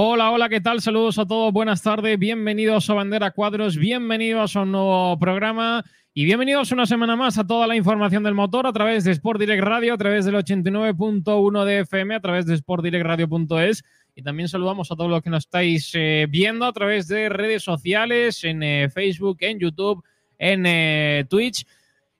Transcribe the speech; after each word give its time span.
Hola, 0.00 0.30
hola, 0.30 0.48
¿qué 0.48 0.60
tal? 0.60 0.80
Saludos 0.80 1.18
a 1.18 1.26
todos, 1.26 1.52
buenas 1.52 1.82
tardes, 1.82 2.16
bienvenidos 2.20 2.88
a 2.88 2.94
Bandera 2.94 3.32
Cuadros, 3.32 3.76
bienvenidos 3.76 4.54
a 4.54 4.62
un 4.62 4.70
nuevo 4.70 5.18
programa 5.18 5.84
y 6.14 6.24
bienvenidos 6.24 6.70
una 6.70 6.86
semana 6.86 7.16
más 7.16 7.36
a 7.36 7.44
toda 7.44 7.66
la 7.66 7.74
información 7.74 8.22
del 8.22 8.34
motor 8.34 8.68
a 8.68 8.72
través 8.72 9.02
de 9.02 9.10
Sport 9.10 9.40
Direct 9.40 9.64
Radio, 9.64 9.94
a 9.94 9.98
través 9.98 10.24
del 10.24 10.36
89.1 10.36 11.64
de 11.64 11.80
FM, 11.80 12.14
a 12.14 12.20
través 12.20 12.46
de 12.46 12.56
sportdirectradio.es 12.56 13.82
y 14.14 14.22
también 14.22 14.48
saludamos 14.48 14.88
a 14.92 14.94
todos 14.94 15.10
los 15.10 15.20
que 15.20 15.30
nos 15.30 15.46
estáis 15.46 15.90
eh, 15.94 16.28
viendo 16.30 16.64
a 16.64 16.72
través 16.72 17.08
de 17.08 17.28
redes 17.28 17.64
sociales, 17.64 18.44
en 18.44 18.62
eh, 18.62 18.90
Facebook, 18.90 19.38
en 19.40 19.58
YouTube, 19.58 20.04
en 20.38 20.64
eh, 20.64 21.26
Twitch. 21.28 21.66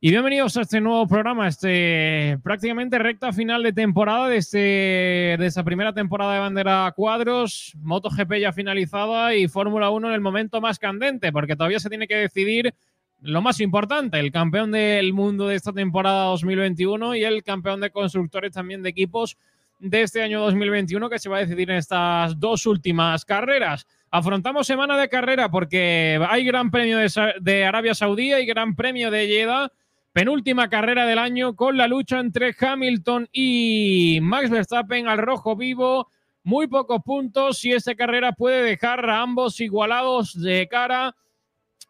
Y 0.01 0.11
bienvenidos 0.11 0.57
a 0.57 0.61
este 0.61 0.81
nuevo 0.81 1.09
programa, 1.09 1.49
este 1.49 2.39
prácticamente 2.45 3.01
recta 3.01 3.33
final 3.33 3.65
de 3.65 3.73
temporada 3.73 4.29
de, 4.29 4.37
este, 4.37 4.59
de 5.37 5.45
esta 5.45 5.65
primera 5.65 5.93
temporada 5.93 6.35
de 6.35 6.39
Bandera 6.39 6.93
Cuadros, 6.95 7.73
MotoGP 7.83 8.35
ya 8.35 8.53
finalizada 8.53 9.35
y 9.35 9.49
Fórmula 9.49 9.91
1 9.91 10.07
en 10.07 10.15
el 10.15 10.21
momento 10.21 10.61
más 10.61 10.79
candente, 10.79 11.33
porque 11.33 11.57
todavía 11.57 11.81
se 11.81 11.89
tiene 11.89 12.07
que 12.07 12.15
decidir 12.15 12.73
lo 13.23 13.43
más 13.43 13.59
importante, 13.59 14.21
el 14.21 14.31
campeón 14.31 14.71
del 14.71 15.13
mundo 15.13 15.49
de 15.49 15.57
esta 15.57 15.73
temporada 15.73 16.27
2021 16.27 17.17
y 17.17 17.25
el 17.25 17.43
campeón 17.43 17.81
de 17.81 17.91
constructores 17.91 18.53
también 18.53 18.85
de 18.85 18.91
equipos 18.91 19.37
de 19.81 20.03
este 20.03 20.23
año 20.23 20.41
2021 20.43 21.11
que 21.11 21.19
se 21.19 21.29
va 21.29 21.39
a 21.39 21.41
decidir 21.41 21.73
en 21.73 21.77
estas 21.77 22.39
dos 22.39 22.67
últimas 22.67 23.25
carreras. 23.25 23.85
Afrontamos 24.13 24.65
semana 24.65 24.97
de 24.97 25.09
carrera 25.09 25.51
porque 25.51 26.25
hay 26.31 26.45
Gran 26.45 26.71
Premio 26.71 26.99
de, 26.99 27.65
Arabia 27.65 27.95
Saudí 27.95 28.33
y 28.33 28.47
Gran 28.47 28.77
Premio 28.77 29.11
de 29.11 29.27
Jeddah 29.27 29.73
penúltima 30.19 30.69
carrera 30.69 31.07
del 31.07 31.21
año 31.21 31.55
con 31.55 31.77
la 31.77 31.87
lucha 31.87 32.19
entre 32.19 32.53
Hamilton 32.59 33.29
y 33.31 34.19
Max 34.21 34.51
Verstappen 34.51 35.07
al 35.07 35.19
rojo 35.19 35.55
vivo. 35.55 36.09
Muy 36.43 36.67
pocos 36.67 37.01
puntos 37.05 37.65
y 37.65 37.71
esta 37.71 37.95
carrera 37.95 38.33
puede 38.33 38.65
dejar 38.65 39.09
a 39.09 39.23
ambos 39.23 39.61
igualados 39.61 40.33
de 40.43 40.67
cara 40.69 41.15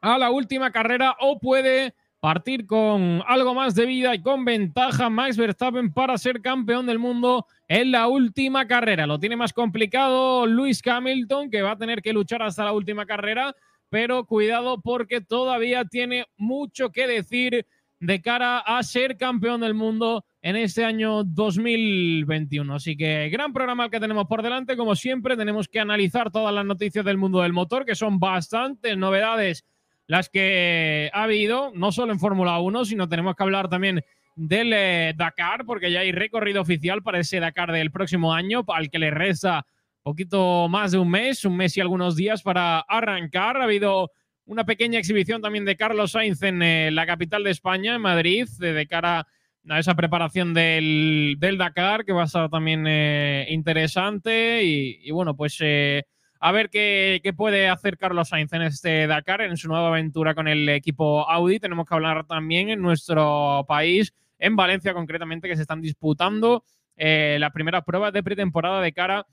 a 0.03 0.19
la 0.19 0.31
última 0.31 0.71
carrera 0.71 1.17
o 1.21 1.39
puede 1.39 1.95
partir 2.21 2.67
con 2.67 3.23
algo 3.27 3.55
más 3.55 3.75
de 3.75 3.87
vida 3.87 4.15
y 4.15 4.21
con 4.21 4.45
ventaja 4.45 5.09
Max 5.09 5.39
Verstappen 5.39 5.91
para 5.91 6.19
ser 6.19 6.43
campeón 6.43 6.85
del 6.85 6.99
mundo 6.99 7.47
en 7.67 7.93
la 7.93 8.09
última 8.09 8.67
carrera. 8.69 9.07
Lo 9.07 9.19
tiene 9.19 9.37
más 9.37 9.55
complicado 9.55 10.47
Luis 10.47 10.87
Hamilton 10.87 11.49
que 11.49 11.63
va 11.63 11.71
a 11.71 11.79
tener 11.79 12.03
que 12.03 12.13
luchar 12.13 12.43
hasta 12.43 12.67
la 12.67 12.73
última 12.73 13.07
carrera, 13.07 13.57
pero 13.89 14.27
cuidado 14.27 14.83
porque 14.83 15.23
todavía 15.23 15.87
tiene 15.87 16.27
mucho 16.37 16.93
que 16.93 17.07
decir 17.07 17.65
de 18.01 18.21
cara 18.21 18.59
a 18.59 18.83
ser 18.83 19.17
campeón 19.17 19.61
del 19.61 19.75
mundo 19.75 20.25
en 20.43 20.57
este 20.57 20.85
año 20.85 21.25
2021. 21.25 22.75
Así 22.75 22.97
que 22.97 23.29
gran 23.29 23.53
programa 23.53 23.91
que 23.91 24.01
tenemos 24.01 24.27
por 24.27 24.43
delante. 24.43 24.77
Como 24.77 24.95
siempre, 24.95 25.37
tenemos 25.37 25.69
que 25.69 25.81
analizar 25.81 26.31
todas 26.31 26.55
las 26.55 26.65
noticias 26.65 27.05
del 27.05 27.19
mundo 27.19 27.43
del 27.43 27.53
motor, 27.53 27.85
que 27.85 27.95
son 27.95 28.19
bastantes 28.19 28.97
novedades 28.97 29.65
las 30.07 30.31
que 30.31 31.11
ha 31.13 31.25
habido, 31.25 31.71
no 31.75 31.93
solo 31.93 32.13
en 32.13 32.19
Fórmula 32.19 32.59
1, 32.61 32.87
sino 32.87 33.09
tenemos 33.09 33.37
que 33.37 33.43
hablar 33.43 33.69
también 33.69 34.03
del 34.37 34.73
eh, 34.73 35.13
Dakar, 35.15 35.67
porque 35.67 35.93
ya 35.93 36.01
hay 36.01 36.13
recorrido 36.13 36.63
oficial 36.63 37.03
para 37.03 37.19
ese 37.19 37.41
Dakar 37.41 37.73
del 37.73 37.91
próximo 37.91 38.33
año, 38.33 38.65
al 38.69 38.89
que 38.89 38.99
le 38.99 39.11
resta 39.11 39.67
poquito 40.09 40.69
más 40.71 40.93
de 40.93 40.99
un 40.99 41.11
mes, 41.11 41.45
un 41.45 41.55
mes 41.55 41.77
y 41.77 41.83
algunos 41.83 42.17
días 42.17 42.43
para 42.43 42.81
arrancar. 42.81 43.59
Ha 43.59 43.65
habido 43.65 44.11
una 44.49 44.65
pequeña 44.65 44.99
exhibición 44.99 45.43
también 45.43 45.67
de 45.67 45.77
Carlos 45.77 46.13
Sainz 46.13 46.43
en 46.43 46.63
eh, 46.63 46.91
la 46.91 47.07
capital 47.07 47.45
de 47.45 47.51
España, 47.51 47.95
en 47.95 48.01
Madrid, 48.01 48.49
de, 48.59 48.87
cara 48.87 49.27
a 49.69 49.79
esa 49.79 49.95
preparación 49.95 50.55
del, 50.55 51.37
Dakar, 51.59 52.07
que 52.07 52.15
va 52.15 52.23
a 52.23 52.25
estar 52.25 52.49
también 52.49 52.87
eh, 52.89 53.47
interesante. 53.51 54.65
Y, 54.65 55.11
bueno, 55.11 55.37
pues 55.37 55.59
eh, 55.61 56.05
a 56.41 56.51
ver 56.51 56.71
qué, 56.71 57.21
puede 57.37 57.69
hacer 57.69 57.99
Carlos 57.99 58.31
Sainz 58.31 58.51
en 58.55 58.63
este 58.63 59.07
Dakar, 59.07 59.43
en 59.43 59.59
su 59.59 59.69
nueva 59.69 59.89
aventura 59.89 60.35
con 60.35 60.49
el 60.49 60.67
equipo 60.71 61.29
Audi. 61.29 61.61
Tenemos 61.61 61.87
que 61.87 61.95
hablar 61.95 62.27
también 62.27 62.71
en 62.71 62.81
nuestro 62.81 63.67
país, 63.69 64.15
en 64.39 64.57
Valencia 64.57 64.95
concretamente, 64.95 65.47
que 65.49 65.57
se 65.57 65.63
están 65.63 65.83
disputando 65.83 66.65
las 66.97 67.53
primeras 67.53 67.85
pruebas 67.85 68.13
de 68.13 68.25
pretemporada 68.25 68.81
de 68.81 68.93
cara 68.93 69.25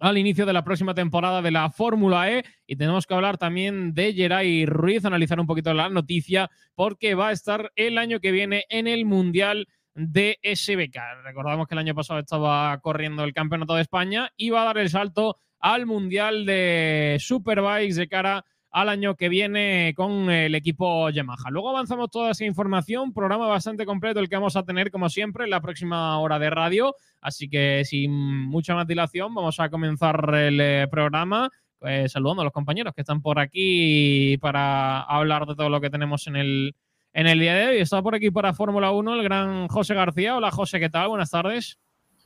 al 0.00 0.18
inicio 0.18 0.46
de 0.46 0.52
la 0.52 0.64
próxima 0.64 0.94
temporada 0.94 1.42
de 1.42 1.50
la 1.50 1.70
Fórmula 1.70 2.30
E 2.30 2.44
y 2.66 2.76
tenemos 2.76 3.06
que 3.06 3.14
hablar 3.14 3.38
también 3.38 3.94
de 3.94 4.12
Geray 4.12 4.66
Ruiz, 4.66 5.04
analizar 5.04 5.40
un 5.40 5.46
poquito 5.46 5.72
la 5.74 5.88
noticia 5.88 6.50
porque 6.74 7.14
va 7.14 7.28
a 7.28 7.32
estar 7.32 7.72
el 7.76 7.98
año 7.98 8.20
que 8.20 8.32
viene 8.32 8.64
en 8.68 8.86
el 8.86 9.04
Mundial 9.04 9.68
de 9.94 10.38
SBK. 10.42 11.24
Recordamos 11.24 11.66
que 11.66 11.74
el 11.74 11.78
año 11.78 11.94
pasado 11.94 12.20
estaba 12.20 12.78
corriendo 12.80 13.24
el 13.24 13.32
Campeonato 13.32 13.74
de 13.74 13.82
España 13.82 14.30
y 14.36 14.50
va 14.50 14.62
a 14.62 14.66
dar 14.66 14.78
el 14.78 14.90
salto 14.90 15.38
al 15.60 15.86
Mundial 15.86 16.44
de 16.46 17.16
Superbikes 17.20 17.96
de 17.96 18.08
cara 18.08 18.44
al 18.74 18.88
año 18.88 19.14
que 19.14 19.28
viene 19.28 19.94
con 19.96 20.28
el 20.30 20.52
equipo 20.56 21.08
Yamaha. 21.08 21.48
Luego 21.50 21.70
avanzamos 21.70 22.10
toda 22.10 22.32
esa 22.32 22.44
información, 22.44 23.12
programa 23.14 23.46
bastante 23.46 23.86
completo 23.86 24.18
el 24.18 24.28
que 24.28 24.34
vamos 24.34 24.56
a 24.56 24.64
tener 24.64 24.90
como 24.90 25.08
siempre 25.08 25.44
en 25.44 25.50
la 25.50 25.60
próxima 25.60 26.18
hora 26.18 26.40
de 26.40 26.50
radio, 26.50 26.96
así 27.20 27.48
que 27.48 27.84
sin 27.84 28.10
mucha 28.12 28.74
más 28.74 28.88
dilación 28.88 29.32
vamos 29.32 29.60
a 29.60 29.68
comenzar 29.68 30.34
el 30.34 30.60
eh, 30.60 30.88
programa. 30.90 31.48
Pues, 31.78 32.10
saludando 32.10 32.42
a 32.42 32.44
los 32.46 32.52
compañeros 32.52 32.94
que 32.94 33.02
están 33.02 33.22
por 33.22 33.38
aquí 33.38 34.38
para 34.38 35.02
hablar 35.02 35.46
de 35.46 35.54
todo 35.54 35.68
lo 35.68 35.80
que 35.80 35.90
tenemos 35.90 36.26
en 36.26 36.34
el, 36.34 36.74
en 37.12 37.28
el 37.28 37.38
día 37.38 37.54
de 37.54 37.66
hoy. 37.66 37.78
Está 37.78 38.02
por 38.02 38.16
aquí 38.16 38.32
para 38.32 38.54
Fórmula 38.54 38.90
1 38.90 39.14
el 39.14 39.22
gran 39.22 39.68
José 39.68 39.94
García. 39.94 40.36
Hola 40.36 40.50
José, 40.50 40.80
¿qué 40.80 40.90
tal? 40.90 41.08
Buenas 41.08 41.30
tardes. 41.30 41.78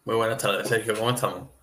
Muy 0.07 0.17
buenas 0.17 0.41
tardes, 0.41 0.67
Sergio. 0.67 0.95
¿Cómo 0.95 1.11
estamos? 1.11 1.58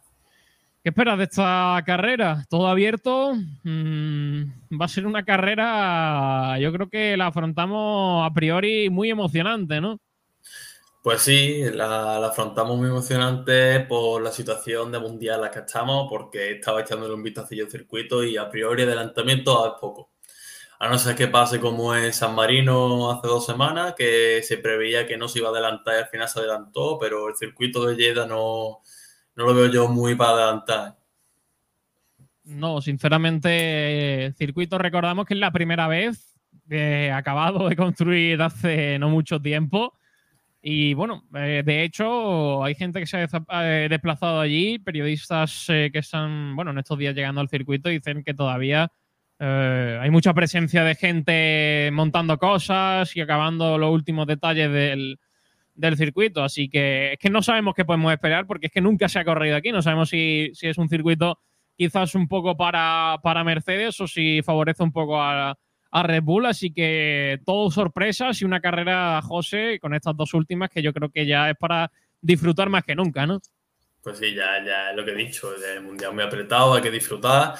¿Qué 0.86 0.90
esperas 0.90 1.18
de 1.18 1.24
esta 1.24 1.82
carrera? 1.84 2.46
Todo 2.48 2.68
abierto. 2.68 3.34
Mm, 3.64 4.44
va 4.80 4.86
a 4.86 4.88
ser 4.88 5.08
una 5.08 5.26
carrera, 5.26 6.60
yo 6.60 6.72
creo 6.72 6.90
que 6.92 7.18
la 7.18 7.26
afrontamos 7.26 8.24
a 8.24 8.32
priori 8.32 8.92
muy 8.92 9.10
emocionante, 9.10 9.82
¿no? 9.82 10.00
Pues 11.02 11.24
sí, 11.24 11.64
la, 11.74 12.24
afrontamos 12.28 12.78
muy 12.78 12.90
emocionante 12.90 13.80
por 13.80 14.22
la 14.22 14.32
situación 14.32 14.92
de 14.92 15.00
mundial 15.00 15.38
en 15.38 15.42
la 15.42 15.50
que 15.50 15.62
estamos, 15.62 16.06
porque 16.08 16.52
estaba 16.52 16.82
echándole 16.82 17.16
un 17.16 17.24
vistacillo 17.24 17.66
al 17.66 17.72
circuito 17.72 18.24
y 18.24 18.38
a 18.38 18.48
priori 18.48 18.84
adelantamiento 18.84 19.66
es 19.66 19.82
poco. 19.82 20.12
A 20.78 20.88
no 20.88 21.00
ser 21.00 21.16
que 21.16 21.28
pase 21.28 21.60
como 21.60 21.96
en 21.96 22.14
San 22.14 22.36
Marino 22.36 23.10
hace 23.10 23.28
dos 23.28 23.44
semanas, 23.44 23.96
que 23.98 24.44
se 24.44 24.60
preveía 24.60 25.08
que 25.08 25.18
no 25.18 25.30
se 25.30 25.40
iba 25.40 25.48
a 25.48 25.52
adelantar 25.52 25.96
y 25.96 26.04
al 26.04 26.10
final 26.10 26.30
se 26.30 26.42
adelantó, 26.42 27.00
pero 27.00 27.30
el 27.30 27.36
circuito 27.36 27.88
de 27.88 27.96
Lleida 27.96 28.28
no, 28.28 28.84
no 29.36 29.46
lo 29.46 29.54
veo 29.54 29.68
yo 29.68 29.88
muy 29.88 30.16
para 30.16 30.32
adelantar. 30.32 30.98
No, 32.44 32.80
sinceramente, 32.82 34.34
circuito 34.38 34.78
recordamos 34.78 35.26
que 35.26 35.34
es 35.34 35.40
la 35.40 35.52
primera 35.52 35.88
vez 35.88 36.36
que 36.70 37.12
acabado 37.12 37.68
de 37.70 37.76
construir 37.76 38.42
hace 38.42 39.00
no 39.00 39.10
mucho 39.10 39.42
tiempo. 39.42 39.94
Y 40.62 40.96
bueno, 40.96 41.24
eh, 41.36 41.62
de 41.64 41.84
hecho, 41.84 42.64
hay 42.64 42.74
gente 42.74 43.00
que 43.00 43.06
se 43.06 43.18
ha 43.18 43.28
eh, 43.64 43.88
desplazado 43.88 44.40
allí, 44.40 44.80
periodistas 44.80 45.66
eh, 45.70 45.92
que 45.94 46.00
están, 46.00 46.56
bueno, 46.56 46.72
en 46.72 46.80
estos 46.80 46.98
días 46.98 47.14
llegando 47.14 47.40
al 47.42 47.50
circuito, 47.50 47.90
dicen 47.90 48.24
que 48.24 48.34
todavía 48.34 48.92
hay 49.38 50.10
mucha 50.12 50.34
presencia 50.34 50.84
de 50.86 50.96
gente 50.96 51.90
montando 51.92 52.38
cosas 52.38 53.14
y 53.18 53.22
acabando 53.22 53.78
los 53.78 53.92
últimos 53.92 54.28
detalles 54.28 54.72
del, 54.72 55.20
del 55.76 55.98
circuito. 55.98 56.44
Así 56.44 56.70
que 56.70 57.14
es 57.14 57.20
que 57.20 57.30
no 57.30 57.44
sabemos 57.44 57.76
qué 57.76 57.86
podemos 57.86 58.12
esperar 58.12 58.48
porque 58.48 58.68
es 58.68 58.72
que 58.72 58.82
nunca 58.82 59.08
se 59.08 59.20
ha 59.20 59.26
corrido 59.26 59.56
aquí. 59.56 59.72
No 59.72 59.82
sabemos 59.82 60.10
si, 60.10 60.52
es 60.60 60.78
un 60.78 60.90
circuito 60.90 61.40
quizás 61.78 62.16
un 62.16 62.28
poco 62.28 62.56
para, 62.56 63.18
para 63.22 63.44
Mercedes 63.44 64.00
o 64.02 64.08
si 64.08 64.42
favorece 64.42 64.82
un 64.82 64.92
poco 64.92 65.22
a, 65.22 65.58
a, 65.92 66.04
Red 66.04 66.24
Bull. 66.24 66.46
Así 66.46 66.72
que 66.72 67.40
todo 67.46 67.70
sorpresas 67.70 68.42
y 68.42 68.46
una 68.46 68.62
carrera, 68.62 69.22
José, 69.22 69.80
con 69.80 69.94
estas 69.94 70.16
dos 70.16 70.34
últimas 70.34 70.70
que 70.70 70.82
yo 70.82 70.94
creo 70.94 71.10
que 71.10 71.26
ya 71.26 71.50
es 71.50 71.58
para 71.58 71.92
disfrutar 72.22 72.70
más 72.70 72.84
que 72.84 72.96
nunca, 72.96 73.28
¿no? 73.28 73.40
Pues 74.02 74.20
sí, 74.20 74.34
ya, 74.36 74.64
ya 74.64 74.92
es 74.92 74.96
lo 74.96 75.04
que 75.04 75.12
he 75.12 75.16
dicho. 75.16 75.50
El 75.56 75.82
mundial 75.82 76.14
muy 76.14 76.24
apretado, 76.24 76.76
hay 76.76 76.82
que 76.82 76.92
disfrutar. 76.92 77.56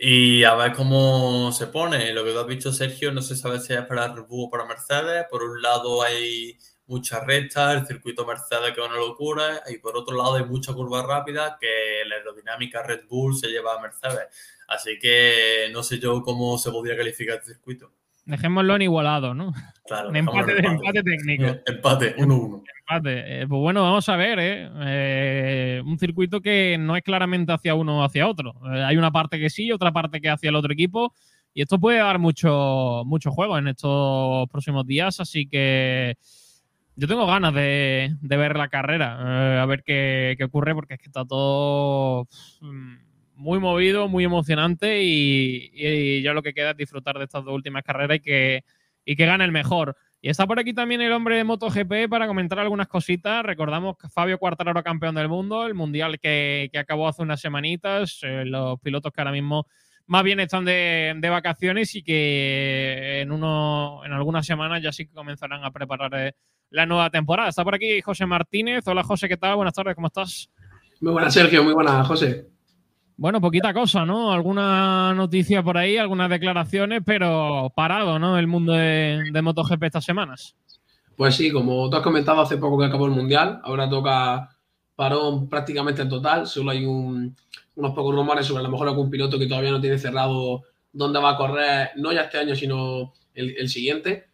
Y 0.00 0.42
a 0.42 0.54
ver 0.54 0.72
cómo 0.72 1.52
se 1.52 1.66
pone. 1.66 2.12
Lo 2.12 2.24
que 2.24 2.32
tú 2.32 2.38
has 2.40 2.46
visto, 2.46 2.72
Sergio, 2.72 3.12
no 3.12 3.22
se 3.22 3.36
sabe 3.36 3.60
si 3.60 3.74
es 3.74 3.82
para 3.82 4.08
Red 4.08 4.24
Bull 4.24 4.46
o 4.46 4.50
para 4.50 4.64
Mercedes. 4.64 5.26
Por 5.30 5.42
un 5.42 5.60
lado 5.60 6.02
hay 6.02 6.58
muchas 6.92 7.26
rectas, 7.26 7.80
el 7.80 7.86
circuito 7.86 8.26
Mercedes 8.26 8.72
que 8.72 8.80
es 8.80 8.86
una 8.86 8.96
locura, 8.98 9.62
y 9.68 9.78
por 9.78 9.96
otro 9.96 10.16
lado 10.16 10.34
hay 10.34 10.44
mucha 10.44 10.74
curva 10.74 11.02
rápida 11.02 11.56
que 11.58 12.06
la 12.06 12.16
aerodinámica 12.16 12.82
Red 12.82 13.06
Bull 13.08 13.34
se 13.34 13.48
lleva 13.48 13.74
a 13.74 13.80
Mercedes. 13.80 14.28
Así 14.68 14.98
que 15.00 15.70
no 15.72 15.82
sé 15.82 15.98
yo 15.98 16.22
cómo 16.22 16.58
se 16.58 16.70
podría 16.70 16.96
calificar 16.96 17.38
este 17.38 17.54
circuito. 17.54 17.90
Dejémoslo 18.24 18.76
en 18.76 18.82
igualado, 18.82 19.34
¿no? 19.34 19.52
Claro, 19.84 20.10
un 20.10 20.16
empate, 20.16 20.64
empate. 20.64 21.02
técnico. 21.02 21.44
Empate, 21.66 22.16
1-1. 22.16 22.62
Empate. 22.80 23.42
Eh, 23.42 23.46
pues 23.48 23.60
bueno, 23.60 23.82
vamos 23.82 24.08
a 24.08 24.16
ver, 24.16 24.38
¿eh? 24.38 24.70
¿eh? 24.80 25.82
Un 25.84 25.98
circuito 25.98 26.40
que 26.40 26.76
no 26.78 26.96
es 26.96 27.02
claramente 27.02 27.52
hacia 27.52 27.74
uno 27.74 28.00
o 28.00 28.04
hacia 28.04 28.28
otro. 28.28 28.54
Eh, 28.72 28.84
hay 28.84 28.96
una 28.96 29.10
parte 29.10 29.40
que 29.40 29.50
sí, 29.50 29.72
otra 29.72 29.92
parte 29.92 30.20
que 30.20 30.30
hacia 30.30 30.50
el 30.50 30.56
otro 30.56 30.72
equipo. 30.72 31.12
Y 31.52 31.62
esto 31.62 31.80
puede 31.80 31.98
dar 31.98 32.18
mucho, 32.18 33.02
mucho 33.04 33.32
juego 33.32 33.58
en 33.58 33.68
estos 33.68 34.48
próximos 34.48 34.86
días. 34.86 35.18
Así 35.18 35.48
que 35.48 36.16
yo 36.96 37.08
tengo 37.08 37.26
ganas 37.26 37.54
de, 37.54 38.14
ver 38.20 38.56
la 38.56 38.68
carrera, 38.68 39.62
a 39.62 39.66
ver 39.66 39.82
qué, 39.82 40.34
qué, 40.36 40.44
ocurre, 40.44 40.74
porque 40.74 40.94
es 40.94 41.00
que 41.00 41.06
está 41.06 41.24
todo 41.24 42.28
mm, 42.60 42.96
muy 43.34 43.58
movido, 43.58 44.08
muy 44.08 44.24
emocionante 44.24 45.02
y, 45.02 46.22
ya 46.22 46.32
lo 46.32 46.42
que 46.42 46.54
queda 46.54 46.70
es 46.70 46.76
disfrutar 46.76 47.18
de 47.18 47.24
estas 47.24 47.44
dos 47.44 47.54
últimas 47.54 47.82
carreras 47.82 48.18
y 48.18 48.20
que, 48.20 48.64
y 49.04 49.16
que 49.16 49.26
gane 49.26 49.44
el 49.44 49.52
mejor. 49.52 49.96
Y 50.20 50.28
está 50.28 50.46
por 50.46 50.60
aquí 50.60 50.72
también 50.72 51.00
el 51.00 51.12
hombre 51.12 51.36
de 51.36 51.44
MotoGP 51.44 52.08
para 52.08 52.28
comentar 52.28 52.60
algunas 52.60 52.86
cositas. 52.86 53.44
Recordamos 53.44 53.96
que 53.98 54.08
Fabio 54.08 54.38
Quartararo 54.38 54.82
campeón 54.84 55.16
del 55.16 55.28
mundo, 55.28 55.66
el 55.66 55.74
mundial 55.74 56.20
que, 56.20 56.70
acabó 56.78 57.08
hace 57.08 57.22
unas 57.22 57.40
semanitas, 57.40 58.20
eh, 58.22 58.44
los 58.44 58.78
pilotos 58.80 59.12
que 59.12 59.20
ahora 59.20 59.32
mismo 59.32 59.66
más 60.06 60.22
bien 60.22 60.38
están 60.40 60.64
de, 60.64 61.28
vacaciones 61.28 61.94
y 61.96 62.02
que 62.02 63.20
en, 63.22 63.32
uno, 63.32 64.02
en 64.04 64.12
algunas 64.12 64.46
semanas 64.46 64.82
ya 64.82 64.92
sí 64.92 65.06
que 65.06 65.14
comenzarán 65.14 65.64
a 65.64 65.72
preparar 65.72 66.12
eh, 66.14 66.34
la 66.72 66.86
nueva 66.86 67.10
temporada. 67.10 67.48
Está 67.48 67.62
por 67.62 67.74
aquí 67.74 68.00
José 68.00 68.26
Martínez. 68.26 68.86
Hola 68.88 69.04
José, 69.04 69.28
¿qué 69.28 69.36
tal? 69.36 69.56
Buenas 69.56 69.74
tardes, 69.74 69.94
¿cómo 69.94 70.08
estás? 70.08 70.50
Muy 71.00 71.12
buenas, 71.12 71.34
Sergio, 71.34 71.62
muy 71.62 71.74
buenas, 71.74 72.06
José. 72.06 72.48
Bueno, 73.16 73.40
poquita 73.40 73.74
cosa, 73.74 74.06
¿no? 74.06 74.32
Alguna 74.32 75.14
noticia 75.14 75.62
por 75.62 75.76
ahí, 75.76 75.96
algunas 75.96 76.30
declaraciones, 76.30 77.02
pero 77.04 77.70
parado, 77.76 78.18
¿no? 78.18 78.38
El 78.38 78.46
mundo 78.46 78.72
de, 78.72 79.40
MotoGP 79.42 79.82
estas 79.84 80.04
semanas. 80.04 80.56
Pues 81.16 81.34
sí, 81.34 81.50
como 81.52 81.88
tú 81.90 81.96
has 81.96 82.02
comentado 82.02 82.40
hace 82.40 82.56
poco 82.56 82.78
que 82.78 82.86
acabó 82.86 83.06
el 83.06 83.12
Mundial, 83.12 83.60
ahora 83.62 83.88
toca 83.88 84.48
parón 84.96 85.48
prácticamente 85.48 86.02
en 86.02 86.08
total, 86.08 86.46
solo 86.46 86.70
hay 86.70 86.84
unos 86.86 87.34
pocos 87.76 88.14
rumores 88.14 88.46
sobre 88.46 88.60
a 88.60 88.64
lo 88.64 88.70
mejor 88.70 88.88
algún 88.88 89.10
piloto 89.10 89.38
que 89.38 89.46
todavía 89.46 89.70
no 89.70 89.80
tiene 89.80 89.98
cerrado 89.98 90.62
dónde 90.92 91.20
va 91.20 91.30
a 91.30 91.36
correr, 91.36 91.90
no 91.96 92.12
ya 92.12 92.22
este 92.22 92.38
año, 92.38 92.54
sino 92.56 93.12
el, 93.34 93.68
siguiente. 93.68 94.26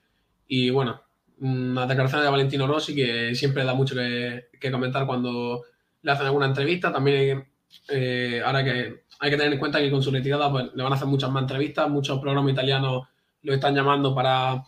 Y 0.47 0.71
bueno, 0.71 1.03
una 1.41 1.87
declaración 1.87 2.23
de 2.23 2.29
Valentino 2.29 2.67
Rossi 2.67 2.95
que 2.95 3.35
siempre 3.35 3.65
da 3.65 3.75
mucho 3.75 3.95
que, 3.95 4.49
que 4.61 4.71
comentar 4.71 5.07
cuando 5.07 5.63
le 6.03 6.13
hacen 6.13 6.27
alguna 6.27 6.47
entrevista. 6.47 6.93
También 6.93 7.49
eh, 7.89 8.43
ahora 8.45 8.65
que 8.65 9.05
hay 9.21 9.31
que 9.31 9.37
tener 9.37 9.53
en 9.53 9.59
cuenta 9.59 9.79
que 9.79 9.91
con 9.91 10.03
su 10.03 10.11
retirada 10.11 10.51
pues, 10.51 10.67
le 10.75 10.83
van 10.83 10.93
a 10.93 10.97
hacer 10.97 11.09
muchas 11.09 11.31
más 11.31 11.43
entrevistas, 11.43 11.89
muchos 11.89 12.21
programas 12.21 12.53
italianos 12.53 13.09
lo 13.43 13.55
están 13.55 13.75
llamando 13.75 14.15
para, 14.15 14.65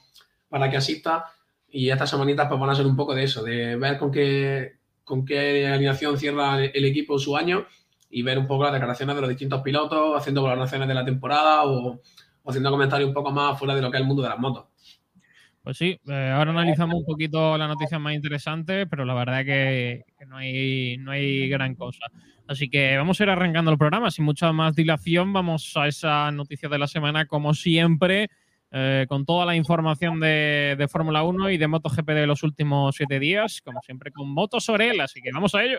para 0.48 0.70
que 0.70 0.76
asista 0.76 1.26
y 1.70 1.90
estas 1.90 2.10
semanitas 2.10 2.48
pues, 2.48 2.60
van 2.60 2.70
a 2.70 2.74
ser 2.74 2.86
un 2.86 2.96
poco 2.96 3.14
de 3.14 3.24
eso, 3.24 3.42
de 3.42 3.76
ver 3.76 3.98
con 3.98 4.10
qué, 4.10 4.78
con 5.04 5.24
qué 5.24 5.68
alineación 5.68 6.18
cierra 6.18 6.64
el 6.64 6.84
equipo 6.84 7.18
su 7.18 7.36
año 7.36 7.66
y 8.10 8.22
ver 8.22 8.38
un 8.38 8.46
poco 8.46 8.64
las 8.64 8.72
declaraciones 8.72 9.14
de 9.14 9.20
los 9.20 9.30
distintos 9.30 9.62
pilotos, 9.62 10.16
haciendo 10.16 10.42
valoraciones 10.42 10.88
de 10.88 10.94
la 10.94 11.04
temporada 11.04 11.62
o, 11.62 12.00
o 12.42 12.50
haciendo 12.50 12.70
comentarios 12.70 13.08
un 13.08 13.14
poco 13.14 13.30
más 13.30 13.56
fuera 13.56 13.74
de 13.74 13.82
lo 13.82 13.90
que 13.90 13.98
es 13.98 14.00
el 14.00 14.06
mundo 14.06 14.22
de 14.22 14.28
las 14.28 14.38
motos. 14.38 14.66
Pues 15.70 15.78
sí, 15.78 16.00
eh, 16.08 16.32
ahora 16.34 16.50
analizamos 16.50 16.96
un 16.96 17.04
poquito 17.04 17.56
las 17.56 17.68
noticias 17.68 18.00
más 18.00 18.12
interesantes, 18.12 18.88
pero 18.90 19.04
la 19.04 19.14
verdad 19.14 19.42
es 19.42 19.46
que, 19.46 20.04
no, 20.26 20.38
hay, 20.38 20.96
no 20.98 21.12
hay 21.12 21.48
gran 21.48 21.76
cosa. 21.76 22.06
Así 22.48 22.68
que 22.68 22.96
vamos 22.96 23.20
a 23.20 23.22
ir 23.22 23.30
arrancando 23.30 23.70
el 23.70 23.78
programa 23.78 24.10
sin 24.10 24.24
mucha 24.24 24.50
más 24.50 24.74
dilación. 24.74 25.32
Vamos 25.32 25.72
a 25.76 25.86
esa 25.86 26.32
noticia 26.32 26.68
de 26.68 26.76
la 26.76 26.88
semana, 26.88 27.26
como 27.26 27.54
siempre, 27.54 28.30
eh, 28.72 29.06
con 29.08 29.24
toda 29.24 29.46
la 29.46 29.54
información 29.54 30.18
de, 30.18 30.74
de 30.76 30.88
Fórmula 30.88 31.22
1 31.22 31.50
y 31.50 31.56
de 31.56 31.68
MotoGP 31.68 32.08
de 32.08 32.26
los 32.26 32.42
últimos 32.42 32.96
siete 32.96 33.20
días, 33.20 33.60
como 33.64 33.80
siempre 33.80 34.10
con 34.10 34.34
Orel. 34.36 35.00
Así 35.00 35.22
que 35.22 35.30
vamos 35.32 35.54
a 35.54 35.62
ello. 35.62 35.78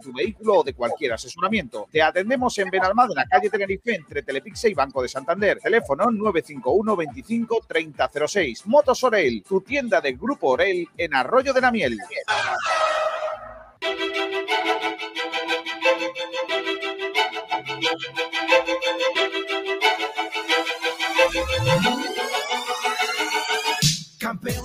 tu 0.00 0.12
vehículo 0.12 0.58
o 0.58 0.64
de 0.64 0.74
cualquier 0.74 1.12
asesoramiento. 1.12 1.88
Te 1.90 2.02
atendemos 2.02 2.56
en 2.58 2.70
Benalmádena, 2.70 3.26
calle 3.26 3.50
Tenerife, 3.50 3.94
entre 3.94 4.22
Telepixe 4.22 4.68
y 4.68 4.74
Banco 4.74 5.02
de 5.02 5.08
Santander. 5.08 5.58
Teléfono 5.58 6.10
951 6.10 6.96
25 6.96 7.64
3006. 7.66 8.66
Motos 8.66 9.04
Orel, 9.04 9.42
tu 9.46 9.60
tienda 9.60 10.00
del 10.00 10.16
Grupo 10.16 10.50
Orel 10.50 10.88
en 10.96 11.14
Arroyo 11.14 11.52
de 11.52 11.60
la 11.60 11.70
Miel. 11.70 11.98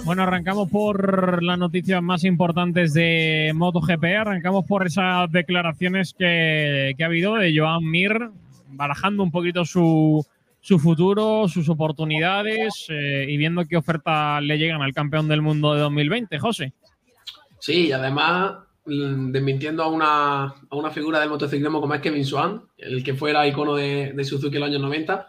Bueno, 0.05 0.23
arrancamos 0.23 0.69
por 0.69 1.41
las 1.43 1.57
noticias 1.57 2.01
más 2.01 2.23
importantes 2.23 2.93
de 2.93 3.51
MotoGP. 3.55 4.03
Arrancamos 4.19 4.65
por 4.65 4.85
esas 4.85 5.31
declaraciones 5.31 6.13
que, 6.17 6.95
ha 6.99 7.05
habido 7.05 7.35
de 7.35 7.57
Joan 7.57 7.83
Mir, 7.83 8.29
barajando 8.67 9.23
un 9.23 9.31
poquito 9.31 9.65
su, 9.65 10.25
futuro, 10.61 11.47
sus 11.47 11.69
oportunidades 11.69 12.85
eh, 12.89 13.25
y 13.27 13.37
viendo 13.37 13.65
qué 13.65 13.77
ofertas 13.77 14.41
le 14.43 14.57
llegan 14.57 14.81
al 14.81 14.93
campeón 14.93 15.27
del 15.27 15.41
mundo 15.41 15.73
de 15.73 15.81
2020, 15.81 16.39
José. 16.39 16.73
Sí, 17.59 17.87
y 17.87 17.91
además 17.91 18.57
mm, 18.85 19.31
desmintiendo 19.31 19.83
a 19.83 19.87
una, 19.87 20.43
a 20.43 20.75
una 20.75 20.91
figura 20.91 21.19
del 21.19 21.29
motociclismo 21.29 21.81
como 21.81 21.93
es 21.95 22.01
Kevin 22.01 22.25
Swan, 22.25 22.61
el 22.77 23.03
que 23.03 23.15
fuera 23.15 23.47
icono 23.47 23.75
de, 23.75 24.15
Suzuki 24.23 24.55
en 24.57 24.61
los 24.61 24.69
años 24.69 24.81
90, 24.81 25.27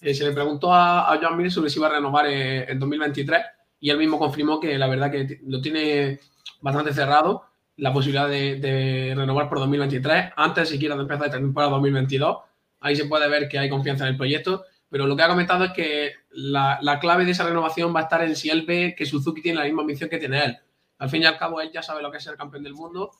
eh, 0.00 0.14
se 0.14 0.24
le 0.24 0.32
preguntó 0.32 0.72
a, 0.72 1.12
a 1.12 1.18
Joan 1.18 1.36
Mir 1.36 1.50
sobre 1.50 1.70
si 1.70 1.78
iba 1.78 1.88
a 1.88 1.92
renovar 1.92 2.26
eh, 2.26 2.70
en 2.70 2.78
2023 2.78 3.40
y 3.80 3.90
él 3.90 3.98
mismo 3.98 4.18
confirmó 4.18 4.60
que 4.60 4.76
la 4.78 4.88
verdad 4.88 5.10
que 5.10 5.40
lo 5.46 5.60
tiene 5.60 6.20
bastante 6.60 6.92
cerrado 6.92 7.44
la 7.76 7.92
posibilidad 7.92 8.28
de, 8.28 9.14
renovar 9.16 9.48
por 9.48 9.60
2023, 9.60 10.32
antes 10.36 10.68
siquiera 10.68 10.96
de 10.96 11.02
empezar 11.02 11.26
esta 11.26 11.38
temporada 11.38 11.70
2022. 11.72 12.38
Ahí 12.80 12.96
se 12.96 13.04
puede 13.04 13.28
ver 13.28 13.48
que 13.48 13.58
hay 13.58 13.68
confianza 13.68 14.04
en 14.04 14.10
el 14.10 14.16
proyecto, 14.16 14.64
pero 14.90 15.06
lo 15.06 15.16
que 15.16 15.22
ha 15.22 15.28
comentado 15.28 15.64
es 15.64 15.72
que 15.72 16.12
la, 16.30 16.98
clave 17.00 17.24
de 17.24 17.30
esa 17.30 17.44
renovación 17.44 17.94
va 17.94 18.00
a 18.00 18.02
estar 18.04 18.22
en 18.22 18.34
si 18.34 18.50
él 18.50 18.64
ve 18.66 18.94
que 18.98 19.06
Suzuki 19.06 19.42
tiene 19.42 19.60
la 19.60 19.64
misma 19.64 19.82
ambición 19.82 20.10
que 20.10 20.18
tiene 20.18 20.44
él. 20.44 20.56
Al 20.98 21.08
fin 21.08 21.22
y 21.22 21.26
al 21.26 21.38
cabo, 21.38 21.60
él 21.60 21.70
ya 21.72 21.82
sabe 21.82 22.02
lo 22.02 22.10
que 22.10 22.18
es 22.18 22.24
ser 22.24 22.36
campeón 22.36 22.64
del 22.64 22.74
mundo, 22.74 23.12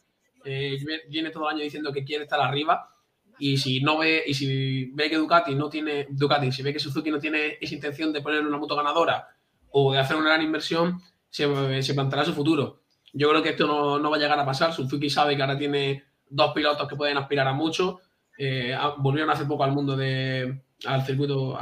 eh, 0.45 0.77
viene 1.09 1.31
todo 1.31 1.49
el 1.49 1.55
año 1.55 1.63
diciendo 1.63 1.93
que 1.93 2.05
quiere 2.05 2.25
estar 2.25 2.41
arriba, 2.41 2.97
y 3.39 3.59
si 3.59 3.81
no 3.81 3.99
ve, 3.99 4.25
y 4.27 4.35
si 4.35 4.87
ve 4.87 5.09
que 5.09 5.17
Ducati 5.17 5.55
no 5.55 5.69
tiene, 5.69 6.09
Ducati, 6.11 6.51
si 6.51 6.65
ve 6.65 6.73
que 6.73 6.81
Suzuki 6.81 7.13
no 7.13 7.21
tiene 7.21 7.59
esa 7.61 7.75
intención 7.77 8.13
de 8.13 8.23
poner 8.23 8.45
una 8.45 8.59
moto 8.59 8.75
ganadora 8.75 9.29
o 9.71 9.93
de 9.93 9.99
hacer 9.99 10.17
una 10.17 10.31
gran 10.31 10.43
inversión, 10.43 11.01
se, 11.31 11.83
se 11.83 11.95
planteará 11.95 12.25
su 12.25 12.35
futuro. 12.35 12.81
Yo 13.13 13.29
creo 13.31 13.43
que 13.43 13.51
esto 13.51 13.67
no, 13.67 13.99
no, 13.99 14.11
va 14.11 14.17
a 14.17 14.21
llegar 14.21 14.39
a 14.39 14.47
pasar. 14.47 14.73
Suzuki 14.73 15.11
sabe 15.11 15.37
que 15.37 15.43
ahora 15.43 15.59
tiene 15.59 16.05
dos 16.29 16.53
pilotos 16.53 16.89
que 16.89 16.97
pueden 16.97 17.17
aspirar 17.17 17.47
a 17.47 17.53
mucho. 17.53 18.01
Eh, 18.39 18.77
volvieron 18.99 19.31
hace 19.31 19.45
poco 19.45 19.65
al 19.65 19.73
mundo 19.73 19.97
de, 19.97 20.63
al 20.87 21.05
circuito, 21.05 21.59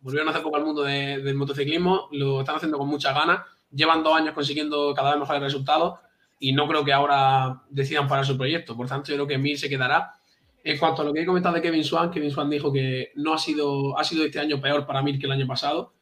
volvieron 0.00 0.28
hace 0.28 0.40
poco 0.40 0.56
al 0.56 0.64
mundo 0.64 0.82
del 0.82 1.34
motociclismo, 1.34 2.08
lo 2.12 2.40
están 2.40 2.56
haciendo 2.56 2.78
con 2.78 2.88
muchas 2.88 3.14
ganas. 3.14 3.40
Llevan 3.70 4.02
dos 4.02 4.14
años 4.14 4.34
consiguiendo 4.34 4.94
cada 4.94 5.10
vez 5.10 5.20
mejores 5.20 5.42
resultados 5.42 5.98
y 6.38 6.52
no 6.52 6.68
creo 6.68 6.84
que 6.84 6.92
ahora 6.92 7.62
decidan 7.70 8.06
parar 8.06 8.26
su 8.26 8.36
proyecto. 8.36 8.76
Por 8.76 8.86
tanto, 8.86 9.08
yo 9.08 9.16
creo 9.16 9.26
que 9.26 9.38
Mir 9.38 9.58
se 9.58 9.68
quedará. 9.68 10.12
En 10.62 10.78
cuanto 10.78 11.02
a 11.02 11.04
lo 11.06 11.12
que 11.12 11.22
he 11.22 11.26
comentado 11.26 11.54
de 11.54 11.62
Kevin 11.62 11.84
Swan, 11.84 12.10
Kevin 12.10 12.30
Swan 12.30 12.50
dijo 12.50 12.72
que 12.72 13.12
no 13.16 13.34
ha 13.34 13.38
sido, 13.38 13.98
ha 13.98 14.04
sido 14.04 14.24
este 14.24 14.40
año 14.40 14.60
peor 14.60 14.86
para 14.86 15.02
Mir 15.02 15.18
que 15.18 15.26
el 15.26 15.32
año 15.32 15.46
pasado. 15.46 15.93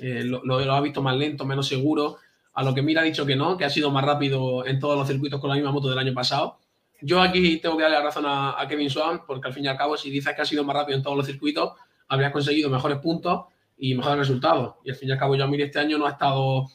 Eh, 0.00 0.24
lo, 0.24 0.72
ha 0.72 0.80
visto 0.80 1.02
más 1.02 1.16
lento, 1.16 1.44
menos 1.44 1.66
seguro. 1.66 2.16
A 2.54 2.62
lo 2.62 2.74
que 2.74 2.82
Mira 2.82 3.02
ha 3.02 3.04
dicho 3.04 3.24
que 3.24 3.36
no, 3.36 3.56
que 3.56 3.64
ha 3.64 3.70
sido 3.70 3.90
más 3.90 4.04
rápido 4.04 4.66
en 4.66 4.78
todos 4.78 4.96
los 4.96 5.06
circuitos 5.06 5.40
con 5.40 5.50
la 5.50 5.56
misma 5.56 5.70
moto 5.70 5.88
del 5.88 5.98
año 5.98 6.12
pasado. 6.14 6.58
Yo 7.00 7.20
aquí 7.22 7.58
tengo 7.58 7.76
que 7.76 7.84
darle 7.84 7.98
la 7.98 8.04
razón 8.04 8.24
a, 8.26 8.56
Kevin 8.68 8.90
Swan, 8.90 9.22
porque 9.26 9.46
al 9.46 9.54
fin 9.54 9.64
y 9.64 9.68
al 9.68 9.76
cabo, 9.76 9.96
si 9.96 10.10
dices 10.10 10.34
que 10.34 10.42
ha 10.42 10.44
sido 10.44 10.64
más 10.64 10.74
rápido 10.74 10.96
en 10.96 11.02
todos 11.02 11.16
los 11.16 11.26
circuitos, 11.26 11.72
habría 12.08 12.32
conseguido 12.32 12.68
mejores 12.68 12.98
puntos 12.98 13.44
y 13.76 13.94
mejores 13.94 14.18
resultados. 14.18 14.74
Y 14.84 14.90
al 14.90 14.96
fin 14.96 15.08
y 15.08 15.12
al 15.12 15.18
cabo, 15.18 15.36
Joan 15.36 15.50
Mir 15.50 15.60
este 15.60 15.78
año 15.78 15.98
no 15.98 16.06
ha 16.06 16.10
estado 16.10 16.66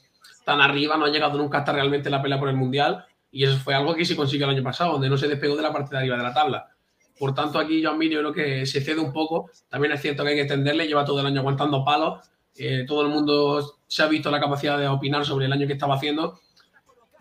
tan 0.45 0.61
arriba, 0.61 0.95
no 0.95 1.05
ha 1.05 1.09
llegado 1.09 1.37
nunca 1.37 1.59
hasta 1.59 1.73
realmente 1.73 2.09
la 2.09 2.21
pelea 2.21 2.39
por 2.39 2.49
el 2.49 2.55
Mundial. 2.55 3.05
Y 3.31 3.43
eso 3.43 3.57
fue 3.57 3.73
algo 3.73 3.95
que 3.95 4.05
sí 4.05 4.15
consiguió 4.15 4.45
el 4.45 4.55
año 4.55 4.63
pasado, 4.63 4.93
donde 4.93 5.09
no 5.09 5.17
se 5.17 5.27
despegó 5.27 5.57
de 5.57 5.63
la 5.63 5.73
parte 5.73 5.89
de 5.91 5.97
arriba 5.97 6.17
de 6.17 6.23
la 6.23 6.33
tabla. 6.33 6.69
Por 7.19 7.33
tanto, 7.33 7.59
aquí 7.59 7.83
Joan 7.83 7.97
Mir 7.97 8.11
yo 8.11 8.19
creo 8.19 8.33
que 8.33 8.65
se 8.65 8.81
cede 8.81 8.99
un 8.99 9.11
poco. 9.11 9.49
También 9.69 9.93
es 9.93 10.01
cierto 10.01 10.23
que 10.23 10.29
hay 10.29 10.35
que 10.35 10.41
entenderle, 10.41 10.87
lleva 10.87 11.03
todo 11.03 11.19
el 11.19 11.25
año 11.25 11.41
aguantando 11.41 11.83
palos. 11.83 12.19
Eh, 12.55 12.85
todo 12.87 13.01
el 13.01 13.09
mundo 13.09 13.79
se 13.87 14.03
ha 14.03 14.07
visto 14.07 14.29
la 14.29 14.39
capacidad 14.39 14.77
de 14.77 14.87
opinar 14.87 15.25
sobre 15.25 15.45
el 15.45 15.53
año 15.53 15.67
que 15.67 15.73
estaba 15.73 15.95
haciendo 15.95 16.39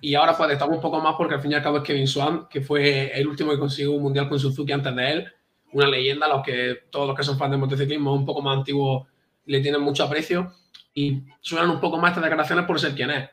y 0.04 0.16
ahora 0.16 0.36
pues 0.36 0.50
estamos 0.50 0.74
un 0.74 0.82
poco 0.82 1.00
más 1.00 1.14
porque 1.16 1.34
al 1.34 1.40
fin 1.40 1.52
y 1.52 1.54
al 1.54 1.62
cabo 1.62 1.76
es 1.76 1.84
Kevin 1.84 2.08
Swan, 2.08 2.48
que 2.50 2.60
fue 2.60 3.16
el 3.16 3.28
último 3.28 3.52
que 3.52 3.58
consiguió 3.58 3.92
un 3.92 4.02
mundial 4.02 4.28
con 4.28 4.36
Suzuki 4.36 4.72
antes 4.72 4.94
de 4.96 5.12
él. 5.12 5.32
Una 5.72 5.86
leyenda, 5.86 6.26
los 6.26 6.42
que 6.42 6.76
todos 6.90 7.06
los 7.06 7.16
que 7.16 7.22
son 7.22 7.38
fans 7.38 7.52
de 7.52 7.56
motociclismo 7.56 8.12
un 8.12 8.26
poco 8.26 8.42
más 8.42 8.58
antiguos 8.58 9.06
le 9.46 9.60
tienen 9.60 9.80
mucho 9.80 10.02
aprecio. 10.02 10.52
Y 10.92 11.22
suenan 11.40 11.70
un 11.70 11.78
poco 11.78 11.98
más 11.98 12.10
estas 12.10 12.24
declaraciones 12.24 12.66
por 12.66 12.80
ser 12.80 12.96
quien 12.96 13.12
es. 13.12 13.30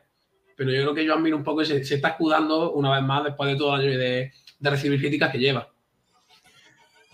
Pero 0.56 0.72
yo 0.72 0.82
creo 0.84 0.94
que 0.94 1.06
yo 1.06 1.16
admiro 1.16 1.38
un 1.38 1.44
poco 1.44 1.66
se 1.66 1.80
está 1.80 2.10
escudando 2.10 2.72
una 2.74 2.92
vez 2.92 3.02
más 3.02 3.24
después 3.24 3.50
de 3.50 3.58
todo 3.58 3.74
el 3.76 3.82
año 3.82 3.98
de, 3.98 4.32
de 4.60 4.70
recibir 4.70 5.00
críticas 5.00 5.32
que 5.32 5.40
lleva. 5.40 5.74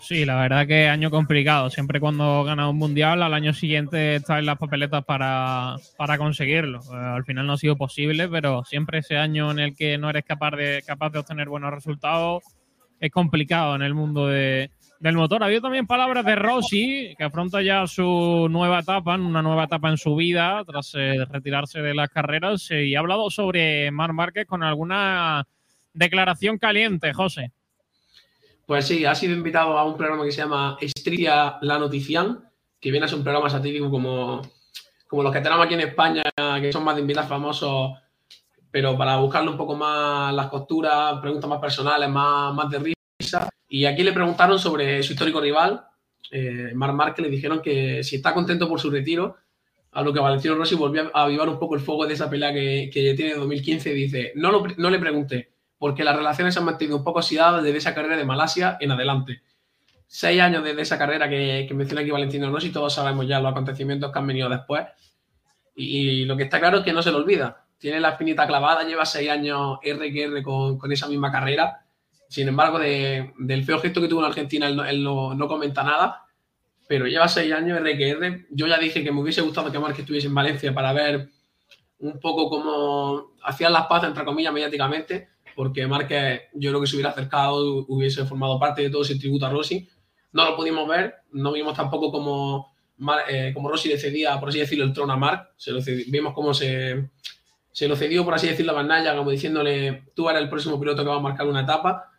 Sí, 0.07 0.24
la 0.24 0.35
verdad 0.35 0.67
que 0.67 0.88
año 0.88 1.09
complicado. 1.09 1.71
Siempre 1.71 2.00
cuando 2.00 2.43
gana 2.43 2.69
un 2.69 2.77
mundial, 2.77 3.24
al 3.24 3.33
año 3.33 3.53
siguiente 3.53 4.17
está 4.17 4.38
en 4.38 4.45
las 4.45 4.59
papeletas 4.59 5.03
para, 5.03 5.79
conseguirlo. 6.19 6.79
Eh, 6.79 6.95
al 6.95 7.25
final 7.25 7.47
no 7.47 7.53
ha 7.53 7.57
sido 7.57 7.75
posible, 7.75 8.29
pero 8.29 8.63
siempre 8.65 9.00
ese 9.00 9.17
año 9.17 9.50
en 9.50 9.57
el 9.57 9.75
que 9.75 9.97
no 9.97 10.12
eres 10.12 10.24
capaz 10.24 10.51
de, 10.51 10.83
capaz 10.85 11.09
de 11.09 11.17
obtener 11.17 11.50
buenos 11.50 11.74
resultados 11.74 12.43
es 13.00 13.12
complicado 13.12 13.75
en 13.75 13.81
el 13.81 13.95
mundo 13.95 14.27
del 14.27 14.69
motor. 15.01 15.41
Ha 15.41 15.47
habido 15.47 15.62
también 15.62 15.88
palabras 15.88 16.24
de 16.24 16.35
Rossi, 16.35 17.15
que 17.17 17.24
afronta 17.24 17.63
ya 17.63 17.88
su 17.88 18.47
nueva 18.47 18.81
etapa, 18.81 19.15
una 19.15 19.41
nueva 19.41 19.63
etapa 19.63 19.89
en 19.89 19.97
su 19.97 20.15
vida, 20.15 20.63
tras 20.67 20.93
eh, 20.93 21.25
retirarse 21.27 21.81
de 21.81 21.95
las 21.95 22.09
carreras, 22.09 22.69
eh, 22.69 22.85
y 22.85 22.95
ha 22.95 23.00
hablado 23.00 23.31
sobre 23.31 23.89
Mar 23.89 24.13
Márquez 24.13 24.45
con 24.45 24.62
alguna 24.62 25.47
declaración 25.95 26.59
caliente, 26.59 27.12
José. 27.12 27.53
Pues 28.65 28.88
sí, 28.88 29.05
ha 29.05 29.13
sido 29.13 29.34
invitado 29.34 29.77
a 29.77 29.86
un 29.86 29.95
programa 29.95 30.24
que 30.25 30.31
se 30.31 30.41
llama 30.41 30.77
Estridia 30.81 31.57
La 31.62 31.77
Notician, 31.77 32.50
que 32.79 32.89
viene 32.89 33.05
a 33.05 33.10
ser 33.10 33.19
un 33.19 33.24
programa 33.24 33.50
satírico 33.50 33.91
como, 33.91 34.41
como 35.07 35.22
los 35.22 35.31
que 35.31 35.41
tenemos 35.41 35.63
aquí 35.63 35.75
en 35.75 35.81
España, 35.81 36.24
que 36.60 36.72
son 36.74 36.84
más 36.84 36.95
de 36.95 37.01
invitados 37.01 37.29
famosos, 37.29 37.91
pero 38.72 38.98
para 38.98 39.17
buscarle 39.17 39.51
un 39.51 39.57
poco 39.57 39.75
más 39.75 40.34
las 40.34 40.48
costuras, 40.48 41.19
preguntas 41.22 41.50
más 41.50 41.60
personales, 41.60 42.10
más, 42.10 42.55
más 42.55 42.69
de 42.72 42.95
risa. 43.19 43.50
Y 43.69 43.86
aquí 43.86 44.03
le 44.03 44.13
preguntaron 44.13 44.57
sobre 44.57 45.03
su 45.03 45.13
histórico 45.13 45.39
rival, 45.39 45.86
eh, 46.31 46.72
Mar 46.74 47.13
le 47.19 47.29
dijeron 47.29 47.62
que 47.62 48.03
si 48.03 48.15
está 48.15 48.34
contento 48.34 48.67
por 48.67 48.79
su 48.79 48.89
retiro, 48.89 49.38
a 49.91 50.01
lo 50.01 50.12
que 50.12 50.19
Valentino 50.19 50.55
Rossi 50.55 50.75
volvió 50.75 51.10
a 51.13 51.24
avivar 51.24 51.48
un 51.48 51.60
poco 51.60 51.75
el 51.75 51.81
fuego 51.81 52.05
de 52.07 52.15
esa 52.15 52.29
pelea 52.29 52.51
que, 52.51 52.89
que 52.91 53.13
tiene 53.13 53.34
en 53.34 53.39
2015 53.39 53.93
dice, 53.93 54.34
no, 54.36 54.51
lo, 54.51 54.65
no 54.77 54.89
le 54.89 55.00
pregunté, 55.00 55.54
porque 55.86 56.04
las 56.04 56.15
relaciones 56.15 56.51
se 56.51 56.60
han 56.60 56.65
mantenido 56.65 56.98
un 56.98 57.04
poco 57.04 57.20
oxidadas 57.20 57.62
desde 57.62 57.77
esa 57.77 57.94
carrera 57.94 58.18
de 58.18 58.25
Malasia 58.25 58.75
en 58.80 58.89
adelante. 58.89 59.44
Seis 60.08 60.42
años 60.42 60.63
desde 60.63 60.82
esa 60.82 60.98
carrera 60.98 61.30
que, 61.30 61.65
que 61.68 61.75
menciona 61.75 62.01
aquí 62.01 62.10
Valentino 62.10 62.50
Rossi, 62.50 62.72
todos 62.72 62.92
sabemos 62.92 63.27
ya 63.27 63.39
los 63.39 63.51
acontecimientos 63.51 64.12
que 64.12 64.18
han 64.18 64.25
venido 64.25 64.50
después. 64.50 64.84
Y, 65.75 66.25
lo 66.25 66.36
que 66.36 66.42
está 66.42 66.60
claro 66.60 66.80
es 66.80 66.84
que 66.84 66.92
no 66.92 67.04
se 67.04 67.12
lo 67.12 67.20
olvida. 67.20 67.68
Tiene 67.77 68.00
la 68.00 68.10
espinita 68.10 68.48
clavada, 68.48 68.84
lleva 68.84 69.06
seis 69.06 69.30
años 69.30 69.77
RQR 69.84 70.42
con, 70.42 70.80
con 70.80 70.92
esa 70.92 71.08
misma 71.08 71.32
carrera. 71.32 71.86
Sin 72.30 72.48
embargo, 72.48 72.80
del 72.80 73.63
feo 73.63 73.80
gesto 73.80 74.01
que 74.01 74.08
tuvo 74.08 74.22
en 74.22 74.25
Argentina, 74.25 74.68
él, 74.68 75.04
no, 75.04 75.36
no, 75.36 75.48
comenta 75.48 75.84
nada. 75.84 76.25
Pero 76.88 77.06
lleva 77.06 77.27
seis 77.27 77.54
años 77.54 77.80
RQR. 77.80 78.48
Yo 78.50 78.65
ya 78.65 78.80
dije 78.80 79.04
que 79.04 79.12
me 79.12 79.22
hubiese 79.22 79.42
gustado 79.42 79.72
que 79.72 79.77
Márquez 79.77 80.00
estuviese 80.00 80.25
en 80.25 80.34
Valencia 80.34 80.74
para 80.74 80.94
ver 80.94 81.30
un 82.00 82.20
poco 82.20 82.50
cómo 82.50 83.36
hacían 83.44 83.72
las 83.72 83.86
paces, 83.86 84.10
entre 84.10 84.25
comillas, 84.25 84.51
mediáticamente 84.51 85.35
porque 85.55 85.88
Márquez 85.88 86.43
yo 86.53 86.69
creo 86.69 86.81
que 86.81 86.88
se 86.88 86.95
hubiera 86.95 87.12
acercado, 87.12 87.85
hubiese 87.88 88.25
formado 88.25 88.59
parte 88.59 88.81
de 88.81 88.89
todo 88.89 89.03
ese 89.03 89.17
tributo 89.17 89.45
a 89.45 89.50
Rossi. 89.50 89.88
No 90.33 90.43
lo 90.43 90.55
pudimos 90.55 90.88
ver, 90.88 91.15
no 91.31 91.53
vimos 91.53 91.75
tampoco 91.75 92.12
cómo, 92.12 92.75
eh, 93.29 93.51
como 93.53 93.69
Rossi 93.69 93.89
le 93.89 93.97
cedía, 93.97 94.39
por 94.39 94.50
así 94.50 94.59
decirlo, 94.59 94.83
el 94.83 94.93
trono 94.93 95.13
a 95.13 95.17
Marc. 95.17 95.51
Vimos 96.07 96.33
cómo 96.33 96.53
se, 96.53 97.09
se 97.71 97.88
lo 97.88 97.95
cedió, 97.95 98.25
por 98.25 98.33
así 98.33 98.47
decirlo, 98.47 98.74
a 98.74 98.75
Bandaya, 98.75 99.15
como 99.15 99.31
diciéndole, 99.31 100.03
tú 100.13 100.29
eres 100.29 100.41
el 100.41 100.50
próximo 100.50 100.79
piloto 100.79 101.03
que 101.03 101.09
va 101.09 101.15
a 101.15 101.21
marcar 101.21 101.47
una 101.47 101.62
etapa. 101.62 102.12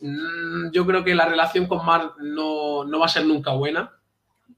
Mm, 0.00 0.72
yo 0.72 0.84
creo 0.84 1.04
que 1.04 1.14
la 1.14 1.26
relación 1.26 1.66
con 1.66 1.86
Marc 1.86 2.16
no, 2.18 2.84
no 2.84 2.98
va 2.98 3.06
a 3.06 3.08
ser 3.08 3.24
nunca 3.24 3.52
buena, 3.52 3.92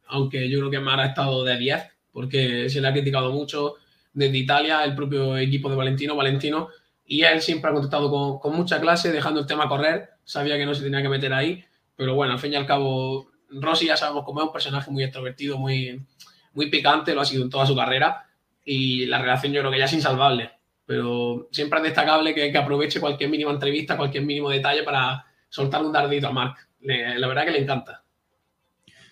aunque 0.06 0.49
yo 0.49 0.58
creo 0.58 0.70
que 0.70 0.80
Marc 0.80 1.00
ha 1.00 1.06
estado 1.06 1.44
de 1.44 1.58
10, 1.58 1.82
porque 2.12 2.70
se 2.70 2.80
le 2.80 2.88
ha 2.88 2.92
criticado 2.92 3.30
mucho 3.30 3.75
desde 4.14 4.38
Italia, 4.38 4.82
el 4.85 4.94
propio 4.94 5.37
equipo 5.37 5.68
de 5.68 5.76
Valentino. 5.76 6.16
Valentino 6.16 6.68
y 7.06 7.22
él 7.22 7.40
siempre 7.40 7.70
ha 7.70 7.72
contestado 7.72 8.40
con, 8.40 8.56
mucha 8.56 8.80
clase, 8.80 9.12
dejando 9.12 9.40
el 9.40 9.46
tema 9.46 9.68
correr. 9.68 10.10
Sabía 10.25 10.56
que 10.56 10.66
no 10.66 10.75
se 10.75 10.82
tenía 10.82 11.02
que 11.02 11.08
meter 11.08 11.32
ahí. 11.32 11.64
Pero 11.94 12.14
bueno, 12.14 12.32
al 12.32 12.38
fin 12.38 12.52
y 12.52 12.56
al 12.56 12.66
cabo, 12.66 13.30
Rossi 13.48 13.86
ya 13.86 13.96
sabemos 13.96 14.25
cómo 14.25 14.40
es 14.40 14.46
un 14.46 14.52
personaje 14.52 14.90
muy 14.90 15.04
extrovertido, 15.04 15.56
muy, 15.56 16.04
muy 16.52 16.68
picante, 16.68 17.14
lo 17.14 17.20
ha 17.20 17.25
sido 17.25 17.44
en 17.44 17.50
toda 17.50 17.64
su 17.64 17.76
carrera. 17.76 18.26
Y 18.64 19.06
la 19.06 19.20
relación 19.20 19.52
yo 19.52 19.60
creo 19.60 19.70
que 19.70 19.78
ya 19.78 19.84
es 19.84 19.92
insalvable. 19.92 20.50
Pero 20.84 21.48
siempre 21.52 21.78
es 21.78 21.84
destacable 21.84 22.34
que, 22.34 22.50
que 22.50 22.58
aproveche 22.58 23.00
cualquier 23.00 23.30
mínima 23.30 23.52
entrevista, 23.52 23.96
cualquier 23.96 24.25
mínimo 24.25 24.50
detalle 24.50 24.82
para 24.82 25.25
soltar 25.48 25.84
un 25.84 25.92
dardito 25.92 26.26
a 26.26 26.32
Mark. 26.32 26.56
la 26.80 27.28
verdad 27.28 27.44
que 27.44 27.52
le 27.52 27.62
encanta. 27.62 28.02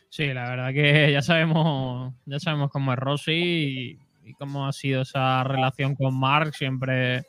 Sí, 0.09 0.33
la 0.33 0.49
verdad 0.49 0.73
que 0.73 1.13
ya 1.13 1.23
sabemos, 1.23 2.13
ya 2.27 2.41
sabemos 2.41 2.71
cómo 2.73 2.93
es 2.93 2.99
Rossi 2.99 3.99
y, 4.25 4.31
y 4.31 4.35
cómo 4.35 4.67
ha 4.67 4.73
sido 4.73 5.03
esa 5.03 5.45
relación 5.45 5.95
con 5.95 6.19
Mark. 6.19 6.55
Siempre 6.55 7.23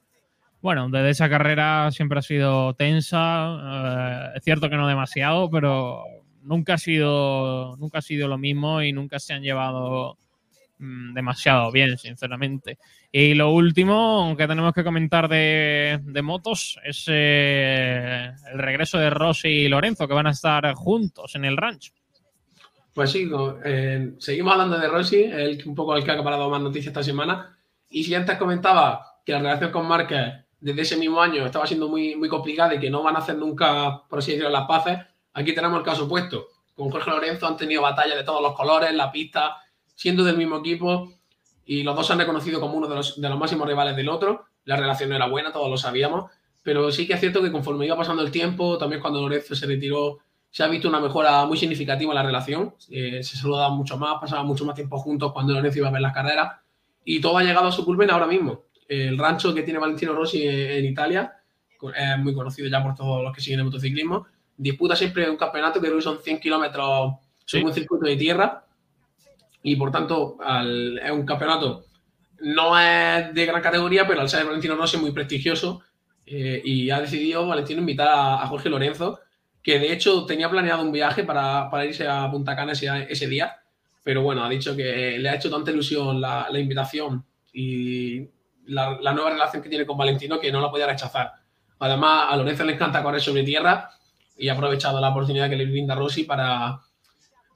bueno, 0.65 0.89
desde 0.89 1.11
esa 1.11 1.29
carrera 1.29 1.91
siempre 1.91 2.17
ha 2.17 2.23
sido 2.23 2.73
tensa. 2.73 4.31
Eh, 4.33 4.37
es 4.37 4.43
cierto 4.43 4.67
que 4.67 4.75
no 4.75 4.87
demasiado, 4.87 5.47
pero 5.51 6.01
nunca 6.41 6.73
ha 6.73 6.77
sido, 6.79 7.77
nunca 7.77 7.99
ha 7.99 8.01
sido 8.01 8.27
lo 8.27 8.39
mismo 8.39 8.81
y 8.81 8.91
nunca 8.91 9.19
se 9.19 9.33
han 9.35 9.43
llevado 9.43 10.17
mm, 10.79 11.13
demasiado 11.13 11.71
bien, 11.71 11.99
sinceramente. 11.99 12.79
Y 13.11 13.35
lo 13.35 13.51
último 13.51 14.33
que 14.35 14.47
tenemos 14.47 14.73
que 14.73 14.83
comentar 14.83 15.29
de, 15.29 16.01
motos 16.23 16.79
es 16.83 17.05
eh, 17.09 18.31
el 18.51 18.57
regreso 18.57 18.97
de 18.97 19.11
Rossi 19.11 19.49
y 19.49 19.67
Lorenzo, 19.67 20.07
que 20.07 20.15
van 20.15 20.25
a 20.25 20.31
estar 20.31 20.73
juntos 20.73 21.35
en 21.35 21.45
el 21.45 21.57
rancho. 21.57 21.93
Pues 22.91 23.11
sí, 23.11 23.29
eh, 23.63 24.13
seguimos 24.17 24.53
hablando 24.53 24.79
de 24.79 24.87
Rossi, 24.87 25.25
el, 25.25 25.61
un 25.63 25.75
poco 25.75 25.95
el 25.95 26.03
que 26.03 26.09
ha 26.09 26.15
acaparado 26.15 26.49
más 26.49 26.59
noticias 26.59 26.87
esta 26.87 27.03
semana. 27.03 27.55
Y 27.87 28.03
si 28.03 28.15
antes 28.15 28.35
comentaba 28.39 29.19
que 29.23 29.33
la 29.33 29.39
relación 29.39 29.71
con 29.71 29.87
Márquez 29.87 30.44
desde 30.59 30.81
ese 30.81 30.97
mismo 30.97 31.21
año 31.21 31.45
estaba 31.45 31.67
siendo 31.67 31.87
muy, 31.87 32.15
muy 32.15 32.29
complicada 32.29 32.75
y 32.75 32.79
que 32.79 32.89
no 32.89 33.03
van 33.03 33.15
a 33.15 33.19
hacer 33.19 33.37
nunca, 33.37 34.03
por 34.09 34.19
así 34.19 34.31
decirlo, 34.31 34.49
las 34.49 34.67
paces. 34.67 34.99
Aquí 35.33 35.53
tenemos 35.53 35.77
el 35.77 35.83
caso 35.83 36.05
opuesto. 36.05 36.47
Con 36.73 36.89
Jorge 36.89 37.11
Lorenzo 37.11 37.47
han 37.47 37.57
tenido 37.57 37.81
batallas 37.81 38.17
de 38.17 38.23
todos 38.23 38.41
los 38.41 38.53
colores, 38.53 38.93
la 38.93 39.11
pista, 39.11 39.57
siendo 39.93 40.23
del 40.23 40.37
mismo 40.37 40.57
equipo 40.57 41.13
y 41.65 41.83
los 41.83 41.95
dos 41.95 42.07
se 42.07 42.13
han 42.13 42.19
reconocido 42.19 42.59
como 42.59 42.75
uno 42.75 42.87
de 42.87 42.95
los, 42.95 43.19
de 43.19 43.29
los 43.29 43.39
máximos 43.39 43.67
rivales 43.67 43.95
del 43.95 44.09
otro. 44.09 44.45
La 44.65 44.75
relación 44.75 45.09
no 45.09 45.15
era 45.15 45.27
buena, 45.27 45.51
todos 45.51 45.69
lo 45.69 45.77
sabíamos, 45.77 46.31
pero 46.63 46.91
sí 46.91 47.07
que 47.07 47.13
es 47.13 47.19
cierto 47.19 47.41
que 47.41 47.51
conforme 47.51 47.85
iba 47.85 47.97
pasando 47.97 48.21
el 48.21 48.31
tiempo, 48.31 48.77
también 48.77 49.01
cuando 49.01 49.21
Lorenzo 49.21 49.55
se 49.55 49.65
retiró, 49.65 50.19
se 50.49 50.63
ha 50.63 50.67
visto 50.67 50.87
una 50.87 50.99
mejora 50.99 51.45
muy 51.45 51.57
significativa 51.57 52.11
en 52.11 52.15
la 52.15 52.23
relación. 52.23 52.75
Eh, 52.89 53.21
se 53.23 53.37
saludaban 53.37 53.77
mucho 53.77 53.97
más, 53.97 54.19
pasaban 54.19 54.45
mucho 54.45 54.65
más 54.65 54.75
tiempo 54.75 54.97
juntos 54.97 55.31
cuando 55.31 55.53
Lorenzo 55.53 55.79
iba 55.79 55.87
a 55.89 55.91
ver 55.91 56.01
las 56.01 56.13
carreras 56.13 56.53
y 57.03 57.21
todo 57.21 57.37
ha 57.37 57.43
llegado 57.43 57.67
a 57.67 57.71
su 57.71 57.85
culmen 57.85 58.09
ahora 58.09 58.27
mismo 58.27 58.64
el 58.87 59.17
rancho 59.17 59.53
que 59.53 59.63
tiene 59.63 59.79
Valentino 59.79 60.13
Rossi 60.13 60.47
en, 60.47 60.85
Italia, 60.85 61.33
es 61.95 62.17
muy 62.19 62.33
conocido 62.33 62.67
ya 62.67 62.81
por 62.81 62.95
todos 62.95 63.23
los 63.23 63.33
que 63.33 63.41
siguen 63.41 63.59
el 63.59 63.65
motociclismo, 63.65 64.27
disputa 64.57 64.95
siempre 64.95 65.29
un 65.29 65.37
campeonato 65.37 65.81
que 65.81 66.01
son 66.01 66.19
100 66.21 66.39
kilómetros 66.39 67.15
en 67.53 67.65
un 67.65 67.73
circuito 67.73 68.05
de 68.05 68.15
tierra. 68.15 68.65
Y 69.63 69.75
por 69.75 69.91
tanto 69.91 70.37
es 71.03 71.11
un 71.11 71.25
campeonato 71.25 71.85
no 72.41 72.79
es 72.79 73.33
de 73.33 73.45
gran 73.45 73.61
categoría, 73.61 74.07
pero 74.07 74.21
al 74.21 74.29
ser 74.29 74.45
Valentino 74.45 74.75
Rossi 74.75 74.97
es 74.97 75.01
muy 75.01 75.11
prestigioso 75.11 75.81
eh, 76.25 76.61
y 76.63 76.89
ha 76.89 76.99
decidido 76.99 77.47
Valentino 77.47 77.79
invitar 77.79 78.07
a, 78.09 78.47
Jorge 78.47 78.69
Lorenzo, 78.69 79.19
que 79.63 79.79
de 79.79 79.91
hecho 79.91 80.25
tenía 80.25 80.49
planeado 80.49 80.83
un 80.83 80.91
viaje 80.91 81.23
para, 81.23 81.69
irse 81.85 82.07
a 82.07 82.29
Punta 82.29 82.55
Cana 82.55 82.73
ese, 82.73 83.27
día, 83.27 83.57
pero 84.03 84.21
bueno, 84.21 84.43
ha 84.43 84.49
dicho 84.49 84.75
que 84.75 85.17
le 85.17 85.29
ha 85.29 85.35
hecho 85.35 85.49
tanta 85.49 85.71
ilusión 85.71 86.21
la, 86.21 86.47
la 86.51 86.59
invitación 86.59 87.23
y 87.53 88.27
la, 88.67 89.13
nueva 89.13 89.31
relación 89.31 89.61
que 89.61 89.69
tiene 89.69 89.85
con 89.85 89.97
Valentino 89.97 90.39
que 90.39 90.51
no 90.51 90.61
la 90.61 90.69
podía 90.69 90.87
rechazar. 90.87 91.33
Además, 91.79 92.27
a 92.29 92.35
Lorenzo 92.37 92.63
le 92.63 92.73
encanta 92.73 93.03
correr 93.03 93.21
sobre 93.21 93.43
tierra 93.43 93.89
y 94.37 94.49
ha 94.49 94.53
aprovechado 94.53 94.99
la 94.99 95.09
oportunidad 95.09 95.49
que 95.49 95.55
le 95.55 95.65
brinda 95.65 95.95
Rossi 95.95 96.23
para, 96.23 96.79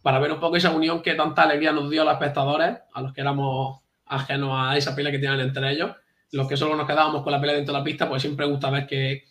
para 0.02 0.20
ver 0.20 0.32
un 0.32 0.40
poco 0.40 0.56
esa 0.56 0.72
unión 0.72 1.02
que 1.02 1.16
tanta 1.16 1.44
alegría 1.44 1.72
nos 1.72 1.90
dio 1.90 2.02
a 2.02 2.06
los 2.06 2.14
espectadores, 2.14 2.78
a 2.94 3.02
los 3.02 3.14
que 3.14 3.22
éramos 3.22 3.82
ajenos 4.06 4.52
a 4.54 4.78
esa 4.78 4.96
pelea 4.96 5.12
que 5.12 5.20
tienen 5.20 5.40
entre 5.40 5.72
ellos. 5.72 5.92
Los 6.32 6.48
que 6.48 6.58
solo 6.58 6.76
nos 6.76 6.86
quedábamos 6.86 7.24
con 7.24 7.32
la 7.32 7.40
pelea 7.40 7.56
dentro 7.56 7.74
de 7.74 7.80
la 7.80 7.84
pista, 7.84 8.08
pues 8.08 8.22
siempre 8.22 8.46
gusta 8.46 8.70
ver 8.70 8.86
que, 8.86 9.24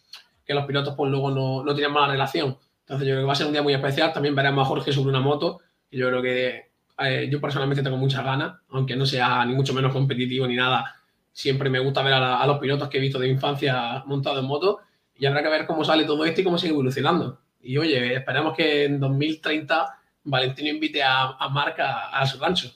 que 0.44 0.54
los 0.54 0.64
pilotos 0.66 0.94
pues 0.96 1.10
luego 1.10 1.30
no, 1.30 1.62
no 1.62 1.74
tienen 1.74 1.92
mala 1.92 2.12
relación. 2.12 2.58
Entonces 2.80 3.06
yo 3.06 3.14
creo 3.14 3.22
que 3.22 3.26
va 3.26 3.32
a 3.32 3.36
ser 3.36 3.46
un 3.46 3.52
día 3.52 3.62
muy 3.62 3.74
especial. 3.74 4.12
También 4.12 4.34
veremos 4.34 4.64
a 4.64 4.68
Jorge 4.68 4.92
sobre 4.92 5.10
una 5.10 5.20
moto. 5.20 5.60
Yo 5.90 6.08
creo 6.08 6.22
que 6.22 6.70
eh, 6.98 7.28
yo 7.30 7.40
personalmente 7.40 7.82
tengo 7.82 7.96
muchas 7.96 8.24
ganas, 8.24 8.56
aunque 8.70 8.96
no 8.96 9.06
sea 9.06 9.44
ni 9.44 9.54
mucho 9.54 9.74
menos 9.74 9.92
competitivo 9.92 10.46
ni 10.46 10.56
nada. 10.56 10.96
Siempre 11.38 11.70
me 11.70 11.78
gusta 11.78 12.02
ver 12.02 12.14
a, 12.14 12.44
los 12.48 12.58
pilotos 12.58 12.88
que 12.88 12.98
he 12.98 13.00
visto 13.00 13.20
de 13.20 13.28
infancia 13.28 14.02
montados 14.06 14.40
en 14.40 14.46
moto. 14.46 14.80
Y 15.16 15.24
habrá 15.24 15.40
que 15.40 15.48
ver 15.48 15.66
cómo 15.66 15.84
sale 15.84 16.02
todo 16.02 16.24
esto 16.24 16.40
y 16.40 16.44
cómo 16.44 16.58
sigue 16.58 16.72
evolucionando. 16.72 17.38
Y 17.62 17.78
oye, 17.78 18.14
esperemos 18.14 18.56
que 18.56 18.86
en 18.86 18.98
2030 18.98 19.86
Valentino 20.24 20.68
invite 20.68 21.00
a, 21.00 21.36
a 21.38 21.48
Marca 21.48 22.08
a 22.08 22.26
su 22.26 22.40
rancho. 22.40 22.72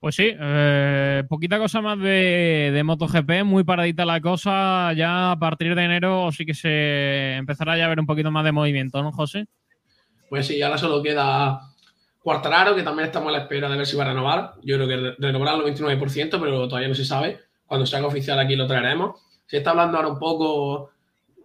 Pues 0.00 0.16
sí, 0.16 0.34
eh, 0.36 1.22
poquita 1.28 1.60
cosa 1.60 1.80
más 1.80 1.96
de, 2.00 2.72
de, 2.74 2.82
MotoGP, 2.82 3.44
muy 3.44 3.62
paradita 3.62 4.04
la 4.04 4.20
cosa. 4.20 4.92
Ya 4.94 5.30
a 5.30 5.38
partir 5.38 5.76
de 5.76 5.84
enero 5.84 6.28
sí 6.32 6.44
que 6.44 6.54
se 6.54 7.36
empezará 7.36 7.78
ya 7.78 7.84
a 7.84 7.88
ver 7.88 8.00
un 8.00 8.06
poquito 8.06 8.32
más 8.32 8.44
de 8.44 8.50
movimiento, 8.50 9.00
¿no, 9.00 9.12
José? 9.12 9.46
Pues 10.28 10.48
sí, 10.48 10.60
ahora 10.60 10.76
solo 10.76 11.00
queda 11.04 11.60
Cuartararo, 12.18 12.74
que 12.74 12.82
también 12.82 13.06
estamos 13.06 13.28
a 13.28 13.32
la 13.32 13.42
espera 13.44 13.68
de 13.68 13.76
ver 13.76 13.86
si 13.86 13.96
va 13.96 14.02
a 14.02 14.08
renovar. 14.08 14.54
Yo 14.64 14.74
creo 14.74 14.88
que 14.88 15.14
renovará 15.20 15.54
el 15.54 15.62
29%, 15.62 16.40
pero 16.40 16.66
todavía 16.66 16.88
no 16.88 16.96
se 16.96 17.04
sabe. 17.04 17.49
Cuando 17.70 17.86
se 17.86 17.96
haga 17.96 18.08
oficial 18.08 18.36
aquí 18.40 18.56
lo 18.56 18.66
traeremos. 18.66 19.20
Se 19.46 19.58
está 19.58 19.70
hablando 19.70 19.96
ahora 19.96 20.08
un 20.08 20.18
poco 20.18 20.90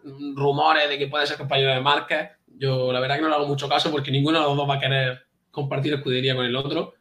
mm, 0.04 0.36
rumores 0.36 0.90
de 0.90 0.98
que 0.98 1.06
puede 1.06 1.28
ser 1.28 1.38
compañero 1.38 1.72
de 1.72 1.80
Márquez. 1.82 2.32
Yo 2.48 2.92
la 2.92 3.00
verdad 3.00 3.18
que 3.18 3.22
no 3.22 3.30
le 3.30 3.36
hago 3.36 3.46
mucho 3.46 3.70
caso 3.70 3.92
porque 3.92 4.10
ninguno 4.10 4.40
de 4.40 4.46
los 4.46 4.58
dos 4.58 4.68
va 4.68 4.78
a 4.78 4.80
querer 4.80 5.28
compartir 5.52 5.94
escudería 5.94 6.36
con 6.36 6.44
el 6.44 6.56
otro. 6.56 6.96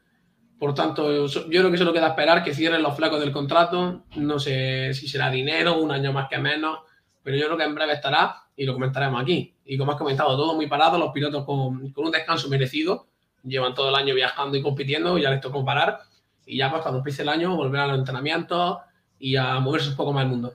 Por 0.58 0.74
tanto, 0.74 1.26
yo 1.26 1.42
creo 1.48 1.70
que 1.70 1.78
solo 1.78 1.94
queda 1.94 2.08
esperar 2.08 2.44
que 2.44 2.52
cierren 2.52 2.82
los 2.82 2.94
flacos 2.96 3.18
del 3.18 3.32
contrato. 3.32 4.04
No 4.16 4.38
sé 4.38 4.92
si 4.92 5.08
será 5.08 5.30
dinero, 5.30 5.78
un 5.78 5.90
año 5.90 6.12
más 6.12 6.28
que 6.28 6.36
menos, 6.36 6.80
pero 7.22 7.38
yo 7.38 7.46
creo 7.46 7.56
que 7.56 7.64
en 7.64 7.74
breve 7.74 7.94
estará 7.94 8.42
y 8.54 8.66
lo 8.66 8.74
comentaremos 8.74 9.22
aquí. 9.22 9.56
Y 9.64 9.78
como 9.78 9.92
has 9.92 9.96
comentado, 9.96 10.36
todo 10.36 10.54
muy 10.54 10.66
parado, 10.66 10.98
los 10.98 11.12
pilotos 11.12 11.46
con, 11.46 11.94
un 11.96 12.10
descanso 12.10 12.50
merecido. 12.50 13.06
Llevan 13.42 13.72
todo 13.72 13.88
el 13.88 13.94
año 13.94 14.14
viajando 14.14 14.58
y 14.58 14.62
compitiendo, 14.62 15.16
ya 15.16 15.30
les 15.30 15.40
tocó 15.40 15.64
parar. 15.64 16.00
Y 16.44 16.58
ya 16.58 16.70
pues 16.70 16.82
cuando 16.82 16.98
empiece 16.98 17.22
el 17.22 17.30
año, 17.30 17.56
volver 17.56 17.80
a 17.80 17.86
los 17.86 17.98
entrenamientos 17.98 18.80
y 19.24 19.36
a 19.36 19.58
moverse 19.58 19.88
un 19.88 19.96
poco 19.96 20.12
más 20.12 20.24
el 20.24 20.30
mundo. 20.30 20.52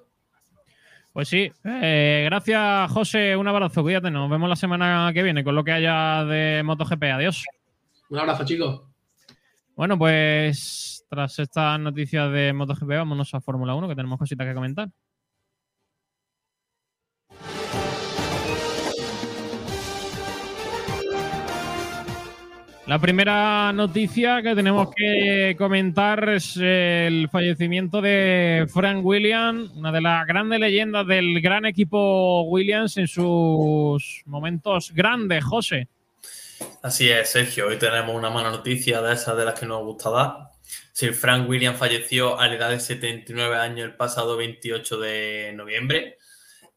Pues 1.12 1.28
sí, 1.28 1.52
eh, 1.64 2.22
gracias 2.26 2.92
José, 2.92 3.36
un 3.36 3.48
abrazo, 3.48 3.82
cuídate, 3.82 4.12
nos 4.12 4.30
vemos 4.30 4.48
la 4.48 4.56
semana 4.56 5.10
que 5.12 5.24
viene 5.24 5.44
con 5.44 5.56
lo 5.56 5.64
que 5.64 5.72
haya 5.72 6.24
de 6.26 6.62
MotoGP, 6.64 7.04
adiós. 7.06 7.44
Un 8.10 8.20
abrazo 8.20 8.46
chicos. 8.46 8.84
Bueno, 9.76 9.98
pues 9.98 11.04
tras 11.10 11.40
estas 11.40 11.80
noticias 11.80 12.32
de 12.32 12.54
MotoGP, 12.54 12.90
vámonos 12.90 13.34
a 13.34 13.42
Fórmula 13.42 13.74
1, 13.74 13.90
que 13.90 13.96
tenemos 13.96 14.20
cositas 14.20 14.46
que 14.46 14.54
comentar. 14.54 14.90
La 22.90 22.98
primera 22.98 23.72
noticia 23.72 24.42
que 24.42 24.56
tenemos 24.56 24.90
que 24.96 25.54
comentar 25.60 26.28
es 26.28 26.58
el 26.58 27.30
fallecimiento 27.32 28.02
de 28.02 28.66
Frank 28.74 29.06
Williams, 29.06 29.70
una 29.76 29.92
de 29.92 30.02
las 30.02 30.26
grandes 30.26 30.60
leyendas 30.60 31.06
del 31.06 31.40
gran 31.40 31.68
equipo 31.68 32.42
Williams 32.50 32.98
en 32.98 33.08
sus 33.08 34.24
momentos 34.26 34.92
grandes, 34.92 35.44
José. 35.44 35.88
Así 36.82 37.08
es, 37.08 37.30
Sergio. 37.30 37.68
Hoy 37.68 37.78
tenemos 37.78 38.16
una 38.16 38.32
mala 38.32 38.50
noticia 38.50 39.04
de 39.04 39.14
esas 39.14 39.38
de 39.38 39.46
las 39.46 39.60
que 39.60 39.68
nos 39.68 39.84
gusta 39.84 40.10
dar. 40.10 40.38
Sir 40.92 41.14
Frank 41.14 41.48
Williams 41.48 41.78
falleció 41.78 42.40
a 42.40 42.48
la 42.48 42.56
edad 42.56 42.70
de 42.72 42.80
79 42.80 43.56
años 43.56 43.86
el 43.86 43.98
pasado 43.98 44.36
28 44.36 45.00
de 45.00 45.54
noviembre. 45.54 46.18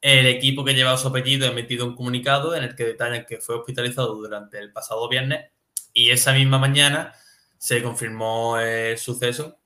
El 0.03 0.27
equipo 0.27 0.63
que 0.63 0.75
lleva 0.75 0.95
su 0.99 1.09
apellido 1.09 1.47
ha 1.47 1.53
emitido 1.53 1.87
un 1.87 1.97
comunicado 1.97 2.55
en 2.55 2.65
el 2.65 2.77
que 2.77 2.85
detalla 2.85 3.25
que 3.25 3.39
fue 3.39 3.55
hospitalizado 3.57 4.15
durante 4.17 4.59
el 4.59 4.73
pasado 4.73 5.09
viernes 5.09 5.47
y 5.93 6.11
esa 6.11 6.33
misma 6.33 6.59
mañana 6.59 7.15
se 7.59 7.83
confirmó 7.83 8.59
el 8.59 8.99
suceso. 8.99 9.59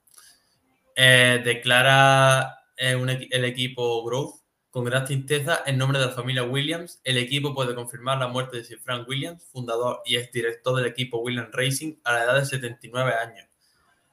Eh, 0.94 1.40
declara 1.44 2.60
eh, 2.76 3.28
el 3.30 3.44
equipo 3.44 4.04
Grove 4.04 4.40
con 4.76 4.84
gran 4.84 5.06
tristeza, 5.06 5.62
en 5.64 5.78
nombre 5.78 5.98
de 5.98 6.04
la 6.04 6.12
familia 6.12 6.42
Williams, 6.42 7.00
el 7.02 7.16
equipo 7.16 7.54
puede 7.54 7.74
confirmar 7.74 8.18
la 8.18 8.28
muerte 8.28 8.58
de 8.58 8.64
Sir 8.64 8.78
Frank 8.78 9.08
Williams, 9.08 9.42
fundador 9.50 10.02
y 10.04 10.16
exdirector 10.16 10.76
del 10.76 10.84
equipo 10.84 11.16
Williams 11.20 11.48
Racing 11.50 11.94
a 12.04 12.12
la 12.12 12.24
edad 12.24 12.34
de 12.34 12.44
79 12.44 13.14
años. 13.14 13.48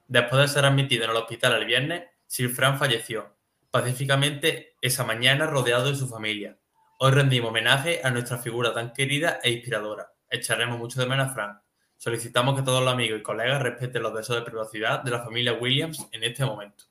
Después 0.07 0.41
de 0.41 0.47
ser 0.47 0.63
admitido 0.63 1.03
en 1.03 1.11
el 1.11 1.17
hospital 1.17 1.51
el 1.55 1.65
viernes, 1.65 2.03
Sir 2.27 2.49
Frank 2.49 2.79
falleció 2.79 3.35
pacíficamente 3.71 4.77
esa 4.81 5.03
mañana 5.03 5.47
rodeado 5.47 5.89
de 5.89 5.97
su 5.97 6.07
familia. 6.07 6.57
Hoy 6.97 7.11
rendimos 7.11 7.49
homenaje 7.49 7.99
a 8.01 8.09
nuestra 8.11 8.37
figura 8.37 8.73
tan 8.73 8.93
querida 8.93 9.41
e 9.43 9.51
inspiradora. 9.51 10.13
Echaremos 10.29 10.79
mucho 10.79 10.97
de 11.01 11.07
menos 11.07 11.27
a 11.27 11.33
Frank. 11.33 11.62
Solicitamos 12.03 12.57
que 12.57 12.63
todos 12.63 12.83
los 12.83 12.91
amigos 12.91 13.21
y 13.21 13.23
colegas 13.23 13.61
respeten 13.61 14.03
los 14.03 14.13
deseos 14.13 14.39
de 14.39 14.43
privacidad 14.43 15.01
de 15.03 15.11
la 15.11 15.23
familia 15.23 15.53
Williams 15.53 16.05
en 16.11 16.25
este 16.25 16.43
momento. 16.43 16.83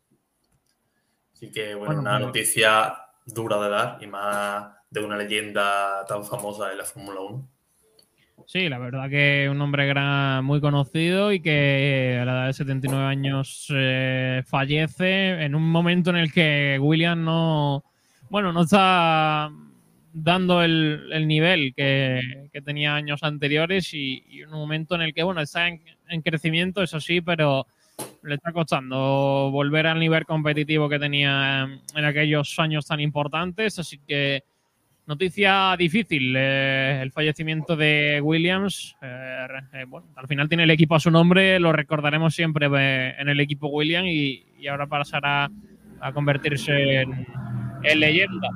Así 1.34 1.50
que, 1.50 1.74
bueno, 1.74 2.00
una 2.00 2.18
noticia 2.18 2.94
dura 3.26 3.62
de 3.62 3.68
dar 3.68 3.98
y 4.00 4.06
más 4.06 4.72
de 4.88 5.04
una 5.04 5.18
leyenda 5.18 6.06
tan 6.06 6.24
famosa 6.24 6.70
de 6.70 6.76
la 6.76 6.84
Fórmula 6.84 7.20
1. 7.20 7.48
Sí, 8.46 8.70
la 8.70 8.78
verdad 8.78 9.10
que 9.10 9.48
un 9.50 9.60
hombre 9.60 9.86
gran, 9.86 10.46
muy 10.46 10.62
conocido 10.62 11.30
y 11.30 11.40
que 11.40 12.18
a 12.18 12.24
la 12.24 12.32
edad 12.32 12.46
de 12.46 12.52
79 12.54 13.04
años 13.04 13.66
eh, 13.68 14.42
fallece 14.46 15.44
en 15.44 15.54
un 15.54 15.70
momento 15.70 16.08
en 16.08 16.16
el 16.16 16.32
que 16.32 16.78
William 16.80 17.22
no, 17.22 17.84
bueno, 18.30 18.50
no 18.50 18.62
está 18.62 19.50
dando 20.12 20.62
el, 20.62 21.26
nivel 21.26 21.74
que, 21.74 22.20
tenía 22.64 22.94
años 22.94 23.22
anteriores 23.22 23.92
y, 23.94 24.42
un 24.44 24.52
momento 24.52 24.94
en 24.94 25.02
el 25.02 25.14
que, 25.14 25.22
bueno, 25.22 25.40
está 25.40 25.68
en, 25.68 25.82
en 26.08 26.22
crecimiento, 26.22 26.82
eso 26.82 27.00
sí, 27.00 27.20
pero 27.20 27.66
le 28.22 28.34
está 28.34 28.52
costando 28.52 29.50
volver 29.50 29.86
al 29.86 29.98
nivel 29.98 30.24
competitivo 30.24 30.88
que 30.88 30.98
tenía 30.98 31.68
en 31.94 32.04
aquellos 32.04 32.58
años 32.58 32.86
tan 32.86 33.00
importantes, 33.00 33.78
así 33.78 33.98
que 33.98 34.44
noticia 35.06 35.74
difícil, 35.76 36.34
eh, 36.36 37.00
el 37.02 37.12
fallecimiento 37.12 37.76
de 37.76 38.20
Williams. 38.22 38.96
Eh, 39.02 39.46
eh, 39.74 39.84
bueno, 39.86 40.06
al 40.16 40.28
final 40.28 40.48
tiene 40.48 40.64
el 40.64 40.70
equipo 40.70 40.94
a 40.94 41.00
su 41.00 41.10
nombre, 41.10 41.58
lo 41.58 41.72
recordaremos 41.72 42.34
siempre 42.34 42.66
en 42.66 43.28
el 43.28 43.40
equipo 43.40 43.68
Williams 43.68 44.08
y, 44.08 44.66
ahora 44.68 44.86
pasará 44.86 45.50
a 46.00 46.12
convertirse 46.12 47.00
en 47.02 48.00
leyenda. 48.00 48.48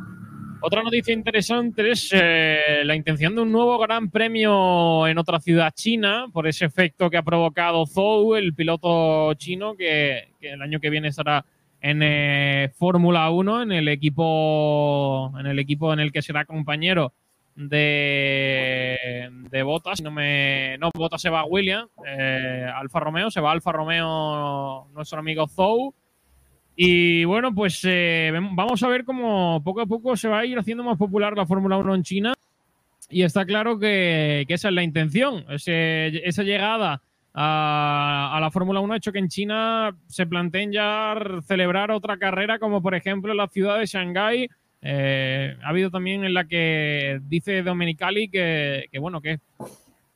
Otra 0.60 0.82
noticia 0.82 1.12
interesante 1.12 1.90
es 1.90 2.10
eh, 2.12 2.82
la 2.84 2.96
intención 2.96 3.34
de 3.34 3.42
un 3.42 3.52
nuevo 3.52 3.78
gran 3.78 4.10
premio 4.10 5.06
en 5.06 5.18
otra 5.18 5.38
ciudad 5.38 5.72
china 5.74 6.26
por 6.32 6.46
ese 6.46 6.64
efecto 6.64 7.10
que 7.10 7.18
ha 7.18 7.22
provocado 7.22 7.86
Zhou, 7.86 8.34
el 8.34 8.54
piloto 8.54 9.34
chino, 9.34 9.76
que, 9.76 10.28
el 10.40 10.62
año 10.62 10.80
que 10.80 10.90
viene 10.90 11.08
estará 11.08 11.44
en 11.80 12.00
eh, 12.02 12.70
Fórmula 12.74 13.30
1, 13.30 13.62
en 13.62 13.72
el 13.72 13.88
equipo 13.88 15.32
en 15.38 15.46
el 15.46 15.58
equipo 15.58 15.92
en 15.92 16.00
el 16.00 16.10
que 16.10 16.22
será 16.22 16.44
compañero 16.44 17.12
de, 17.54 19.28
de 19.50 19.62
Botas. 19.62 20.02
No, 20.02 20.90
Botas 20.94 21.20
se 21.20 21.30
va 21.30 21.40
a 21.40 21.44
William, 21.44 21.86
eh, 22.06 22.66
Alfa 22.74 23.00
Romeo, 23.00 23.30
se 23.30 23.40
va 23.40 23.52
Alfa 23.52 23.72
Romeo 23.72 24.88
nuestro 24.94 25.18
amigo 25.18 25.46
Zhou 25.46 25.94
y 26.76 27.24
bueno, 27.24 27.54
pues 27.54 27.80
eh, 27.84 28.30
vamos 28.52 28.82
a 28.82 28.88
ver 28.88 29.04
cómo 29.04 29.62
poco 29.64 29.80
a 29.80 29.86
poco 29.86 30.14
se 30.14 30.28
va 30.28 30.40
a 30.40 30.44
ir 30.44 30.58
haciendo 30.58 30.84
más 30.84 30.98
popular 30.98 31.34
la 31.34 31.46
Fórmula 31.46 31.78
1 31.78 31.94
en 31.94 32.02
China. 32.02 32.34
Y 33.08 33.22
está 33.22 33.46
claro 33.46 33.78
que, 33.78 34.44
esa 34.46 34.68
es 34.68 34.74
la 34.74 34.82
intención. 34.82 35.46
esa 35.48 36.42
llegada 36.42 37.00
a, 37.32 38.38
la 38.40 38.50
Fórmula 38.50 38.80
1 38.80 38.92
ha 38.92 38.96
hecho 38.98 39.12
que 39.12 39.20
en 39.20 39.28
China 39.28 39.96
se 40.06 40.26
planteen 40.26 40.70
ya 40.70 41.14
celebrar 41.46 41.90
otra 41.90 42.18
carrera, 42.18 42.58
como 42.58 42.82
por 42.82 42.94
ejemplo 42.94 43.32
la 43.32 43.48
ciudad 43.48 43.78
de 43.78 43.86
Shanghái. 43.86 44.48
Eh, 44.82 45.56
ha 45.62 45.68
habido 45.70 45.90
también 45.90 46.24
en 46.24 46.34
la 46.34 46.44
que 46.44 47.20
dice 47.26 47.62
Domenicali 47.62 48.28
que, 48.28 48.86
que, 48.92 48.98
bueno, 48.98 49.22
que 49.22 49.32
es 49.32 49.40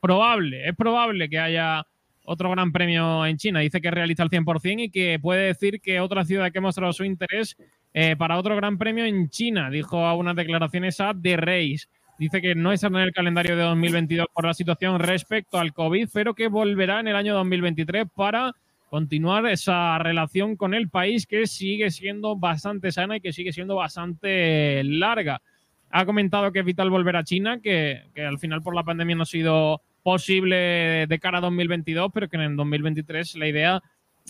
probable, 0.01 0.69
es 0.69 0.77
probable 0.77 1.31
que 1.31 1.39
haya 1.39 1.87
otro 2.31 2.49
gran 2.49 2.71
premio 2.71 3.27
en 3.27 3.37
China. 3.39 3.59
Dice 3.59 3.81
que 3.81 3.91
realiza 3.91 4.23
el 4.23 4.31
100% 4.31 4.85
y 4.85 4.91
que 4.91 5.19
puede 5.21 5.47
decir 5.47 5.81
que 5.81 5.99
otra 5.99 6.25
ciudad 6.25 6.53
que 6.53 6.59
ha 6.59 6.63
mostrado 6.63 6.93
su 6.93 7.03
interés 7.03 7.57
eh, 7.93 8.15
para 8.17 8.39
otro 8.39 8.55
gran 8.55 8.79
premio 8.79 9.05
en 9.05 9.29
China, 9.31 9.69
dijo 9.69 10.07
a 10.07 10.15
unas 10.15 10.37
declaraciones 10.37 11.01
a 11.01 11.13
The 11.13 11.37
Race. 11.37 11.89
Dice 12.21 12.41
que 12.41 12.55
no 12.55 12.71
está 12.71 12.87
en 12.87 12.97
el 12.97 13.13
calendario 13.13 13.57
de 13.57 13.65
2022 13.65 14.29
por 14.33 14.47
la 14.47 14.55
situación 14.55 15.01
respecto 15.01 15.59
al 15.59 15.73
COVID, 15.73 16.09
pero 16.13 16.35
que 16.35 16.47
volverá 16.47 17.01
en 17.01 17.09
el 17.09 17.17
año 17.17 17.35
2023 17.35 18.07
para 18.15 18.53
continuar 18.89 19.47
esa 19.47 19.99
relación 19.99 20.55
con 20.55 20.73
el 20.73 20.89
país 20.89 21.27
que 21.27 21.49
sigue 21.49 21.91
siendo 21.91 22.37
bastante 22.37 22.93
sana 22.93 23.17
y 23.17 23.21
que 23.21 23.33
sigue 23.33 23.53
siendo 23.53 23.75
bastante 23.75 24.85
larga. 24.85 25.43
Ha 25.91 26.07
comentado 26.07 26.53
que 26.53 26.61
es 26.61 26.65
vital 26.65 26.91
volver 26.91 27.17
a 27.17 27.25
China, 27.25 27.59
que 27.61 28.05
al 28.17 28.39
final 28.39 28.63
por 28.63 28.77
la 28.77 28.85
pandemia 28.85 29.17
no 29.17 29.25
ha 29.25 29.27
sido 29.27 29.83
posible 30.03 31.07
de 31.07 31.19
cara 31.19 31.39
a 31.39 31.43
2022, 31.43 32.11
pero 32.13 32.29
que 32.29 32.37
en 32.37 32.57
2023 32.57 33.37
la 33.37 33.49
idea 33.49 33.83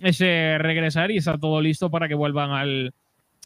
es 0.02 0.20
eh, 0.20 0.56
regresar 0.58 1.10
y 1.10 1.18
está 1.18 1.38
todo 1.38 1.60
listo 1.60 1.90
para 1.90 2.08
que 2.08 2.14
vuelvan 2.14 2.50
al, 2.50 2.94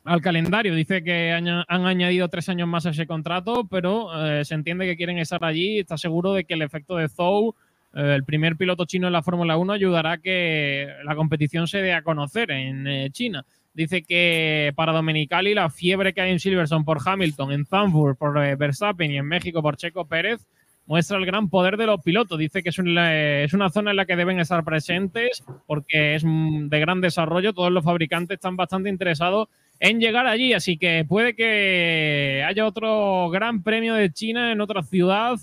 al 0.05 0.21
calendario. 0.21 0.75
Dice 0.75 1.03
que 1.03 1.33
han, 1.33 1.49
añadido 1.69 2.29
tres 2.29 2.49
años 2.49 2.69
más 2.69 2.87
a 2.87 2.91
ese 2.91 3.07
contrato, 3.07 3.67
pero 3.71 4.11
eh, 4.27 4.45
se 4.45 4.55
entiende 4.55 4.87
que 4.87 4.97
quieren 4.97 5.19
estar 5.19 5.45
allí. 5.45 5.79
Está 5.79 5.99
seguro 5.99 6.33
de 6.33 6.45
que 6.45 6.55
el 6.55 6.63
efecto 6.63 6.97
de 6.97 7.09
Zhou, 7.09 7.55
eh, 7.95 8.15
el 8.15 8.25
primer 8.25 8.57
piloto 8.57 8.85
chino 8.85 9.07
en 9.07 9.13
la 9.13 9.23
Fórmula 9.23 9.57
1, 9.57 9.73
ayudará 9.73 10.13
a 10.13 10.19
que 10.19 10.89
la 11.05 11.17
competición 11.17 11.67
se 11.67 11.79
dé 11.79 11.93
a 11.93 12.03
conocer 12.03 12.51
en 12.51 13.11
China. 13.13 13.45
Dice 13.73 14.05
que 14.05 14.73
para 14.77 14.93
Domenicali 14.93 15.53
la 15.53 15.69
fiebre 15.69 16.13
que 16.13 16.21
hay 16.21 16.31
en 16.31 16.39
Silverstone 16.39 16.85
por 16.85 16.99
Hamilton, 17.05 17.51
en 17.51 17.67
Zandvoort 17.67 18.17
por 18.17 18.35
Verstappen 18.57 19.11
y 19.11 19.19
en 19.19 19.27
México 19.27 19.63
por 19.63 19.77
Checo 19.77 20.07
Pérez 20.07 20.47
muestra 20.87 21.19
el 21.19 21.27
gran 21.27 21.49
poder 21.49 21.77
de 21.77 21.87
los 21.87 22.01
pilotos. 22.03 22.39
Dice 22.39 22.63
que 22.63 22.69
es 22.69 22.79
una, 22.79 23.43
es 23.43 23.53
una 23.55 23.71
zona 23.71 23.91
en 23.91 23.97
la 23.97 24.07
que 24.07 24.17
deben 24.17 24.41
estar 24.41 24.65
presentes 24.65 25.43
porque 25.67 26.15
es 26.15 26.25
de 26.25 26.81
gran 26.81 27.01
desarrollo. 27.01 27.53
Todos 27.53 27.73
los 27.73 27.85
fabricantes 27.85 28.37
están 28.37 28.57
bastante 28.57 28.89
interesados 28.89 29.49
en 29.81 30.01
llegar 30.01 30.27
allí. 30.27 30.53
Así 30.53 30.77
que 30.77 31.05
puede 31.09 31.35
que 31.35 32.45
haya 32.47 32.67
otro 32.67 33.31
gran 33.31 33.63
premio 33.63 33.95
de 33.95 34.13
China 34.13 34.53
en 34.53 34.61
otra 34.61 34.83
ciudad 34.83 35.37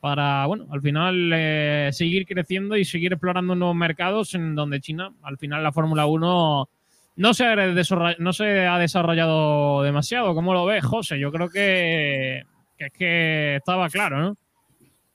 para, 0.00 0.46
bueno, 0.46 0.66
al 0.70 0.80
final 0.80 1.30
eh, 1.34 1.90
seguir 1.92 2.24
creciendo 2.26 2.76
y 2.76 2.84
seguir 2.84 3.12
explorando 3.12 3.54
nuevos 3.54 3.76
mercados 3.76 4.34
en 4.34 4.54
donde 4.54 4.80
China, 4.80 5.12
al 5.22 5.38
final 5.38 5.62
la 5.62 5.72
Fórmula 5.72 6.06
1 6.06 6.68
no 7.16 7.34
se, 7.34 7.44
ha 7.44 7.56
no 8.18 8.32
se 8.32 8.66
ha 8.66 8.78
desarrollado 8.78 9.82
demasiado. 9.82 10.34
¿Cómo 10.34 10.54
lo 10.54 10.64
ves, 10.66 10.84
José? 10.84 11.18
Yo 11.18 11.32
creo 11.32 11.48
que 11.50 12.44
es 12.78 12.92
que 12.92 13.56
estaba 13.56 13.88
claro, 13.88 14.20
¿no? 14.20 14.36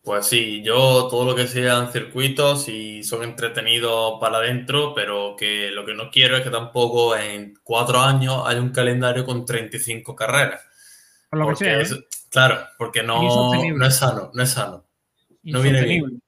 Pues 0.04 0.26
sí, 0.26 0.62
yo 0.62 1.08
todo 1.10 1.24
lo 1.24 1.34
que 1.34 1.48
sean 1.48 1.90
circuitos 1.90 2.68
y 2.68 3.04
son 3.04 3.24
entretenidos 3.24 4.20
para 4.20 4.40
adentro, 4.40 4.94
pero 4.94 5.34
que 5.38 5.72
lo 5.72 5.86
que 5.86 5.94
no 5.94 6.12
quiero 6.12 6.36
es 6.36 6.44
que 6.44 6.50
tampoco 6.50 7.16
en 7.16 7.54
cuatro 7.64 8.02
años 8.02 8.44
haya 8.46 8.60
un 8.60 8.72
calendario 8.72 9.26
con 9.26 9.46
35 9.46 10.14
carreras. 10.14 10.62
Por 11.30 11.40
lo 11.40 11.48
que 11.48 11.56
sea, 11.56 11.80
¿eh? 11.80 11.86
claro, 12.30 12.66
porque 12.78 13.02
no, 13.02 13.22
no, 13.54 13.86
es 13.86 13.96
sano, 13.96 14.30
no 14.34 14.44
es 14.44 14.50
sano. 14.50 14.84
No 15.44 15.62
viene 15.62 15.84
bien. 15.84 16.22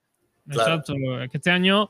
Exacto, 0.47 0.93
es 1.21 1.29
que 1.29 1.37
este 1.37 1.51
año 1.51 1.89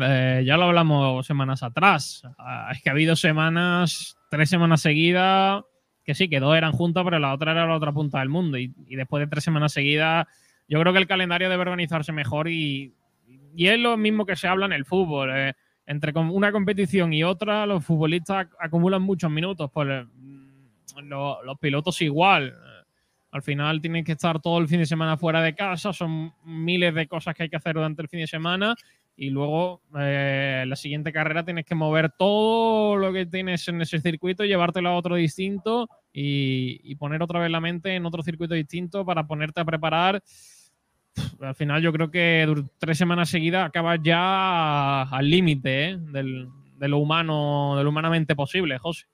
eh, 0.00 0.44
ya 0.46 0.56
lo 0.56 0.66
hablamos 0.66 1.26
semanas 1.26 1.64
atrás. 1.64 2.22
Ah, 2.38 2.70
es 2.72 2.80
que 2.80 2.90
ha 2.90 2.92
habido 2.92 3.16
semanas, 3.16 4.16
tres 4.30 4.48
semanas 4.50 4.82
seguidas, 4.82 5.64
que 6.04 6.14
sí, 6.14 6.28
que 6.28 6.38
dos 6.38 6.56
eran 6.56 6.70
juntas, 6.70 7.02
pero 7.02 7.18
la 7.18 7.34
otra 7.34 7.50
era 7.50 7.66
la 7.66 7.74
otra 7.74 7.90
punta 7.90 8.20
del 8.20 8.28
mundo. 8.28 8.56
y 8.56 8.72
después 8.90 9.20
de 9.20 9.26
tres 9.26 9.42
semanas 9.42 9.72
seguidas 9.72 10.28
yo 10.68 10.80
creo 10.80 10.92
que 10.92 10.98
el 10.98 11.06
calendario 11.06 11.48
debe 11.48 11.62
organizarse 11.62 12.12
mejor 12.12 12.48
y, 12.48 12.94
es 13.56 13.78
lo 13.78 13.96
mismo 13.96 14.24
que 14.24 14.36
se 14.36 14.46
habla 14.46 14.66
en 14.66 14.72
el 14.72 14.84
fútbol. 14.84 15.30
Eh, 15.34 15.54
entre 15.86 16.12
una 16.12 16.52
competición 16.52 17.12
y 17.12 17.24
otra, 17.24 17.66
los 17.66 17.84
futbolistas 17.84 18.46
acumulan 18.60 19.02
muchos 19.02 19.30
minutos. 19.30 19.70
Pues, 19.72 20.06
mm, 20.14 20.38
los, 21.02 21.58
pilotos 21.58 22.00
igual. 22.02 22.54
Al 23.30 23.42
final 23.42 23.80
tienen 23.80 24.04
que 24.04 24.12
estar 24.12 24.40
todo 24.40 24.58
el 24.58 24.68
fin 24.68 24.78
de 24.78 24.86
semana 24.86 25.16
fuera 25.16 25.42
de 25.42 25.54
casa, 25.54 25.92
son 25.92 26.32
miles 26.44 26.94
de 26.94 27.06
cosas 27.06 27.34
que 27.34 27.44
hay 27.44 27.48
que 27.48 27.56
hacer 27.56 27.74
durante 27.74 28.02
el 28.02 28.08
fin 28.08 28.20
de 28.20 28.26
semana 28.26 28.74
y 29.16 29.30
luego 29.30 29.82
eh, 29.98 30.64
la 30.66 30.76
siguiente 30.76 31.12
carrera 31.12 31.44
tienes 31.44 31.66
que 31.66 31.74
mover 31.74 32.12
todo 32.16 32.96
lo 32.96 33.12
que 33.12 33.26
tienes 33.26 33.66
en 33.68 33.82
ese 33.82 34.00
circuito, 34.00 34.44
llevártelo 34.44 34.88
a 34.88 34.96
otro 34.96 35.16
distinto 35.16 35.90
y, 36.12 36.80
y 36.84 36.94
poner 36.94 37.20
otra 37.22 37.40
vez 37.40 37.50
la 37.50 37.60
mente 37.60 37.94
en 37.96 38.06
otro 38.06 38.22
circuito 38.22 38.54
distinto 38.54 39.04
para 39.04 39.26
ponerte 39.26 39.60
a 39.60 39.64
preparar 39.64 40.22
al 41.40 41.54
final 41.54 41.82
yo 41.82 41.92
creo 41.92 42.10
que 42.10 42.46
tres 42.78 42.98
semanas 42.98 43.30
seguidas 43.30 43.66
acabas 43.66 44.00
ya 44.02 45.02
al 45.02 45.30
límite 45.30 45.90
¿eh? 45.90 45.98
de 45.98 46.88
lo 46.88 46.98
humano, 46.98 47.74
de 47.76 47.84
lo 47.84 47.90
humanamente 47.90 48.34
posible, 48.34 48.78
José. 48.78 49.06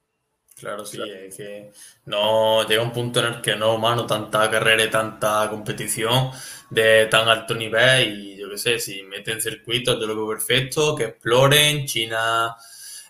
Claro, 0.57 0.85
sí, 0.87 1.00
es 1.02 1.37
que 1.37 1.72
no 2.04 2.66
llega 2.66 2.80
un 2.80 2.92
punto 2.92 3.18
en 3.18 3.26
el 3.26 3.40
que 3.42 3.57
no 3.57 3.74
humano 3.74 4.07
tanta 4.07 4.48
carrera 4.48 4.85
y 4.85 4.88
tanta 4.88 5.48
competición 5.50 6.30
de 6.70 7.07
tan 7.07 7.28
alto 7.28 7.57
nivel 7.57 8.20
y 8.20 8.37
yo 8.37 8.48
qué 8.48 8.57
sé, 8.57 8.78
si 8.78 9.02
meten 9.02 9.40
circuitos 9.40 9.98
yo 9.98 10.07
lo 10.07 10.14
veo 10.14 10.28
perfecto, 10.28 10.94
que 10.94 11.04
exploren, 11.07 11.85
China, 11.87 12.54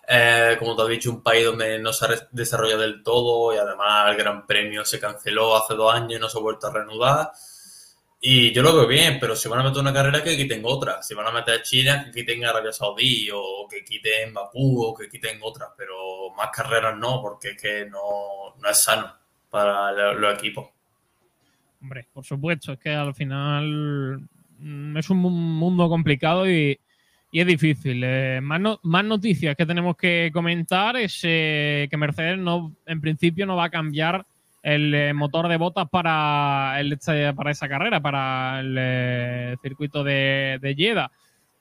eh, 0.08 0.56
como 0.58 0.74
te 0.74 0.82
has 0.82 0.88
dicho, 0.88 1.10
un 1.10 1.22
país 1.22 1.44
donde 1.44 1.78
no 1.78 1.92
se 1.92 2.06
ha 2.06 2.28
desarrollado 2.30 2.80
del 2.80 3.02
todo 3.02 3.54
y 3.54 3.58
además 3.58 4.10
el 4.10 4.16
Gran 4.16 4.46
Premio 4.46 4.82
se 4.86 4.98
canceló 4.98 5.54
hace 5.54 5.74
dos 5.74 5.92
años 5.92 6.14
y 6.14 6.18
no 6.18 6.30
se 6.30 6.38
ha 6.38 6.40
vuelto 6.40 6.68
a 6.68 6.72
reanudar 6.72 7.30
y 8.26 8.52
yo 8.52 8.62
lo 8.62 8.74
veo 8.74 8.86
bien, 8.86 9.18
pero 9.20 9.36
si 9.36 9.50
van 9.50 9.60
a 9.60 9.64
meter 9.64 9.82
una 9.82 9.92
carrera, 9.92 10.24
que 10.24 10.34
quiten 10.34 10.62
otra. 10.64 11.02
Si 11.02 11.12
van 11.12 11.26
a 11.26 11.30
meter 11.30 11.60
China, 11.60 12.06
que 12.06 12.10
quiten 12.10 12.42
Arabia 12.42 12.72
Saudí, 12.72 13.28
o 13.30 13.68
que 13.68 13.84
quiten 13.84 14.32
Bakú, 14.32 14.82
o 14.82 14.94
que 14.94 15.10
quiten 15.10 15.38
otras. 15.42 15.68
Pero 15.76 16.30
más 16.34 16.48
carreras 16.50 16.96
no, 16.96 17.20
porque 17.20 17.50
es 17.50 17.60
que 17.60 17.84
no, 17.84 18.54
es 18.66 18.82
sano 18.82 19.12
para 19.50 20.14
los 20.14 20.38
equipos. 20.38 20.70
Hombre, 21.82 22.08
por 22.14 22.24
supuesto, 22.24 22.72
es 22.72 22.78
que 22.78 22.94
al 22.94 23.14
final 23.14 24.26
mm, 24.58 24.96
es 24.96 25.10
un 25.10 25.18
mundo 25.18 25.86
complicado 25.90 26.48
y, 26.50 26.80
es 27.30 27.46
difícil. 27.46 28.00
Eh, 28.02 28.40
más, 28.42 28.78
más 28.84 29.04
noticias 29.04 29.54
que 29.54 29.66
tenemos 29.66 29.98
que 29.98 30.30
comentar 30.32 30.96
es 30.96 31.20
eh, 31.24 31.88
que 31.90 31.96
Mercedes 31.98 32.38
no, 32.38 32.74
en 32.86 33.02
principio 33.02 33.44
no 33.44 33.56
va 33.56 33.64
a 33.64 33.70
cambiar 33.70 34.24
el 34.64 34.94
eh, 34.94 35.12
motor 35.12 35.46
de 35.48 35.58
botas 35.58 35.88
para, 35.90 36.80
el, 36.80 36.98
para 37.36 37.50
esa 37.50 37.68
carrera, 37.68 38.00
para 38.00 38.60
el 38.60 38.76
eh, 38.78 39.56
circuito 39.60 40.02
de, 40.02 40.58
de 40.60 40.74
Jeddah. 40.74 41.12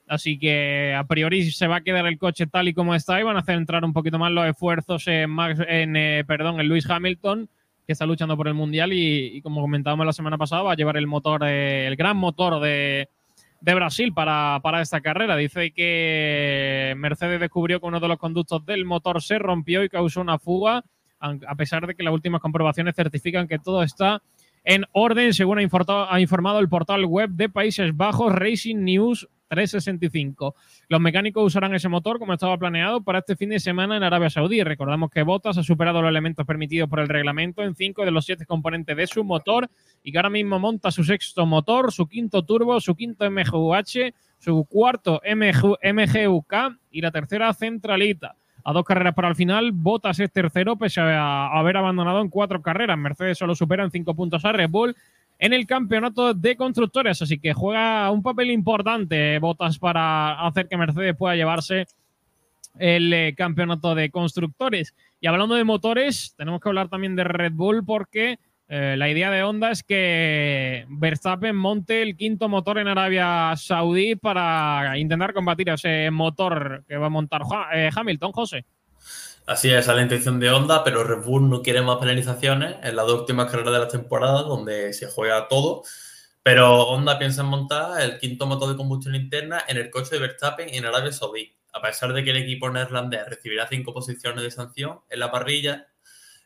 Así 0.08 0.38
que 0.38 0.94
a 0.96 1.04
priori 1.04 1.50
se 1.50 1.66
va 1.66 1.76
a 1.76 1.80
quedar 1.82 2.06
el 2.06 2.18
coche 2.18 2.46
tal 2.46 2.66
y 2.68 2.74
como 2.74 2.94
está 2.94 3.20
y 3.20 3.22
van 3.22 3.36
a 3.36 3.40
hacer 3.40 3.56
entrar 3.56 3.84
un 3.84 3.92
poquito 3.92 4.18
más 4.18 4.32
los 4.32 4.46
esfuerzos 4.46 5.06
en, 5.06 5.36
en 5.68 5.96
eh, 5.96 6.24
perdón, 6.26 6.60
en 6.60 6.68
Lewis 6.68 6.88
Hamilton, 6.88 7.48
que 7.86 7.92
está 7.92 8.06
luchando 8.06 8.38
por 8.38 8.48
el 8.48 8.54
Mundial 8.54 8.90
y, 8.94 9.40
como 9.42 9.60
comentábamos 9.60 10.06
la 10.06 10.12
semana 10.14 10.38
pasada, 10.38 10.62
va 10.62 10.72
a 10.72 10.76
llevar 10.76 10.96
el 10.96 11.06
motor, 11.06 11.44
el 11.44 11.96
gran 11.96 12.16
motor 12.16 12.58
de, 12.60 13.10
de 13.60 13.74
Brasil 13.74 14.14
para, 14.14 14.60
para, 14.62 14.80
esta 14.80 15.02
carrera. 15.02 15.36
Dice 15.36 15.72
que 15.72 16.94
Mercedes 16.96 17.38
descubrió 17.38 17.80
que 17.80 17.86
uno 17.86 18.00
de 18.00 18.08
los 18.08 18.18
conductos 18.18 18.64
del 18.64 18.86
motor 18.86 19.22
se 19.22 19.38
rompió 19.38 19.84
y 19.84 19.90
causó 19.90 20.22
una 20.22 20.38
fuga 20.38 20.84
a 21.46 21.54
pesar 21.54 21.86
de 21.86 21.94
que 21.94 22.02
las 22.02 22.12
últimas 22.12 22.40
comprobaciones 22.40 22.94
certifican 22.94 23.48
que 23.48 23.58
todo 23.58 23.82
está 23.82 24.22
en 24.64 24.84
orden, 24.92 25.34
según 25.34 25.58
ha 25.58 25.62
informado, 25.62 26.58
el 26.58 26.68
portal 26.68 27.04
web 27.04 27.30
de 27.30 27.50
Países 27.50 27.94
Bajos 27.94 28.32
Racing 28.32 28.76
News 28.76 29.28
365. 29.48 30.54
Los 30.88 31.00
mecánicos 31.02 31.44
usarán 31.44 31.74
ese 31.74 31.90
motor 31.90 32.18
como 32.18 32.32
estaba 32.32 32.56
planeado 32.56 33.02
para 33.02 33.18
este 33.18 33.36
fin 33.36 33.50
de 33.50 33.60
semana 33.60 33.98
en 33.98 34.02
Arabia 34.02 34.30
Saudí. 34.30 34.62
Recordamos 34.62 35.10
que 35.10 35.22
Bottas 35.22 35.58
ha 35.58 35.62
superado 35.62 36.00
los 36.00 36.08
elementos 36.08 36.46
permitidos 36.46 36.88
por 36.88 37.00
el 37.00 37.08
reglamento 37.08 37.62
en 37.62 37.74
cinco 37.74 38.06
de 38.06 38.10
los 38.10 38.24
siete 38.24 38.46
componentes 38.46 38.96
de 38.96 39.06
su 39.06 39.22
motor 39.22 39.68
y 40.02 40.12
que 40.12 40.18
ahora 40.18 40.30
mismo 40.30 40.58
monta 40.58 40.90
su 40.90 41.04
sexto 41.04 41.44
motor, 41.44 41.92
su 41.92 42.08
quinto 42.08 42.42
turbo, 42.42 42.80
su 42.80 42.94
quinto 42.96 43.30
MGUH, 43.30 44.14
su 44.38 44.64
cuarto 44.64 45.20
MGUK 45.24 46.54
y 46.90 47.02
la 47.02 47.10
tercera 47.10 47.52
centralita 47.52 48.34
a 48.64 48.72
dos 48.72 48.84
carreras 48.84 49.14
para 49.14 49.28
el 49.28 49.36
final. 49.36 49.72
Botas 49.72 50.18
es 50.18 50.32
tercero, 50.32 50.76
pese 50.76 51.00
a 51.00 51.46
haber 51.46 51.76
abandonado 51.76 52.20
en 52.20 52.30
cuatro 52.30 52.62
carreras. 52.62 52.98
Mercedes 52.98 53.38
solo 53.38 53.54
supera 53.54 53.84
en 53.84 53.90
cinco 53.90 54.14
puntos 54.14 54.44
a 54.44 54.52
Red 54.52 54.70
Bull 54.70 54.96
en 55.38 55.52
el 55.52 55.66
campeonato 55.66 56.32
de 56.34 56.56
constructores. 56.56 57.20
Así 57.20 57.38
que 57.38 57.52
juega 57.52 58.10
un 58.10 58.22
papel 58.22 58.50
importante 58.50 59.38
Botas 59.38 59.78
para 59.78 60.46
hacer 60.46 60.68
que 60.68 60.76
Mercedes 60.76 61.16
pueda 61.16 61.36
llevarse 61.36 61.86
el 62.78 63.12
eh, 63.12 63.34
campeonato 63.36 63.94
de 63.94 64.10
constructores. 64.10 64.94
Y 65.20 65.26
hablando 65.26 65.54
de 65.54 65.64
motores, 65.64 66.34
tenemos 66.36 66.60
que 66.60 66.68
hablar 66.68 66.88
también 66.88 67.16
de 67.16 67.24
Red 67.24 67.52
Bull 67.52 67.84
porque 67.84 68.38
eh, 68.68 68.96
la 68.96 69.10
idea 69.10 69.30
de 69.30 69.42
Honda 69.42 69.70
es 69.70 69.82
que 69.82 70.86
Verstappen 70.88 71.54
monte 71.54 72.00
el 72.02 72.16
quinto 72.16 72.48
motor 72.48 72.78
en 72.78 72.88
Arabia 72.88 73.54
Saudí 73.56 74.16
para 74.16 74.96
intentar 74.96 75.34
combatir 75.34 75.68
ese 75.68 76.10
motor 76.10 76.84
que 76.88 76.96
va 76.96 77.06
a 77.06 77.10
montar 77.10 77.42
eh, 77.74 77.90
Hamilton, 77.94 78.32
José. 78.32 78.64
Así 79.46 79.68
es, 79.68 79.80
esa 79.80 79.92
es 79.92 79.96
la 79.96 80.02
intención 80.02 80.40
de 80.40 80.50
Honda, 80.50 80.82
pero 80.82 81.04
Red 81.04 81.22
Bull 81.22 81.50
no 81.50 81.60
quiere 81.60 81.82
más 81.82 81.98
penalizaciones 81.98 82.76
en 82.82 82.96
las 82.96 83.06
dos 83.06 83.20
últimas 83.20 83.50
carreras 83.50 83.74
de 83.74 83.78
la 83.80 83.88
temporada, 83.88 84.42
donde 84.42 84.94
se 84.94 85.06
juega 85.10 85.48
todo. 85.48 85.82
Pero 86.42 86.84
Honda 86.88 87.18
piensa 87.18 87.42
en 87.42 87.48
montar 87.48 88.00
el 88.00 88.18
quinto 88.18 88.46
motor 88.46 88.70
de 88.70 88.76
combustión 88.76 89.14
interna 89.14 89.62
en 89.68 89.76
el 89.76 89.90
coche 89.90 90.10
de 90.12 90.20
Verstappen 90.20 90.72
en 90.72 90.86
Arabia 90.86 91.12
Saudí. 91.12 91.54
A 91.74 91.82
pesar 91.82 92.14
de 92.14 92.24
que 92.24 92.30
el 92.30 92.38
equipo 92.38 92.70
neerlandés 92.70 93.28
recibirá 93.28 93.68
cinco 93.68 93.92
posiciones 93.92 94.42
de 94.42 94.50
sanción 94.50 95.00
en 95.10 95.20
la 95.20 95.30
parrilla, 95.30 95.88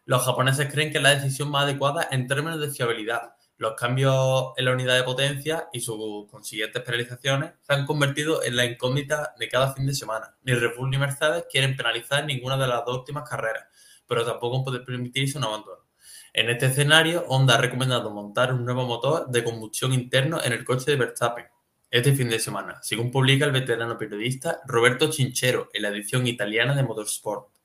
los 0.09 0.25
japoneses 0.25 0.73
creen 0.73 0.91
que 0.91 0.97
es 0.97 1.03
la 1.03 1.15
decisión 1.15 1.51
más 1.51 1.65
adecuada 1.65 2.09
en 2.11 2.27
términos 2.27 2.59
de 2.59 2.71
fiabilidad. 2.71 3.35
Los 3.59 3.75
cambios 3.75 4.53
en 4.57 4.65
la 4.65 4.73
unidad 4.73 4.97
de 4.97 5.03
potencia 5.03 5.69
y 5.71 5.81
sus 5.81 6.27
consiguientes 6.31 6.83
penalizaciones 6.83 7.53
se 7.61 7.75
han 7.75 7.85
convertido 7.85 8.43
en 8.43 8.57
la 8.57 8.65
incógnita 8.65 9.35
de 9.39 9.49
cada 9.51 9.75
fin 9.75 9.85
de 9.85 9.93
semana. 9.93 10.35
Ni 10.45 10.55
Red 10.55 10.79
Bull 10.79 10.89
ni 10.89 10.97
Mercedes 10.97 11.45
quieren 11.53 11.77
penalizar 11.77 12.25
ninguna 12.25 12.57
de 12.57 12.69
las 12.69 12.87
dos 12.87 13.01
últimas 13.01 13.29
carreras, 13.29 13.67
pero 14.07 14.25
tampoco 14.25 14.65
pueden 14.65 14.83
permitirse 14.83 15.37
un 15.37 15.45
abandono. 15.45 15.85
En 16.33 16.49
este 16.49 16.65
escenario, 16.65 17.27
Honda 17.29 17.57
ha 17.57 17.61
recomendado 17.61 18.11
montar 18.11 18.55
un 18.55 18.65
nuevo 18.65 18.87
motor 18.87 19.29
de 19.29 19.45
combustión 19.45 19.93
interno 19.93 20.43
en 20.43 20.55
el 20.55 20.65
coche 20.65 20.91
de 20.91 20.97
Verstappen 20.97 21.45
este 21.91 22.15
fin 22.15 22.31
de 22.31 22.39
semana, 22.39 22.79
según 22.81 23.11
publica 23.11 23.45
el 23.45 23.53
veterano 23.53 23.99
periodista 23.99 24.63
Roberto 24.67 25.11
Chinchero 25.11 25.69
en 25.75 25.83
la 25.83 25.89
edición 25.91 26.27
italiana 26.27 26.75
de 26.75 26.83
Motorsport. 26.83 27.58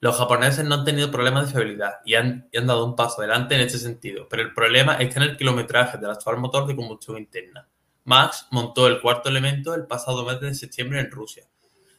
Los 0.00 0.16
japoneses 0.16 0.64
no 0.64 0.76
han 0.76 0.84
tenido 0.84 1.10
problemas 1.10 1.46
de 1.46 1.52
fiabilidad 1.52 1.94
y 2.04 2.14
han, 2.14 2.48
dado 2.52 2.84
un 2.84 2.94
paso 2.94 3.20
adelante 3.20 3.56
en 3.56 3.62
este 3.62 3.78
sentido, 3.78 4.28
pero 4.28 4.42
el 4.42 4.54
problema 4.54 4.94
está 4.94 5.18
en 5.20 5.30
el 5.30 5.36
kilometraje 5.36 5.98
del 5.98 6.10
actual 6.10 6.36
motor 6.36 6.66
de 6.68 6.76
combustión 6.76 7.18
interna. 7.18 7.68
Max 8.04 8.46
montó 8.52 8.86
el 8.86 9.00
cuarto 9.00 9.28
elemento 9.28 9.74
el 9.74 9.86
pasado 9.86 10.24
mes 10.24 10.40
de 10.40 10.54
septiembre 10.54 11.00
en 11.00 11.10
Rusia. 11.10 11.44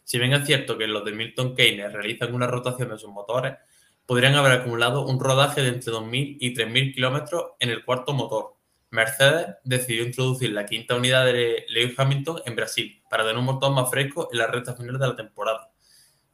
Si 0.05 0.17
bien 0.17 0.31
es 0.31 0.45
cierto 0.45 0.77
que 0.77 0.87
los 0.87 1.03
de 1.03 1.11
Milton 1.11 1.53
Keynes 1.53 1.91
realizan 1.91 2.33
una 2.33 2.47
rotación 2.47 2.89
de 2.89 2.97
sus 2.97 3.11
motores, 3.11 3.57
podrían 4.05 4.33
haber 4.35 4.53
acumulado 4.53 5.05
un 5.05 5.19
rodaje 5.19 5.61
de 5.61 5.67
entre 5.67 5.91
2.000 5.91 6.37
y 6.39 6.55
3.000 6.55 6.95
kilómetros 6.95 7.51
en 7.59 7.69
el 7.69 7.83
cuarto 7.83 8.13
motor. 8.13 8.55
Mercedes 8.91 9.57
decidió 9.63 10.03
introducir 10.03 10.51
la 10.51 10.65
quinta 10.65 10.95
unidad 10.95 11.25
de 11.25 11.65
Lewis 11.69 11.93
Hamilton 11.95 12.41
en 12.45 12.55
Brasil 12.55 13.03
para 13.09 13.23
tener 13.23 13.37
un 13.37 13.45
motor 13.45 13.71
más 13.71 13.89
fresco 13.89 14.29
en 14.31 14.39
la 14.39 14.47
recta 14.47 14.73
final 14.73 14.97
de 14.97 15.07
la 15.07 15.15
temporada. 15.15 15.68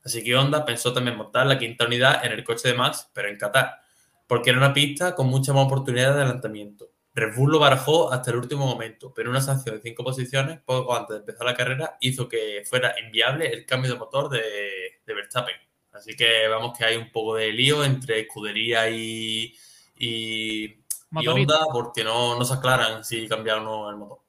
Así 0.06 0.24
que 0.24 0.36
Honda 0.36 0.64
pensó 0.64 0.94
también 0.94 1.18
montar 1.18 1.48
la 1.48 1.58
quinta 1.58 1.86
unidad 1.86 2.24
en 2.24 2.32
el 2.32 2.44
coche 2.44 2.70
de 2.70 2.76
Max, 2.76 3.10
pero 3.12 3.28
en 3.28 3.38
Qatar, 3.38 3.82
porque 4.28 4.52
era 4.52 4.60
una 4.60 4.72
pista 4.72 5.16
con 5.16 5.28
mucha 5.28 5.52
más 5.52 5.66
oportunidad 5.66 6.14
de 6.14 6.22
adelantamiento. 6.22 6.92
Red 7.16 7.36
Bull 7.36 7.54
lo 7.54 7.60
barajó 7.60 8.12
hasta 8.12 8.30
el 8.30 8.38
último 8.38 8.68
momento, 8.68 9.12
pero 9.16 9.32
una 9.32 9.42
sanción 9.42 9.76
de 9.76 9.82
cinco 9.82 10.04
posiciones 10.04 10.60
poco 10.62 10.96
antes 10.96 11.16
de 11.16 11.20
empezar 11.22 11.48
la 11.48 11.56
carrera 11.56 11.98
hizo 12.02 12.30
que 12.30 12.62
fuera 12.70 12.94
inviable 13.04 13.52
el 13.52 13.66
cambio 13.66 13.94
de 13.94 13.98
motor 13.98 14.30
de, 14.30 14.42
Verstappen. 15.08 15.56
Así 15.94 16.16
que 16.16 16.48
vamos 16.50 16.78
que 16.78 16.86
hay 16.86 16.98
un 16.98 17.10
poco 17.12 17.36
de 17.36 17.52
lío 17.52 17.84
entre 17.84 18.20
escudería 18.20 18.88
y, 18.90 19.56
y, 19.98 20.76
Honda 21.12 21.62
porque 21.72 22.04
no, 22.04 22.38
no, 22.38 22.46
se 22.46 22.54
aclaran 22.54 23.04
si 23.04 23.28
cambiar 23.28 23.60
o 23.60 23.64
no 23.64 23.90
el 23.90 23.96
motor. 23.96 24.20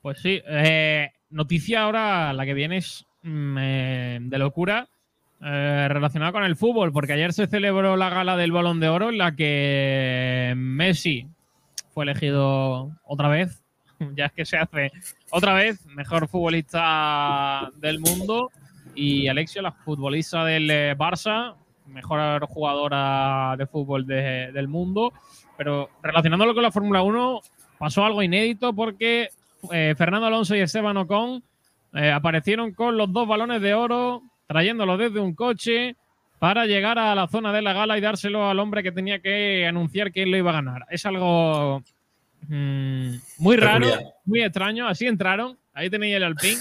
Pues 0.00 0.18
sí, 0.20 0.42
eh, 0.44 1.12
noticia 1.30 1.82
ahora, 1.82 2.32
la 2.32 2.44
que 2.46 2.54
viene 2.54 2.78
es 2.78 3.06
de 3.22 4.38
locura. 4.38 4.88
Eh, 5.44 5.88
relacionada 5.88 6.30
con 6.30 6.44
el 6.44 6.54
fútbol, 6.54 6.92
porque 6.92 7.14
ayer 7.14 7.32
se 7.32 7.48
celebró 7.48 7.96
la 7.96 8.10
gala 8.10 8.36
del 8.36 8.52
Balón 8.52 8.78
de 8.78 8.88
Oro 8.88 9.08
en 9.08 9.18
la 9.18 9.34
que 9.34 10.54
Messi 10.56 11.26
fue 11.92 12.04
elegido 12.04 12.92
otra 13.02 13.26
vez, 13.26 13.60
ya 14.16 14.26
es 14.26 14.32
que 14.32 14.44
se 14.44 14.56
hace 14.56 14.92
otra 15.30 15.54
vez 15.54 15.84
mejor 15.86 16.28
futbolista 16.28 17.72
del 17.78 17.98
mundo 17.98 18.52
y 18.94 19.26
Alexio, 19.26 19.62
la 19.62 19.72
futbolista 19.72 20.44
del 20.44 20.70
eh, 20.70 20.94
Barça, 20.96 21.56
mejor 21.86 22.46
jugadora 22.46 23.56
de 23.58 23.66
fútbol 23.66 24.06
del 24.06 24.68
mundo. 24.68 25.12
Pero 25.56 25.90
relacionándolo 26.04 26.54
con 26.54 26.62
la 26.62 26.70
Fórmula 26.70 27.02
1, 27.02 27.40
pasó 27.78 28.04
algo 28.04 28.22
inédito 28.22 28.72
porque 28.72 29.30
eh, 29.72 29.94
Fernando 29.98 30.28
Alonso 30.28 30.54
y 30.54 30.60
Esteban 30.60 30.98
Ocon 30.98 31.42
eh, 31.94 32.10
aparecieron 32.10 32.72
con 32.72 32.96
los 32.96 33.12
dos 33.12 33.28
balones 33.28 33.60
de 33.60 33.74
oro, 33.74 34.22
trayéndolos 34.46 34.98
desde 34.98 35.20
un 35.20 35.34
coche 35.34 35.96
para 36.38 36.66
llegar 36.66 36.98
a 36.98 37.14
la 37.14 37.28
zona 37.28 37.52
de 37.52 37.62
la 37.62 37.72
gala 37.72 37.96
y 37.96 38.00
dárselo 38.00 38.48
al 38.48 38.58
hombre 38.58 38.82
que 38.82 38.90
tenía 38.90 39.20
que 39.20 39.66
anunciar 39.66 40.10
quién 40.10 40.30
lo 40.30 40.36
iba 40.36 40.50
a 40.50 40.54
ganar. 40.54 40.86
Es 40.90 41.06
algo 41.06 41.82
mm, 42.48 43.14
muy 43.38 43.56
raro, 43.56 43.86
muy 44.24 44.42
extraño. 44.42 44.88
Así 44.88 45.06
entraron. 45.06 45.56
Ahí 45.74 45.88
tenéis 45.88 46.16
el 46.16 46.24
Alpine. 46.24 46.58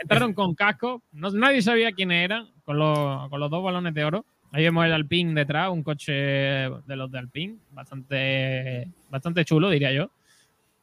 Entraron 0.00 0.32
con 0.34 0.54
casco. 0.54 1.02
nadie 1.12 1.62
sabía 1.62 1.92
quién 1.92 2.12
eran 2.12 2.48
con 2.64 2.78
los, 2.78 3.50
dos 3.50 3.62
balones 3.62 3.92
de 3.92 4.04
oro. 4.04 4.24
Ahí 4.52 4.62
vemos 4.62 4.86
el 4.86 4.92
Alpine 4.92 5.34
detrás, 5.34 5.68
un 5.70 5.82
coche 5.82 6.12
de 6.12 6.96
los 6.96 7.10
de 7.10 7.18
Alpine. 7.18 7.56
Bastante, 7.72 8.88
bastante 9.10 9.44
chulo, 9.44 9.68
diría 9.68 9.92
yo. 9.92 10.10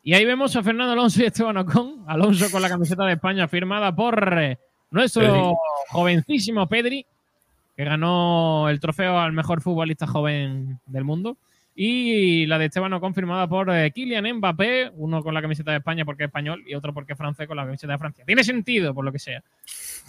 Y 0.08 0.14
ahí 0.14 0.24
vemos 0.24 0.56
a 0.56 0.62
Fernando 0.62 0.94
Alonso 0.94 1.24
y 1.24 1.26
Esteban 1.26 1.58
Ocon. 1.58 2.04
Alonso 2.06 2.52
con 2.52 2.62
la 2.62 2.70
camiseta 2.70 3.06
de 3.06 3.14
España 3.14 3.48
firmada 3.48 3.96
por 3.96 4.38
eh, 4.40 4.60
nuestro 4.92 5.58
jovencísimo 5.90 6.68
Pedri 6.68 7.04
que 7.76 7.84
ganó 7.84 8.70
el 8.70 8.80
trofeo 8.80 9.18
al 9.18 9.34
mejor 9.34 9.62
futbolista 9.62 10.06
joven 10.06 10.80
del 10.86 11.04
mundo. 11.04 11.38
Y 11.74 12.46
la 12.46 12.60
de 12.60 12.66
Esteban 12.66 13.00
confirmada 13.00 13.48
por 13.48 13.72
eh, 13.72 13.92
Kylian 13.92 14.32
Mbappé, 14.36 14.92
uno 14.94 15.24
con 15.24 15.34
la 15.34 15.42
camiseta 15.42 15.72
de 15.72 15.78
España 15.78 16.06
porque 16.06 16.26
es 16.26 16.28
español 16.28 16.64
y 16.68 16.76
otro 16.76 16.94
porque 16.94 17.14
es 17.14 17.18
francés 17.18 17.48
con 17.48 17.58
la 17.58 17.66
camiseta 17.66 17.94
de 17.94 18.00
Francia. 18.00 18.26
Tiene 18.28 18.44
sentido, 18.44 18.94
por 18.94 19.06
lo 19.06 19.12
que 19.12 19.18
sea. 19.18 19.44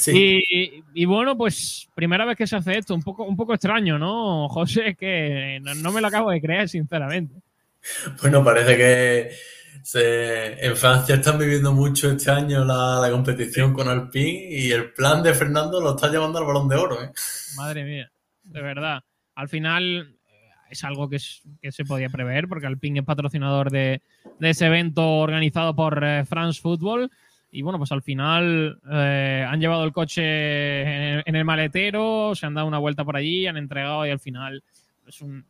Y, 0.07 1.07
bueno, 1.07 1.39
pues 1.39 1.89
primera 1.95 2.27
vez 2.27 2.37
que 2.37 2.47
se 2.47 2.57
hace 2.57 2.77
esto, 2.77 2.95
un 2.95 3.03
poco, 3.03 3.25
un 3.25 3.35
poco 3.35 3.55
extraño, 3.55 3.99
¿no, 3.99 4.47
José? 4.51 4.89
Es 4.89 4.99
que 4.99 5.59
no 5.63 5.91
me 5.91 6.03
lo 6.03 6.09
acabo 6.09 6.31
de 6.31 6.41
creer, 6.43 6.69
sinceramente. 6.69 7.35
Bueno, 8.21 8.45
parece 8.45 8.77
que 8.77 9.56
en 9.95 10.77
Francia 10.77 11.15
están 11.15 11.39
viviendo 11.39 11.73
mucho 11.73 12.11
este 12.11 12.31
año 12.31 12.65
la, 12.65 13.09
competición 13.11 13.73
con 13.73 13.89
Alpine 13.89 14.49
y 14.51 14.71
el 14.71 14.93
plan 14.93 15.23
de 15.23 15.35
Fernando 15.35 15.81
lo 15.81 15.95
está 15.95 16.09
llevando 16.09 16.39
al 16.39 16.45
balón 16.45 16.69
de 16.69 16.77
oro. 16.77 17.03
¿eh? 17.03 17.11
Madre 17.57 17.85
mía, 17.85 18.11
de 18.45 18.63
verdad. 18.63 19.03
Al 19.35 19.49
final 19.49 20.17
eh, 20.29 20.51
es 20.71 20.85
algo 20.85 21.09
que, 21.09 21.19
se 21.19 21.85
podía 21.85 22.09
prever 22.09 22.49
porque 22.49 22.67
Alpine 22.67 23.01
es 23.01 23.07
patrocinador 23.07 23.71
de, 23.71 24.03
ese 24.41 24.67
evento 24.67 25.07
organizado 25.19 25.75
por 25.75 26.03
eh, 26.05 26.25
France 26.25 26.61
Football. 26.61 27.11
Y 27.51 27.63
bueno, 27.63 27.79
pues 27.79 27.93
al 27.93 28.03
final 28.03 28.79
han 28.85 29.61
llevado 29.61 29.85
el 29.85 29.93
coche 29.93 31.21
en 31.21 31.37
el 31.37 31.45
maletero, 31.45 32.35
se 32.35 32.45
han 32.45 32.53
dado 32.53 32.67
una 32.67 32.79
vuelta 32.79 33.05
por 33.05 33.17
allí, 33.17 33.47
han 33.47 33.57
entregado 33.57 34.05
y 34.05 34.11
al 34.11 34.19
final 34.21 34.63
es 35.07 35.23
un, 35.23 35.47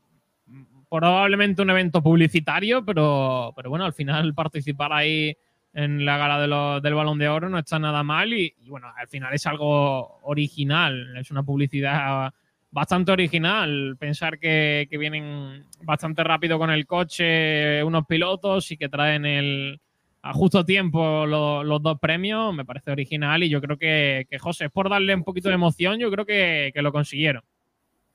probablemente 0.88 1.62
un 1.62 1.70
evento 1.70 2.02
publicitario, 2.02 2.84
pero, 2.84 3.52
pero 3.56 3.70
bueno, 3.70 3.84
al 3.84 3.92
final 3.92 4.34
participar 4.34 4.92
ahí 4.92 5.36
en 5.76 6.06
la 6.06 6.16
gala 6.16 6.80
del 6.80 6.94
Balón 6.94 7.18
de 7.18 7.28
Oro 7.28 7.50
no 7.50 7.58
está 7.58 7.78
nada 7.78 8.02
mal 8.02 8.32
y, 8.32 8.54
bueno, 8.66 8.90
al 8.96 9.08
final 9.08 9.34
es 9.34 9.46
algo 9.46 10.20
original, 10.22 11.14
es 11.18 11.30
una 11.30 11.42
publicidad 11.42 12.32
bastante 12.70 13.12
original. 13.12 13.96
Pensar 13.98 14.38
que, 14.38 14.88
vienen 14.90 15.66
bastante 15.82 16.24
rápido 16.24 16.58
con 16.58 16.70
el 16.70 16.86
coche 16.86 17.84
unos 17.84 18.06
pilotos 18.06 18.70
y 18.72 18.78
que 18.78 18.88
traen 18.88 19.26
el, 19.26 19.78
a 20.22 20.32
justo 20.32 20.64
tiempo 20.64 21.26
los, 21.26 21.82
dos 21.82 21.98
premios, 22.00 22.54
me 22.54 22.64
parece 22.64 22.92
original 22.92 23.42
y 23.42 23.50
yo 23.50 23.60
creo 23.60 23.76
que, 23.76 24.26
que 24.30 24.38
José, 24.38 24.66
es 24.66 24.70
por 24.70 24.88
darle 24.88 25.14
un 25.14 25.24
poquito 25.24 25.50
de 25.50 25.56
emoción, 25.56 25.98
yo 25.98 26.10
creo 26.10 26.24
que 26.24 26.72
lo 26.76 26.90
consiguieron. 26.90 27.42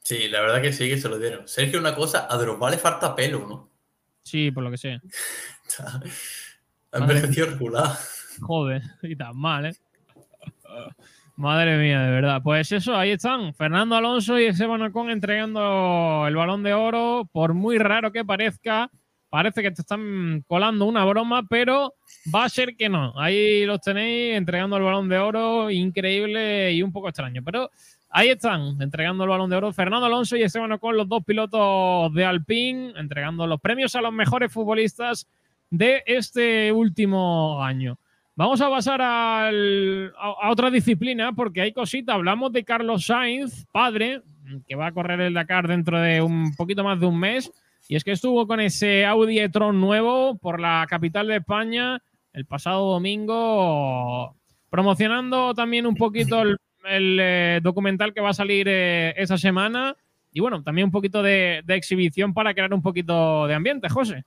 Sí, 0.04 0.28
la 0.28 0.42
verdad 0.42 0.62
que 0.62 0.74
sí, 0.74 0.90
que 0.90 0.98
se 0.98 1.10
lo 1.10 1.20
dieron. 1.20 1.48
Sergio, 1.48 1.80
una 1.80 1.96
cosa, 1.96 2.28
a 2.30 2.38
Drogba 2.38 2.72
le 2.72 2.78
falta 2.78 3.16
pelo, 3.16 3.48
¿no? 3.48 3.70
Sí, 4.24 4.52
por 4.52 4.64
lo 4.64 4.72
que 4.72 4.78
sé. 4.78 5.00
ha 6.92 6.98
envejecido 6.98 7.48
regular. 7.48 7.92
Joder, 8.42 8.82
y 9.04 9.16
tan 9.16 9.38
mal, 9.38 9.68
¿eh? 9.68 9.76
Madre 11.36 11.78
mía, 11.78 12.02
de 12.02 12.12
verdad. 12.12 12.42
Pues 12.44 12.72
eso, 12.72 12.96
ahí 12.96 13.12
están. 13.12 13.54
Fernando 13.56 13.96
Alonso 13.96 14.40
y 14.40 14.46
Esteban 14.46 14.82
Ocon 14.84 15.10
entregando 15.10 16.26
el 16.28 16.36
balón 16.36 16.62
de 16.64 16.74
oro. 16.74 17.28
Por 17.32 17.54
muy 17.54 17.78
raro 17.78 18.12
que 18.12 18.24
parezca, 18.26 18.92
parece 19.30 19.64
que 19.64 19.72
te 19.72 19.82
están 19.82 20.44
colando 20.48 20.86
una 20.86 21.04
broma, 21.06 21.44
pero 21.50 21.96
va 22.34 22.46
a 22.46 22.50
ser 22.50 22.76
que 22.76 22.90
no. 22.90 23.20
Ahí 23.20 23.66
los 23.66 23.82
tenéis 23.82 24.36
entregando 24.36 24.78
el 24.78 24.84
balón 24.84 25.10
de 25.10 25.18
oro. 25.18 25.72
Increíble 25.72 26.74
y 26.74 26.84
un 26.84 26.92
poco 26.92 27.10
extraño. 27.10 27.42
Pero 27.44 27.72
Ahí 28.14 28.28
están, 28.28 28.82
entregando 28.82 29.24
el 29.24 29.30
balón 29.30 29.50
de 29.50 29.56
oro 29.56 29.72
Fernando 29.72 30.06
Alonso 30.06 30.36
y 30.36 30.44
Esteban 30.44 30.74
Ocon, 30.74 30.98
los 30.98 31.08
dos 31.08 31.24
pilotos 31.24 32.14
de 32.14 32.26
Alpine, 32.26 32.92
entregando 32.98 33.48
los 33.48 33.62
premios 33.62 33.96
a 33.96 34.02
los 34.02 34.12
mejores 34.12 34.52
futbolistas 34.52 35.30
de 35.70 36.04
este 36.06 36.74
último 36.74 37.64
año. 37.64 37.98
Vamos 38.36 38.60
a 38.60 38.70
pasar 38.70 39.00
a, 39.02 39.50
otra 40.44 40.70
disciplina 40.70 41.32
porque 41.32 41.62
hay 41.62 41.72
cosita. 41.72 42.14
Hablamos 42.14 42.52
de 42.52 42.66
Carlos 42.66 43.06
Sainz, 43.06 43.66
padre, 43.72 44.22
que 44.68 44.76
va 44.76 44.88
a 44.88 44.92
correr 44.92 45.22
el 45.22 45.34
Dakar 45.34 45.70
dentro 45.70 45.98
de 45.98 46.22
un 46.22 46.54
poquito 46.56 46.84
más 46.84 47.00
de 47.00 47.06
un 47.06 47.18
mes. 47.18 47.50
Y 47.88 47.96
es 47.96 48.04
que 48.04 48.12
estuvo 48.12 48.46
con 48.46 48.60
ese 48.60 49.06
Audi 49.06 49.40
e-tron 49.40 49.80
nuevo 49.80 50.38
por 50.38 50.60
la 50.60 50.86
capital 50.90 51.28
de 51.28 51.38
España 51.38 52.02
el 52.34 52.46
pasado 52.46 52.92
domingo, 52.92 54.36
promocionando 54.70 55.54
también 55.54 55.86
un 55.86 55.96
poquito 55.96 56.42
el 56.42 56.58
el 56.86 57.18
eh, 57.20 57.60
documental 57.62 58.14
que 58.14 58.22
va 58.22 58.30
a 58.30 58.34
salir 58.34 58.68
eh, 58.70 59.14
esa 59.18 59.38
semana. 59.38 59.96
Y 60.34 60.40
bueno, 60.40 60.64
también 60.64 60.86
un 60.86 60.92
poquito 60.92 61.22
de, 61.22 61.64
exhibición 61.68 62.34
para 62.34 62.54
crear 62.54 62.74
un 62.74 62.82
poquito 62.82 63.48
de 63.48 63.54
ambiente, 63.54 63.90
José. 63.90 64.24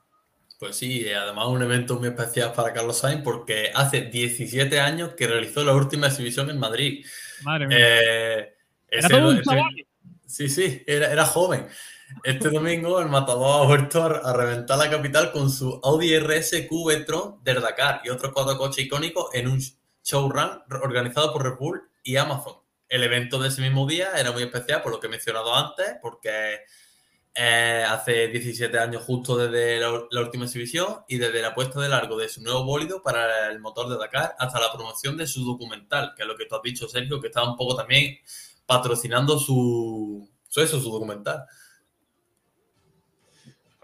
Pues 0.58 0.76
sí, 0.76 1.06
además 1.10 1.46
un 1.48 1.62
evento 1.62 1.98
muy 1.98 2.08
especial 2.08 2.52
para 2.52 2.72
Carlos 2.72 2.98
Sainz 2.98 3.22
porque 3.22 3.70
hace 3.74 4.02
17 4.02 4.80
años 4.80 5.10
que 5.14 5.26
realizó 5.26 5.64
la 5.64 5.74
última 5.74 6.06
exhibición 6.06 6.50
en 6.50 6.58
Madrid. 6.58 7.04
Madre 7.42 7.66
mía. 7.66 7.78
Eh, 7.80 8.54
era 8.88 9.08
todo 9.08 9.30
un 9.30 9.42
Sí, 10.26 10.48
sí, 10.48 10.82
era, 10.86 11.12
era, 11.12 11.24
joven. 11.26 11.66
Este 12.22 12.48
domingo 12.50 13.00
el 13.00 13.08
matador 13.08 13.62
ha 13.62 13.66
vuelto 13.66 14.02
a, 14.02 14.32
reventar 14.32 14.78
la 14.78 14.90
capital 14.90 15.32
con 15.32 15.50
su 15.50 15.80
Audi 15.82 16.18
RS 16.18 16.66
Q 16.68 16.90
Tron 17.06 17.42
del 17.42 17.60
Dakar 17.60 18.00
y 18.04 18.10
otros 18.10 18.32
cuatro 18.32 18.56
coches 18.56 18.84
icónicos 18.84 19.34
en 19.34 19.48
un 19.48 19.60
showrun 20.02 20.62
organizado 20.82 21.32
por 21.32 21.44
Red 21.44 21.58
Bull 21.58 21.82
y 22.04 22.16
Amazon. 22.16 22.54
El 22.88 23.02
evento 23.02 23.40
de 23.40 23.48
ese 23.48 23.62
mismo 23.62 23.86
día 23.86 24.12
era 24.16 24.30
muy 24.30 24.44
especial 24.44 24.82
por 24.82 24.92
lo 24.92 25.00
que 25.00 25.08
he 25.08 25.10
mencionado 25.10 25.52
antes, 25.52 25.96
porque 26.00 26.60
hace 27.36 28.28
17 28.28 28.78
años 28.78 29.02
justo 29.02 29.36
desde 29.36 29.80
la, 29.80 30.20
última 30.20 30.44
exhibición 30.44 30.98
y 31.08 31.18
desde 31.18 31.42
la 31.42 31.52
puesta 31.54 31.80
de 31.80 31.88
largo 31.88 32.16
de 32.16 32.28
su 32.28 32.40
nuevo 32.40 32.64
bólido 32.64 33.02
para 33.02 33.50
el 33.50 33.58
motor 33.58 33.88
de 33.88 33.98
Dakar 33.98 34.36
hasta 34.38 34.60
la 34.60 34.72
promoción 34.72 35.16
de 35.16 35.26
su 35.26 35.44
documental, 35.44 36.12
que 36.14 36.22
es 36.22 36.28
lo 36.28 36.36
que 36.36 36.46
tú 36.46 36.54
has 36.54 36.62
dicho, 36.62 36.86
Sergio, 36.86 37.20
que 37.20 37.26
estaba 37.26 37.50
un 37.50 37.56
poco 37.56 37.74
también 37.74 38.18
patrocinando 38.66 39.38
su, 39.38 40.30
eso, 40.54 40.80
su 40.80 40.90
documental. 40.90 41.44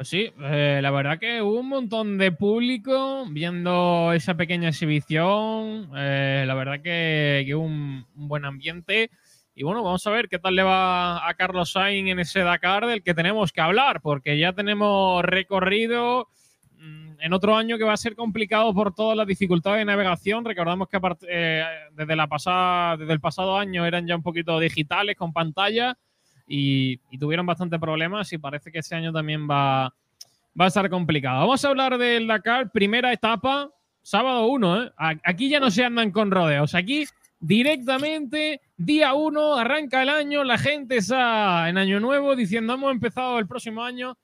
Pues 0.00 0.08
sí, 0.08 0.32
eh, 0.40 0.78
la 0.80 0.90
verdad 0.90 1.18
que 1.18 1.42
hubo 1.42 1.60
un 1.60 1.68
montón 1.68 2.16
de 2.16 2.32
público 2.32 3.26
viendo 3.28 4.14
esa 4.14 4.34
pequeña 4.34 4.70
exhibición. 4.70 5.90
Eh, 5.94 6.44
la 6.46 6.54
verdad 6.54 6.80
que, 6.80 7.54
un, 7.54 8.06
buen 8.14 8.46
ambiente. 8.46 9.10
Y 9.54 9.62
bueno, 9.62 9.82
vamos 9.82 10.06
a 10.06 10.10
ver 10.10 10.30
qué 10.30 10.38
tal 10.38 10.56
le 10.56 10.62
va 10.62 11.28
a 11.28 11.34
Carlos 11.34 11.72
Sainz 11.72 12.10
en 12.10 12.18
ese 12.18 12.40
Dakar 12.40 12.86
del 12.86 13.02
que 13.02 13.12
tenemos 13.12 13.52
que 13.52 13.60
hablar, 13.60 14.00
porque 14.00 14.38
ya 14.38 14.54
tenemos 14.54 15.22
recorrido 15.22 16.28
mm, 16.78 17.20
en 17.20 17.32
otro 17.34 17.54
año 17.54 17.76
que 17.76 17.84
va 17.84 17.92
a 17.92 17.98
ser 17.98 18.16
complicado 18.16 18.72
por 18.72 18.94
todas 18.94 19.18
las 19.18 19.26
dificultades 19.26 19.80
de 19.80 19.84
navegación. 19.84 20.46
Recordamos 20.46 20.88
que 20.88 20.98
eh, 21.28 21.62
desde, 21.92 22.16
la 22.16 22.26
pasada, 22.26 22.96
desde 22.96 23.12
el 23.12 23.20
pasado 23.20 23.58
año 23.58 23.84
eran 23.84 24.06
ya 24.06 24.16
un 24.16 24.22
poquito 24.22 24.58
digitales 24.60 25.14
con 25.14 25.34
pantalla 25.34 25.98
y, 26.50 27.18
tuvieron 27.18 27.46
bastante 27.46 27.78
problemas 27.78 28.32
y 28.32 28.38
parece 28.38 28.72
que 28.72 28.80
ese 28.80 28.96
año 28.96 29.12
también 29.12 29.48
va, 29.48 29.94
va 30.60 30.64
a 30.64 30.68
estar 30.68 30.90
complicado. 30.90 31.40
Vamos 31.40 31.64
a 31.64 31.68
hablar 31.68 31.96
del 31.96 32.26
Dakar, 32.26 32.72
primera 32.72 33.12
etapa, 33.12 33.70
sábado 34.02 34.46
1. 34.46 34.84
¿eh? 34.84 34.92
Aquí 35.24 35.48
ya 35.48 35.60
no 35.60 35.70
se 35.70 35.84
andan 35.84 36.10
con 36.10 36.32
rodeos. 36.32 36.74
Aquí 36.74 37.06
directamente, 37.38 38.60
día 38.76 39.14
uno, 39.14 39.54
arranca 39.54 40.02
el 40.02 40.08
año, 40.08 40.42
la 40.42 40.58
gente 40.58 40.96
está 40.96 41.68
en 41.68 41.78
año 41.78 42.00
nuevo 42.00 42.34
diciendo 42.34 42.74
hemos 42.74 42.90
empezado 42.90 43.38
el 43.38 43.46
próximo 43.46 43.84
año. 43.84 44.18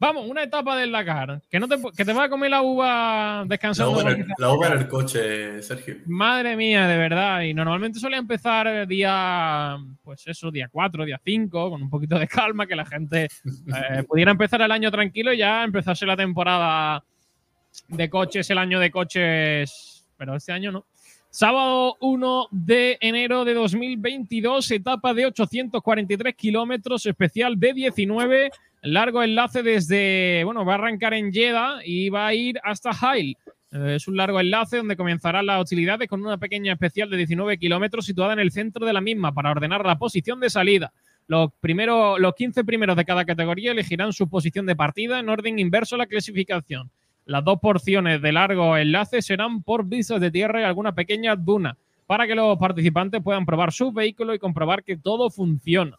Vamos, 0.00 0.26
una 0.26 0.42
etapa 0.42 0.78
del 0.78 0.92
Dakar. 0.92 1.42
Que, 1.50 1.60
no 1.60 1.68
te, 1.68 1.76
que 1.94 2.06
te 2.06 2.12
va 2.14 2.24
a 2.24 2.28
comer 2.30 2.50
la 2.50 2.62
uva 2.62 3.44
descansando. 3.46 4.02
La 4.38 4.50
uva, 4.50 4.68
en 4.68 4.78
el 4.78 4.88
coche, 4.88 5.62
Sergio. 5.62 5.96
Madre 6.06 6.56
mía, 6.56 6.88
de 6.88 6.96
verdad. 6.96 7.42
Y 7.42 7.52
normalmente 7.52 8.00
suele 8.00 8.16
empezar 8.16 8.88
día, 8.88 9.76
pues 10.02 10.26
eso, 10.26 10.50
día 10.50 10.70
4, 10.72 11.04
día 11.04 11.20
5, 11.22 11.70
con 11.70 11.82
un 11.82 11.90
poquito 11.90 12.18
de 12.18 12.26
calma, 12.26 12.66
que 12.66 12.76
la 12.76 12.86
gente 12.86 13.28
eh, 13.44 14.02
pudiera 14.08 14.30
empezar 14.30 14.62
el 14.62 14.72
año 14.72 14.90
tranquilo 14.90 15.34
y 15.34 15.38
ya 15.38 15.62
empezase 15.64 16.06
la 16.06 16.16
temporada 16.16 17.04
de 17.88 18.08
coches, 18.08 18.48
el 18.48 18.56
año 18.56 18.80
de 18.80 18.90
coches. 18.90 20.06
Pero 20.16 20.34
este 20.34 20.52
año 20.52 20.72
no. 20.72 20.86
Sábado 21.32 21.96
1 22.00 22.48
de 22.50 22.98
enero 23.00 23.44
de 23.44 23.54
2022, 23.54 24.68
etapa 24.72 25.14
de 25.14 25.26
843 25.26 26.34
kilómetros, 26.34 27.06
especial 27.06 27.60
de 27.60 27.72
19, 27.72 28.50
largo 28.82 29.22
enlace 29.22 29.62
desde, 29.62 30.42
bueno, 30.44 30.64
va 30.64 30.72
a 30.72 30.74
arrancar 30.74 31.14
en 31.14 31.32
Jeddah 31.32 31.82
y 31.84 32.08
va 32.08 32.26
a 32.26 32.34
ir 32.34 32.58
hasta 32.64 32.90
Hail. 32.90 33.36
Eh, 33.70 33.94
es 33.94 34.08
un 34.08 34.16
largo 34.16 34.40
enlace 34.40 34.78
donde 34.78 34.96
comenzarán 34.96 35.46
las 35.46 35.60
hostilidades 35.62 36.08
con 36.08 36.20
una 36.20 36.38
pequeña 36.38 36.72
especial 36.72 37.08
de 37.08 37.18
19 37.18 37.58
kilómetros 37.58 38.06
situada 38.06 38.32
en 38.32 38.40
el 38.40 38.50
centro 38.50 38.84
de 38.84 38.92
la 38.92 39.00
misma 39.00 39.32
para 39.32 39.52
ordenar 39.52 39.86
la 39.86 39.98
posición 39.98 40.40
de 40.40 40.50
salida. 40.50 40.92
Los, 41.28 41.52
primeros, 41.60 42.18
los 42.18 42.34
15 42.34 42.64
primeros 42.64 42.96
de 42.96 43.04
cada 43.04 43.24
categoría 43.24 43.70
elegirán 43.70 44.12
su 44.12 44.28
posición 44.28 44.66
de 44.66 44.74
partida 44.74 45.20
en 45.20 45.28
orden 45.28 45.60
inverso 45.60 45.94
a 45.94 45.98
la 45.98 46.06
clasificación. 46.06 46.90
Las 47.30 47.44
dos 47.44 47.60
porciones 47.60 48.20
de 48.20 48.32
largo 48.32 48.76
enlace 48.76 49.22
serán 49.22 49.62
por 49.62 49.84
vistas 49.86 50.20
de 50.20 50.32
tierra 50.32 50.62
y 50.62 50.64
alguna 50.64 50.96
pequeña 50.96 51.36
duna 51.36 51.76
para 52.08 52.26
que 52.26 52.34
los 52.34 52.58
participantes 52.58 53.22
puedan 53.22 53.46
probar 53.46 53.70
su 53.70 53.92
vehículo 53.92 54.34
y 54.34 54.40
comprobar 54.40 54.82
que 54.82 54.96
todo 54.96 55.30
funciona. 55.30 55.96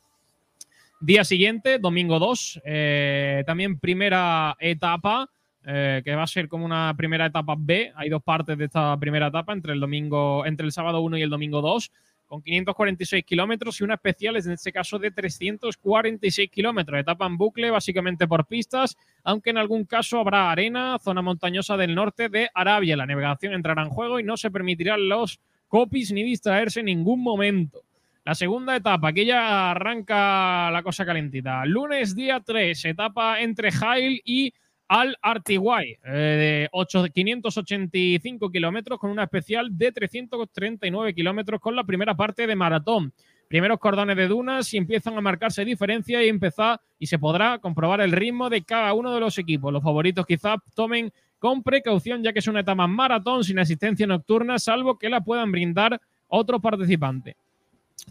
Día 0.99 1.23
siguiente, 1.23 1.79
domingo 1.79 2.19
2, 2.19 2.63
eh, 2.65 3.43
también 3.47 3.79
primera 3.79 4.57
etapa, 4.59 5.29
eh, 5.65 6.01
que 6.03 6.15
va 6.15 6.23
a 6.23 6.27
ser 6.27 6.49
como 6.49 6.65
una 6.65 6.93
primera 6.97 7.27
etapa 7.27 7.55
B. 7.57 7.93
Hay 7.95 8.09
dos 8.09 8.21
partes 8.21 8.57
de 8.57 8.65
esta 8.65 8.97
primera 8.99 9.27
etapa 9.27 9.53
entre 9.53 9.71
el 9.71 9.79
domingo, 9.79 10.45
entre 10.45 10.65
el 10.65 10.73
sábado 10.73 10.99
1 10.99 11.17
y 11.17 11.21
el 11.21 11.29
domingo 11.29 11.61
2 11.61 11.93
con 12.31 12.41
546 12.41 13.25
kilómetros 13.25 13.81
y 13.81 13.83
una 13.83 13.95
especial 13.95 14.37
en 14.37 14.51
este 14.53 14.71
caso 14.71 14.97
de 14.97 15.11
346 15.11 16.49
kilómetros. 16.49 17.01
Etapa 17.01 17.25
en 17.25 17.35
bucle, 17.35 17.69
básicamente 17.69 18.25
por 18.25 18.45
pistas, 18.45 18.95
aunque 19.25 19.49
en 19.49 19.57
algún 19.57 19.83
caso 19.83 20.17
habrá 20.17 20.49
arena, 20.49 20.97
zona 20.99 21.21
montañosa 21.21 21.75
del 21.75 21.93
norte 21.93 22.29
de 22.29 22.49
Arabia. 22.53 22.95
La 22.95 23.05
navegación 23.05 23.53
entrará 23.53 23.81
en 23.81 23.89
juego 23.89 24.17
y 24.17 24.23
no 24.23 24.37
se 24.37 24.49
permitirán 24.49 25.09
los 25.09 25.41
copies 25.67 26.13
ni 26.13 26.23
distraerse 26.23 26.79
en 26.79 26.85
ningún 26.85 27.21
momento. 27.21 27.81
La 28.23 28.33
segunda 28.33 28.77
etapa, 28.77 29.09
aquí 29.09 29.25
ya 29.25 29.71
arranca 29.71 30.71
la 30.71 30.83
cosa 30.83 31.05
calentita. 31.05 31.65
Lunes 31.65 32.15
día 32.15 32.39
3, 32.39 32.85
etapa 32.85 33.41
entre 33.41 33.73
Jail 33.73 34.21
y 34.23 34.53
al 34.91 35.15
Artiguay, 35.21 35.97
eh, 36.04 36.69
de 36.69 37.10
585 37.13 38.51
kilómetros 38.51 38.99
con 38.99 39.10
una 39.10 39.23
especial 39.23 39.69
de 39.77 39.89
339 39.89 41.13
kilómetros 41.13 41.62
con 41.62 41.77
la 41.77 41.86
primera 41.86 42.13
parte 42.13 42.45
de 42.45 42.58
maratón. 42.58 43.13
Primeros 43.47 43.80
cordones 43.80 44.17
de 44.17 44.27
dunas 44.27 44.73
y 44.73 44.77
empiezan 44.77 45.17
a 45.17 45.21
marcarse 45.21 45.63
diferencias 45.63 46.21
y 46.23 46.27
empezar 46.27 46.82
y 46.99 47.08
se 47.08 47.17
podrá 47.17 47.58
comprobar 47.60 48.01
el 48.01 48.12
ritmo 48.12 48.49
de 48.49 48.63
cada 48.63 48.93
uno 48.93 49.13
de 49.13 49.21
los 49.21 49.38
equipos. 49.38 49.71
Los 49.71 49.82
favoritos 49.82 50.25
quizás 50.25 50.58
tomen 50.75 51.13
con 51.39 51.63
precaución 51.63 52.21
ya 52.21 52.34
que 52.34 52.39
es 52.39 52.47
una 52.47 52.60
etapa 52.60 52.86
maratón 52.86 53.45
sin 53.45 53.60
asistencia 53.60 54.06
nocturna, 54.06 54.60
salvo 54.60 54.99
que 54.99 55.08
la 55.08 55.21
puedan 55.21 55.54
brindar 55.54 56.01
otros 56.27 56.60
participantes. 56.60 57.38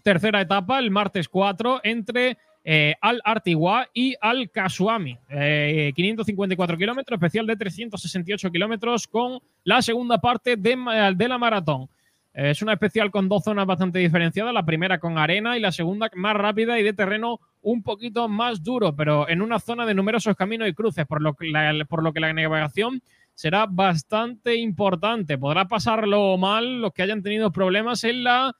Tercera 0.02 0.40
etapa, 0.40 0.78
el 0.78 0.90
martes 0.90 1.28
4, 1.28 1.80
entre 1.82 2.38
eh, 2.62 2.94
al 3.00 3.20
Artigua 3.24 3.88
y 3.94 4.14
al 4.20 4.50
Kasuami. 4.50 5.18
554 5.28 6.74
eh, 6.74 6.78
kilómetros, 6.78 7.16
especial 7.16 7.46
de 7.46 7.56
368 7.56 8.50
kilómetros 8.50 9.06
con 9.06 9.40
la 9.64 9.80
segunda 9.82 10.18
parte 10.18 10.56
de, 10.56 10.76
de 11.16 11.28
la 11.28 11.38
maratón. 11.38 11.88
Eh, 12.34 12.50
es 12.50 12.62
una 12.62 12.74
especial 12.74 13.10
con 13.10 13.28
dos 13.28 13.44
zonas 13.44 13.66
bastante 13.66 13.98
diferenciadas, 13.98 14.54
la 14.54 14.64
primera 14.64 14.98
con 14.98 15.18
arena 15.18 15.56
y 15.56 15.60
la 15.60 15.72
segunda 15.72 16.10
más 16.14 16.36
rápida 16.36 16.78
y 16.78 16.82
de 16.82 16.92
terreno 16.92 17.40
un 17.62 17.82
poquito 17.82 18.28
más 18.28 18.62
duro, 18.62 18.94
pero 18.94 19.28
en 19.28 19.42
una 19.42 19.58
zona 19.58 19.84
de 19.84 19.94
numerosos 19.94 20.36
caminos 20.36 20.68
y 20.68 20.74
cruces, 20.74 21.06
por 21.06 21.20
lo 21.20 21.34
que 21.34 21.52
por 21.88 22.02
lo 22.02 22.12
que 22.12 22.20
la 22.20 22.32
navegación 22.32 23.02
será 23.34 23.66
bastante 23.66 24.56
importante. 24.56 25.38
Podrá 25.38 25.66
pasarlo 25.66 26.36
mal 26.36 26.80
los 26.80 26.92
que 26.92 27.02
hayan 27.02 27.22
tenido 27.22 27.50
problemas 27.50 28.04
en 28.04 28.24
la 28.24 28.54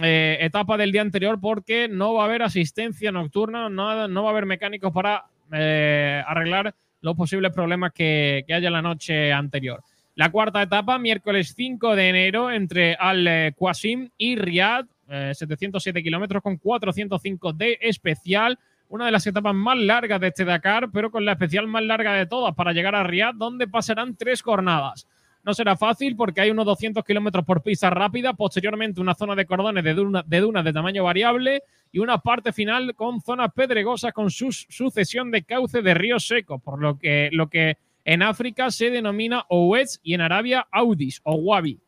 eh, 0.00 0.38
etapa 0.40 0.78
del 0.78 0.90
día 0.90 1.02
anterior 1.02 1.38
porque 1.40 1.86
no 1.86 2.14
va 2.14 2.22
a 2.22 2.26
haber 2.26 2.42
asistencia 2.42 3.12
nocturna, 3.12 3.68
no, 3.68 4.08
no 4.08 4.22
va 4.22 4.30
a 4.30 4.32
haber 4.32 4.46
mecánicos 4.46 4.92
para 4.92 5.26
eh, 5.52 6.22
arreglar 6.26 6.74
los 7.02 7.14
posibles 7.14 7.52
problemas 7.52 7.92
que, 7.92 8.44
haya 8.48 8.70
la 8.70 8.80
noche 8.80 9.32
anterior. 9.32 9.82
La 10.14 10.30
cuarta 10.30 10.62
etapa, 10.62 10.98
miércoles 10.98 11.52
5 11.56 11.94
de 11.96 12.08
enero, 12.08 12.50
entre 12.50 12.94
Al 12.94 13.54
Qasim 13.58 14.08
y 14.16 14.36
Riyadh, 14.36 14.86
707 15.08 15.98
eh, 15.98 16.02
kilómetros 16.02 16.42
con 16.42 16.56
405 16.56 17.52
de 17.52 17.78
especial. 17.82 18.58
Una 18.88 19.06
de 19.06 19.12
las 19.12 19.26
etapas 19.26 19.54
más 19.54 19.76
largas 19.78 20.20
de 20.20 20.28
este 20.28 20.44
Dakar, 20.44 20.90
pero 20.92 21.10
con 21.10 21.24
la 21.24 21.32
especial 21.32 21.66
más 21.66 21.82
larga 21.82 22.14
de 22.14 22.26
todas 22.26 22.54
para 22.54 22.72
llegar 22.72 22.94
a 22.94 23.02
Riyadh, 23.02 23.34
donde 23.34 23.66
pasarán 23.66 24.16
tres 24.16 24.42
jornadas. 24.42 25.06
No 25.44 25.54
será 25.54 25.76
fácil 25.76 26.14
porque 26.14 26.40
hay 26.40 26.50
unos 26.50 26.64
200 26.66 27.04
kilómetros 27.04 27.44
por 27.44 27.62
pista 27.62 27.90
rápida, 27.90 28.32
posteriormente 28.32 29.00
una 29.00 29.14
zona 29.14 29.34
de 29.34 29.44
cordones 29.44 29.82
de, 29.82 30.40
dunas 30.40 30.64
de 30.64 30.72
tamaño 30.72 31.02
variable 31.02 31.62
y 31.90 31.98
una 31.98 32.18
parte 32.18 32.52
final 32.52 32.94
con 32.94 33.20
zonas 33.20 33.52
pedregosas 33.52 34.12
con 34.12 34.30
su 34.30 34.52
sucesión 34.52 35.32
de 35.32 35.42
cauce 35.42 35.82
de 35.82 35.94
ríos 35.94 36.26
secos, 36.26 36.62
por 36.62 36.80
lo 36.80 36.96
que, 36.96 37.28
lo 37.32 37.48
que 37.48 37.76
en 38.04 38.22
África 38.22 38.70
se 38.70 38.90
denomina 38.90 39.44
Owets 39.48 40.00
y 40.02 40.14
en 40.14 40.20
Arabia 40.20 40.66
Audis 40.70 41.20
o 41.24 41.34
Wabi. 41.34 41.80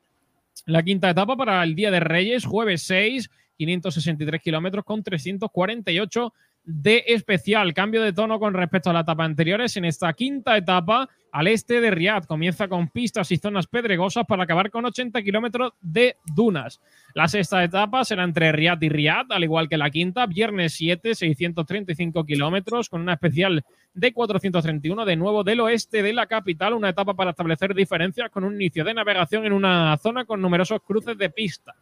La 0.67 0.83
quinta 0.83 1.11
etapa 1.11 1.37
para 1.37 1.63
el 1.63 1.75
Día 1.75 1.91
de 1.91 2.01
Reyes, 2.01 2.45
jueves 2.45 2.83
6, 2.83 3.31
563 3.57 4.43
kilómetros 4.43 4.85
con 4.85 5.03
348 5.03 6.33
de 6.65 7.05
especial. 7.09 7.75
Cambio 7.75 8.03
de 8.03 8.13
tono 8.13 8.39
con 8.39 8.55
respecto 8.55 8.91
a 8.91 8.93
la 8.93 9.01
etapa 9.01 9.25
anteriores. 9.25 9.77
En 9.77 9.85
esta 9.85 10.13
quinta 10.13 10.57
etapa, 10.57 11.09
al 11.31 11.47
este 11.49 11.81
de 11.81 11.91
Riyadh, 11.91 12.27
comienza 12.27 12.69
con 12.69 12.89
pistas 12.89 13.31
y 13.33 13.37
zonas 13.37 13.67
pedregosas 13.67 14.25
para 14.27 14.45
acabar 14.45 14.71
con 14.71 14.85
80 14.85 15.23
kilómetros 15.23 15.73
de 15.81 16.17
dunas. 16.35 16.81
La 17.15 17.29
sexta 17.29 17.63
etapa 17.63 18.05
será 18.05 18.25
entre 18.25 18.53
Riyadh 18.53 18.83
y 18.83 18.89
Riyadh, 18.89 19.31
al 19.31 19.45
igual 19.45 19.69
que 19.69 19.77
la 19.77 19.91
quinta, 19.91 20.27
viernes 20.27 20.75
7, 20.75 21.15
635 21.15 22.25
kilómetros, 22.25 22.89
con 22.89 23.03
una 23.03 23.15
especial 23.15 23.65
de 23.93 24.13
431 24.13 25.05
de 25.05 25.17
nuevo 25.17 25.45
del 25.45 25.61
oeste 25.61 26.03
de 26.03 26.13
la 26.13 26.27
capital. 26.27 26.73
Una 26.75 26.89
etapa 26.89 27.15
para 27.15 27.31
establecer 27.31 27.75
diferencias 27.75 28.31
con 28.31 28.45
un 28.45 28.55
inicio 28.55 28.85
de 28.85 28.95
navegación 28.95 29.45
en 29.45 29.53
una 29.53 29.97
zona 29.99 30.25
con 30.25 30.41
numerosos 30.41 30.81
cruces 30.83 31.19
de 31.19 31.31
pistas 31.31 31.77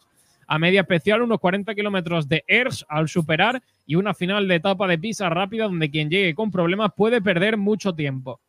a 0.46 0.58
media 0.58 0.82
especial, 0.82 1.22
unos 1.22 1.40
40 1.40 1.74
kilómetros 1.74 2.28
de 2.28 2.44
ERS 2.46 2.84
al 2.88 3.08
superar 3.08 3.62
y 3.86 3.94
una 3.94 4.14
final 4.14 4.48
de 4.48 4.56
etapa 4.56 4.86
de 4.86 4.98
pista 4.98 5.28
rápida 5.30 5.64
donde 5.64 5.90
quien 5.90 6.10
llegue 6.10 6.34
con 6.34 6.50
problemas 6.50 6.92
puede 6.96 7.20
perder 7.20 7.56
mucho 7.56 7.94
tiempo. 7.94 8.40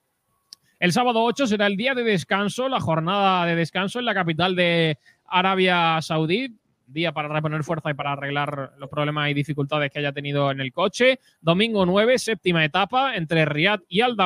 El 0.80 0.92
sábado 0.92 1.24
8 1.24 1.48
será 1.48 1.68
el 1.68 1.78
día 1.78 1.94
de 1.94 2.04
descanso, 2.04 2.68
la 2.68 2.82
jornada 2.82 3.46
de 3.46 3.56
descanso 3.56 4.00
en 4.00 4.06
la 4.06 4.14
capital 4.14 4.56
de 4.56 4.98
Arabia 5.26 6.02
Saudí. 6.02 6.58
Día 6.86 7.14
para 7.14 7.30
reponer 7.30 7.64
fuerza 7.64 7.90
y 7.90 7.94
para 7.94 8.12
arreglar 8.12 8.74
los 8.78 8.90
problemas 8.90 9.30
y 9.30 9.34
dificultades 9.34 9.90
que 9.90 10.00
haya 10.00 10.12
tenido 10.12 10.52
en 10.52 10.60
el 10.60 10.74
coche. 10.74 11.20
Domingo 11.40 11.86
9, 11.86 12.20
séptima 12.20 12.66
etapa 12.66 13.16
entre 13.16 13.46
Riyadh 13.46 13.84
y 13.88 14.02
Al 14.02 14.18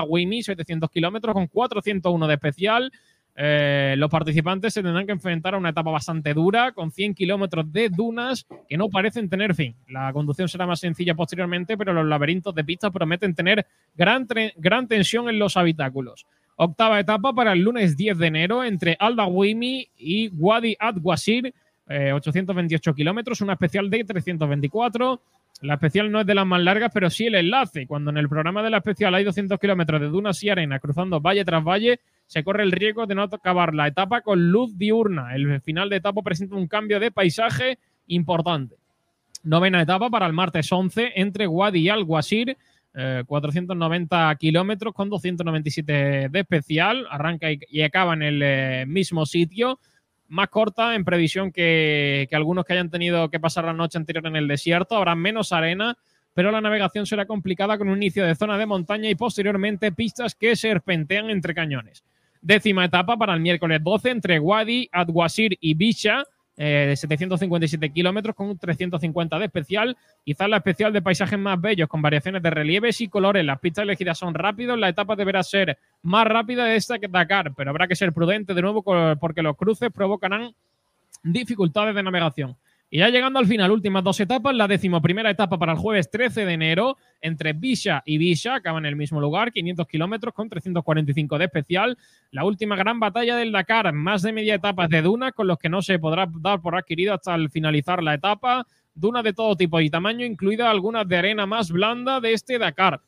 700 0.42 0.90
kilómetros 0.90 1.34
con 1.34 1.46
401 1.46 2.28
de 2.28 2.34
especial. 2.34 2.92
Eh, 3.40 3.94
los 3.98 4.10
participantes 4.10 4.74
se 4.74 4.82
tendrán 4.82 5.06
que 5.06 5.12
enfrentar 5.12 5.54
a 5.54 5.60
una 5.60 5.70
etapa 5.70 5.92
bastante 5.92 6.34
dura, 6.34 6.72
con 6.72 6.92
100 6.92 7.14
kilómetros 7.14 7.72
de 7.72 7.90
dunas 7.90 8.48
que 8.68 8.78
no 8.78 8.90
parecen 8.90 9.30
tener 9.30 9.54
fin. 9.54 9.76
La 9.90 10.12
conducción 10.12 10.50
será 10.50 10.66
más 10.66 10.80
sencilla 10.80 11.14
posteriormente, 11.14 11.78
pero 11.78 11.94
los 11.94 12.08
laberintos 12.08 12.56
de 12.56 12.64
pistas 12.64 12.92
prometen 12.92 13.36
tener 13.36 13.68
gran, 13.96 14.28
gran 14.58 14.88
tensión 14.88 15.30
en 15.30 15.38
los 15.38 15.56
habitáculos. 15.56 16.26
Octava 16.56 17.00
etapa 17.00 17.32
para 17.32 17.54
el 17.54 17.60
lunes 17.60 17.96
10 17.96 18.18
de 18.18 18.26
enero 18.26 18.64
entre 18.64 18.98
Aldawimi 19.00 19.88
y 20.00 20.30
Wadi 20.30 20.76
Adwasir, 20.80 21.54
828 21.88 22.94
kilómetros, 22.96 23.40
una 23.42 23.54
especial 23.54 23.90
de 23.92 24.04
324. 24.04 25.22
La 25.62 25.76
especial 25.76 26.12
no 26.12 26.22
es 26.22 26.28
de 26.28 26.36
las 26.36 26.46
más 26.46 26.62
largas, 26.62 26.92
pero 26.94 27.10
sí 27.10 27.26
el 27.26 27.36
enlace. 27.36 27.88
Cuando 27.88 28.12
en 28.12 28.18
el 28.18 28.30
programa 28.30 28.62
de 28.62 28.70
la 28.70 28.78
especial 28.78 29.16
hay 29.16 29.24
200 29.24 29.60
kilómetros 29.60 30.00
de 30.00 30.08
dunas 30.08 30.44
y 30.44 30.50
arena 30.50 30.80
cruzando 30.80 31.20
valle 31.20 31.44
tras 31.46 31.64
valle, 31.64 32.00
se 32.28 32.44
corre 32.44 32.64
el 32.64 32.72
riesgo 32.72 33.08
de 33.08 33.16
no 33.16 33.24
acabar 33.24 33.74
la 33.74 33.88
etapa 33.88 34.22
con 34.22 34.52
luz 34.52 34.78
diurna. 34.78 35.34
El 35.36 35.62
final 35.62 35.90
de 35.90 35.96
etapa 35.96 36.22
presenta 36.22 36.56
un 36.56 36.68
cambio 36.68 37.00
de 37.00 37.12
paisaje 37.12 37.80
importante. 38.08 38.76
Novena 39.44 39.82
etapa 39.82 40.10
para 40.10 40.28
el 40.28 40.34
martes 40.34 40.72
11 40.72 41.14
entre 41.16 41.48
Wadi 41.48 41.80
y 41.80 41.90
Alguasir. 41.90 42.58
490 43.28 44.32
eh, 44.32 44.36
kilómetros 44.38 44.94
con 44.94 45.10
297 45.10 46.30
de 46.32 46.40
especial. 46.40 47.06
Arranca 47.10 47.48
y, 47.52 47.82
acaba 47.82 48.14
en 48.14 48.24
el 48.24 48.42
eh, 48.44 48.86
mismo 48.88 49.26
sitio 49.26 49.80
más 50.28 50.50
corta 50.50 50.96
en 50.96 51.06
previsión 51.06 51.52
que, 51.52 52.28
algunos 52.32 52.66
que 52.66 52.74
hayan 52.74 52.90
tenido 52.90 53.30
que 53.30 53.40
pasar 53.40 53.66
la 53.66 53.74
noche 53.74 53.98
anterior 53.98 54.26
en 54.28 54.36
el 54.36 54.48
desierto. 54.48 54.96
Habrá 54.96 55.16
menos 55.16 55.52
arena, 55.54 55.98
pero 56.34 56.52
la 56.52 56.62
navegación 56.62 57.06
será 57.06 57.26
complicada 57.26 57.78
con 57.78 57.90
un 57.90 57.98
inicio 57.98 58.26
de 58.26 58.36
zona 58.36 58.58
de 58.58 58.66
montaña 58.66 59.10
y 59.10 59.16
posteriormente 59.16 59.92
pistas 59.92 60.36
que 60.36 60.56
serpentean 60.56 61.30
entre 61.30 61.56
cañones. 61.56 62.04
Décima 62.42 62.86
etapa 62.86 63.18
para 63.18 63.34
el 63.34 63.40
miércoles 63.40 63.80
12 63.84 64.10
entre 64.10 64.40
Wadi, 64.40 64.90
Adwasir 64.92 65.58
y 65.60 65.74
Bisha 66.58 66.88
de 66.88 66.96
757 66.96 67.92
kilómetros 67.92 68.36
con 68.36 68.58
350 68.58 69.40
de 69.40 69.46
especial. 69.46 69.96
Quizás 70.26 70.50
la 70.50 70.58
especial 70.58 70.92
de 70.92 71.04
paisajes 71.04 71.38
más 71.38 71.62
bellos 71.62 71.88
con 71.88 72.02
variaciones 72.02 72.42
de 72.42 72.50
relieves 72.50 73.00
y 73.00 73.08
colores. 73.08 73.46
Las 73.46 73.60
pistas 73.60 73.84
elegidas 73.84 74.18
son 74.18 74.34
rápidos, 74.34 74.78
la 74.78 74.90
etapa 74.90 75.16
deberá 75.16 75.44
ser 75.44 75.78
más 76.02 76.26
rápida 76.26 76.66
de 76.66 76.76
esta 76.76 76.98
que 76.98 77.08
Dakar, 77.08 77.54
pero 77.56 77.70
habrá 77.70 77.88
que 77.88 77.96
ser 77.96 78.12
prudente 78.12 78.54
de 78.56 78.62
nuevo 78.62 78.84
porque 79.20 79.44
los 79.44 79.56
cruces 79.56 79.92
provocarán 79.92 80.52
dificultades 81.24 81.94
de 81.94 82.04
navegación. 82.04 82.58
Y 82.90 83.00
ya 83.00 83.10
llegando 83.10 83.38
al 83.38 83.48
final, 83.48 83.72
últimas 83.72 84.02
dos 84.02 84.18
etapas, 84.22 84.56
la 84.56 84.66
decimoprimera 84.66 85.30
etapa 85.30 85.60
para 85.60 85.74
el 85.74 85.78
jueves 85.78 86.10
13 86.10 86.46
de 86.46 86.54
enero 86.54 86.98
entre 87.20 87.52
Bisha 87.52 88.02
y 88.06 88.18
Bisha, 88.18 88.56
acaba 88.56 88.80
en 88.80 88.86
el 88.86 88.96
mismo 88.96 89.20
lugar, 89.20 89.52
500 89.52 89.86
kilómetros 89.88 90.34
con 90.34 90.48
345 90.48 91.38
de 91.38 91.46
especial. 91.46 91.98
La 92.32 92.46
última 92.46 92.78
gran 92.78 92.98
batalla 93.02 93.36
del 93.36 93.52
Dakar, 93.52 93.92
más 93.92 94.22
de 94.22 94.32
media 94.32 94.56
etapa 94.56 94.88
de 94.88 95.02
duna, 95.02 95.34
con 95.34 95.48
los 95.48 95.58
que 95.58 95.68
no 95.68 95.82
se 95.82 96.00
podrá 96.00 96.30
dar 96.40 96.62
por 96.62 96.76
adquirido 96.76 97.14
hasta 97.14 97.36
el 97.36 97.50
finalizar 97.50 98.02
la 98.02 98.14
etapa. 98.14 98.66
Dunas 98.96 99.24
de 99.26 99.34
todo 99.34 99.58
tipo 99.58 99.82
y 99.82 99.90
tamaño, 99.90 100.26
incluida 100.26 100.72
algunas 100.72 101.06
de 101.10 101.18
arena 101.18 101.46
más 101.46 101.70
blanda 101.70 102.22
de 102.22 102.32
este 102.32 102.58
Dakar. 102.58 103.02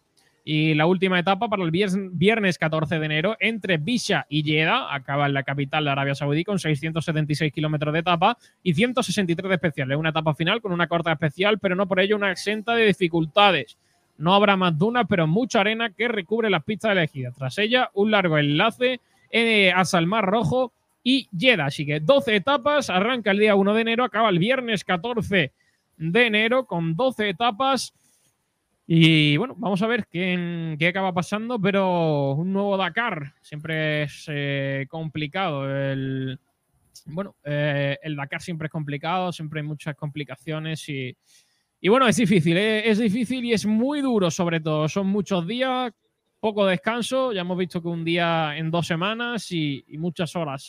Y 0.43 0.73
la 0.73 0.85
última 0.85 1.19
etapa 1.19 1.47
para 1.47 1.63
el 1.63 1.71
viernes 1.71 2.57
14 2.57 2.99
de 2.99 3.05
enero 3.05 3.37
entre 3.39 3.77
Bisha 3.77 4.25
y 4.29 4.43
Jeddah, 4.43 4.93
acaba 4.93 5.27
en 5.27 5.33
la 5.33 5.43
capital 5.43 5.83
de 5.83 5.91
Arabia 5.91 6.15
Saudí 6.15 6.43
con 6.43 6.59
676 6.59 7.51
kilómetros 7.51 7.93
de 7.93 7.99
etapa 7.99 8.37
y 8.63 8.73
163 8.73 9.49
de 9.49 9.55
especial. 9.55 9.91
Es 9.91 9.97
una 9.97 10.09
etapa 10.09 10.33
final 10.33 10.61
con 10.61 10.71
una 10.71 10.87
corta 10.87 11.11
especial, 11.11 11.59
pero 11.59 11.75
no 11.75 11.87
por 11.87 11.99
ello 11.99 12.15
una 12.15 12.31
exenta 12.31 12.75
de 12.75 12.85
dificultades. 12.85 13.77
No 14.17 14.33
habrá 14.33 14.57
más 14.57 14.77
dunas, 14.77 15.05
pero 15.07 15.27
mucha 15.27 15.61
arena 15.61 15.91
que 15.91 16.07
recubre 16.07 16.49
las 16.49 16.63
pistas 16.63 16.91
elegidas. 16.91 17.35
Tras 17.35 17.57
ella, 17.57 17.89
un 17.93 18.11
largo 18.11 18.37
enlace 18.37 18.99
eh, 19.31 19.71
hasta 19.71 19.99
el 19.99 20.07
Mar 20.07 20.25
Rojo 20.25 20.73
y 21.03 21.29
Jeddah. 21.37 21.65
Así 21.65 21.85
que 21.85 21.99
12 21.99 22.35
etapas, 22.35 22.89
arranca 22.89 23.31
el 23.31 23.39
día 23.39 23.55
1 23.55 23.73
de 23.73 23.81
enero, 23.81 24.03
acaba 24.03 24.29
el 24.29 24.39
viernes 24.39 24.83
14 24.83 25.51
de 25.97 26.25
enero 26.25 26.65
con 26.65 26.95
12 26.95 27.29
etapas 27.29 27.93
y 28.91 29.37
bueno, 29.37 29.53
vamos 29.55 29.83
a 29.83 29.87
ver 29.87 30.07
qué, 30.07 30.75
qué 30.79 30.87
acaba 30.87 31.13
pasando, 31.13 31.61
pero 31.61 32.31
un 32.31 32.51
nuevo 32.51 32.75
Dakar 32.75 33.35
siempre 33.39 34.01
es 34.01 34.25
eh, 34.29 34.87
complicado. 34.89 35.69
El, 35.69 36.39
bueno, 37.05 37.35
eh, 37.43 37.99
el 38.01 38.15
Dakar 38.15 38.41
siempre 38.41 38.65
es 38.65 38.71
complicado, 38.71 39.31
siempre 39.31 39.61
hay 39.61 39.67
muchas 39.67 39.95
complicaciones 39.95 40.89
y, 40.89 41.15
y 41.79 41.87
bueno, 41.87 42.07
es 42.07 42.15
difícil, 42.15 42.57
eh, 42.57 42.89
es 42.89 42.97
difícil 42.97 43.45
y 43.45 43.53
es 43.53 43.63
muy 43.67 44.01
duro 44.01 44.31
sobre 44.31 44.59
todo. 44.59 44.89
Son 44.89 45.05
muchos 45.05 45.45
días, 45.45 45.93
poco 46.39 46.65
descanso, 46.65 47.31
ya 47.31 47.41
hemos 47.41 47.59
visto 47.59 47.83
que 47.83 47.89
un 47.89 48.03
día 48.03 48.57
en 48.57 48.71
dos 48.71 48.87
semanas 48.87 49.51
y, 49.51 49.85
y 49.87 49.99
muchas 49.99 50.35
horas 50.35 50.67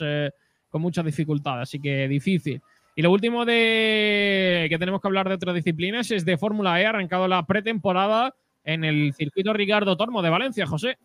con 0.68 0.83
muchas 0.83 1.07
dificultades, 1.07 1.62
así 1.62 1.81
que 1.81 2.07
difícil. 2.07 2.61
Y 3.01 3.03
lo 3.03 3.12
último 3.12 3.46
de 3.46 4.66
que 4.68 4.78
tenemos 4.78 5.01
que 5.01 5.09
hablar 5.09 5.26
de 5.26 5.36
otras 5.36 5.55
disciplinas 5.55 6.11
es 6.11 6.26
de 6.26 6.36
Fórmula 6.36 6.82
E, 6.82 6.84
arrancado 6.84 7.28
la 7.28 7.46
pretemporada 7.46 8.36
en 8.62 8.84
el 8.84 9.14
circuito 9.14 9.55
Ricardo 9.55 9.96
Tormo 9.96 10.20
de 10.20 10.28
Valencia, 10.28 10.66
José. 10.66 10.98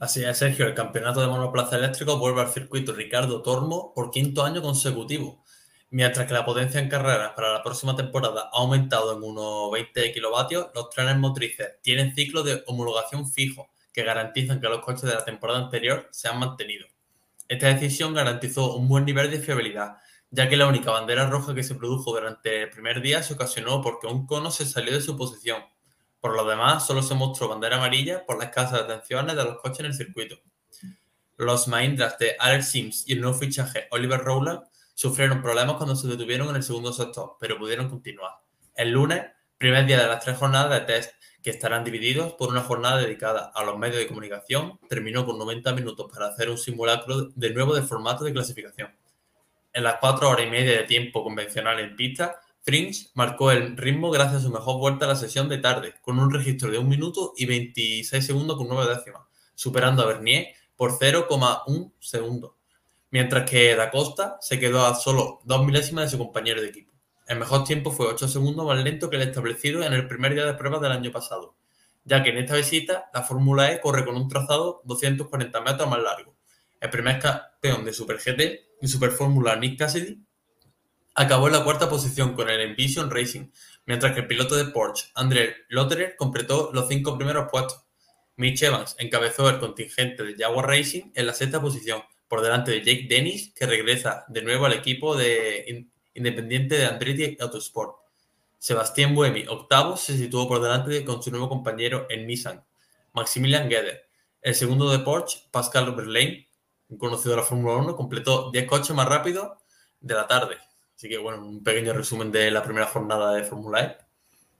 Así 0.00 0.22
es, 0.22 0.36
Sergio. 0.36 0.66
El 0.66 0.74
campeonato 0.74 1.22
de 1.22 1.28
monoplaza 1.28 1.78
eléctrico 1.78 2.18
vuelve 2.18 2.42
al 2.42 2.50
circuito 2.50 2.92
Ricardo 2.92 3.40
Tormo 3.40 3.94
por 3.94 4.10
quinto 4.10 4.44
año 4.44 4.60
consecutivo. 4.60 5.42
Mientras 5.88 6.26
que 6.26 6.34
la 6.34 6.44
potencia 6.44 6.78
en 6.78 6.90
carreras 6.90 7.32
para 7.34 7.54
la 7.54 7.62
próxima 7.62 7.96
temporada 7.96 8.50
ha 8.52 8.58
aumentado 8.58 9.16
en 9.16 9.22
unos 9.22 9.70
20 9.72 10.12
kilovatios, 10.12 10.66
los 10.74 10.90
trenes 10.90 11.16
motrices 11.16 11.68
tienen 11.80 12.14
ciclos 12.14 12.44
de 12.44 12.64
homologación 12.66 13.26
fijo 13.32 13.70
que 13.94 14.02
garantizan 14.02 14.60
que 14.60 14.68
los 14.68 14.80
coches 14.80 15.08
de 15.08 15.14
la 15.14 15.24
temporada 15.24 15.60
anterior 15.60 16.06
se 16.10 16.28
han 16.28 16.38
mantenido. 16.38 16.86
Esta 17.48 17.68
decisión 17.68 18.12
garantizó 18.12 18.76
un 18.76 18.88
buen 18.88 19.06
nivel 19.06 19.30
de 19.30 19.38
fiabilidad 19.38 19.96
ya 20.32 20.48
que 20.48 20.56
la 20.56 20.66
única 20.66 20.90
bandera 20.90 21.28
roja 21.28 21.54
que 21.54 21.62
se 21.62 21.74
produjo 21.74 22.12
durante 22.12 22.62
el 22.62 22.70
primer 22.70 23.02
día 23.02 23.22
se 23.22 23.34
ocasionó 23.34 23.82
porque 23.82 24.06
un 24.06 24.26
cono 24.26 24.50
se 24.50 24.64
salió 24.64 24.94
de 24.94 25.02
su 25.02 25.14
posición. 25.14 25.62
Por 26.20 26.34
lo 26.34 26.46
demás, 26.46 26.86
solo 26.86 27.02
se 27.02 27.14
mostró 27.14 27.48
bandera 27.48 27.76
amarilla 27.76 28.24
por 28.24 28.38
las 28.38 28.46
escasas 28.46 28.88
detenciones 28.88 29.36
de 29.36 29.44
los 29.44 29.60
coches 29.60 29.80
en 29.80 29.86
el 29.86 29.94
circuito. 29.94 30.36
Los 31.36 31.68
Mahindras 31.68 32.18
de 32.18 32.34
Alex 32.38 32.70
Sims 32.70 33.04
y 33.06 33.12
el 33.12 33.20
nuevo 33.20 33.36
fichaje 33.36 33.88
Oliver 33.90 34.20
Rowland 34.20 34.60
sufrieron 34.94 35.42
problemas 35.42 35.76
cuando 35.76 35.96
se 35.96 36.08
detuvieron 36.08 36.48
en 36.48 36.56
el 36.56 36.62
segundo 36.62 36.94
sector, 36.94 37.36
pero 37.38 37.58
pudieron 37.58 37.90
continuar. 37.90 38.32
El 38.74 38.90
lunes, 38.90 39.24
primer 39.58 39.84
día 39.84 40.00
de 40.00 40.08
las 40.08 40.24
tres 40.24 40.38
jornadas 40.38 40.70
de 40.70 40.86
test, 40.86 41.14
que 41.42 41.50
estarán 41.50 41.84
divididos 41.84 42.32
por 42.34 42.48
una 42.48 42.62
jornada 42.62 42.98
dedicada 42.98 43.52
a 43.54 43.64
los 43.64 43.76
medios 43.76 43.98
de 43.98 44.06
comunicación, 44.06 44.78
terminó 44.88 45.26
con 45.26 45.38
90 45.38 45.74
minutos 45.74 46.10
para 46.10 46.28
hacer 46.28 46.48
un 46.48 46.56
simulacro 46.56 47.24
de 47.34 47.50
nuevo 47.50 47.74
de 47.74 47.82
formato 47.82 48.24
de 48.24 48.32
clasificación. 48.32 49.01
En 49.74 49.84
las 49.84 49.96
cuatro 50.00 50.28
horas 50.28 50.46
y 50.46 50.50
media 50.50 50.72
de 50.72 50.84
tiempo 50.84 51.24
convencional 51.24 51.80
en 51.80 51.96
pista, 51.96 52.40
Fringe 52.60 53.08
marcó 53.14 53.50
el 53.50 53.74
ritmo 53.76 54.10
gracias 54.10 54.42
a 54.42 54.46
su 54.46 54.50
mejor 54.50 54.78
vuelta 54.78 55.06
a 55.06 55.08
la 55.08 55.16
sesión 55.16 55.48
de 55.48 55.58
tarde, 55.58 55.94
con 56.02 56.18
un 56.18 56.30
registro 56.30 56.70
de 56.70 56.76
1 56.76 56.86
minuto 56.86 57.32
y 57.36 57.46
26 57.46 58.24
segundos 58.24 58.58
con 58.58 58.68
9 58.68 58.94
décimas, 58.94 59.22
superando 59.54 60.02
a 60.02 60.06
Bernier 60.06 60.48
por 60.76 60.98
0,1 60.98 61.92
segundo, 62.00 62.58
mientras 63.10 63.48
que 63.50 63.74
Da 63.74 63.90
Costa 63.90 64.36
se 64.42 64.60
quedó 64.60 64.84
a 64.84 64.94
solo 64.94 65.40
2 65.44 65.64
milésimas 65.64 66.04
de 66.04 66.10
su 66.10 66.18
compañero 66.18 66.60
de 66.60 66.68
equipo. 66.68 66.92
El 67.26 67.38
mejor 67.38 67.64
tiempo 67.64 67.90
fue 67.90 68.08
8 68.08 68.28
segundos 68.28 68.66
más 68.66 68.78
lento 68.84 69.08
que 69.08 69.16
el 69.16 69.22
establecido 69.22 69.82
en 69.82 69.94
el 69.94 70.06
primer 70.06 70.34
día 70.34 70.44
de 70.44 70.54
pruebas 70.54 70.82
del 70.82 70.92
año 70.92 71.10
pasado, 71.10 71.56
ya 72.04 72.22
que 72.22 72.28
en 72.28 72.38
esta 72.38 72.56
visita 72.56 73.10
la 73.14 73.22
Fórmula 73.22 73.72
E 73.72 73.80
corre 73.80 74.04
con 74.04 74.16
un 74.16 74.28
trazado 74.28 74.82
240 74.84 75.60
metros 75.62 75.88
más 75.88 76.02
largo. 76.02 76.36
El 76.82 76.90
primer 76.90 77.20
campeón 77.20 77.84
de 77.84 77.92
Super 77.92 78.18
GT 78.18 78.40
en 78.80 78.88
Super 78.88 79.12
Fórmula 79.12 79.54
Nick 79.54 79.78
Cassidy 79.78 80.18
acabó 81.14 81.46
en 81.46 81.52
la 81.52 81.62
cuarta 81.62 81.88
posición 81.88 82.34
con 82.34 82.50
el 82.50 82.60
Envision 82.60 83.08
Racing, 83.08 83.52
mientras 83.86 84.12
que 84.14 84.22
el 84.22 84.26
piloto 84.26 84.56
de 84.56 84.64
Porsche, 84.64 85.12
André 85.14 85.54
Lotterer, 85.68 86.16
completó 86.16 86.72
los 86.74 86.88
cinco 86.88 87.16
primeros 87.16 87.48
puestos. 87.52 87.84
Mitch 88.34 88.64
Evans 88.64 88.96
encabezó 88.98 89.48
el 89.48 89.60
contingente 89.60 90.24
de 90.24 90.34
Jaguar 90.34 90.66
Racing 90.66 91.12
en 91.14 91.26
la 91.28 91.34
sexta 91.34 91.60
posición, 91.60 92.02
por 92.26 92.42
delante 92.42 92.72
de 92.72 92.78
Jake 92.80 93.06
Dennis, 93.08 93.52
que 93.54 93.66
regresa 93.66 94.24
de 94.26 94.42
nuevo 94.42 94.66
al 94.66 94.72
equipo 94.72 95.16
de 95.16 95.86
independiente 96.14 96.76
de 96.78 96.86
Andretti 96.86 97.36
Autosport. 97.38 97.94
Sebastián 98.58 99.14
Buemi, 99.14 99.46
octavo, 99.46 99.96
se 99.96 100.18
situó 100.18 100.48
por 100.48 100.60
delante 100.60 101.04
con 101.04 101.22
su 101.22 101.30
nuevo 101.30 101.48
compañero 101.48 102.08
en 102.10 102.26
Nissan, 102.26 102.64
Maximilian 103.12 103.68
Geder. 103.70 104.08
El 104.40 104.56
segundo 104.56 104.90
de 104.90 104.98
Porsche, 104.98 105.44
Pascal 105.52 105.86
Verlaine, 106.92 106.98
conocido 106.98 107.32
de 107.32 107.40
la 107.40 107.46
Fórmula 107.46 107.76
1, 107.76 107.96
completó 107.96 108.50
10 108.50 108.66
coches 108.66 108.94
más 108.94 109.08
rápidos 109.08 109.58
de 110.00 110.14
la 110.14 110.26
tarde. 110.26 110.56
Así 110.96 111.08
que, 111.08 111.18
bueno, 111.18 111.44
un 111.44 111.62
pequeño 111.62 111.92
resumen 111.92 112.30
de 112.30 112.50
la 112.50 112.62
primera 112.62 112.86
jornada 112.86 113.34
de 113.34 113.44
Fórmula 113.44 113.80
E. 113.80 113.96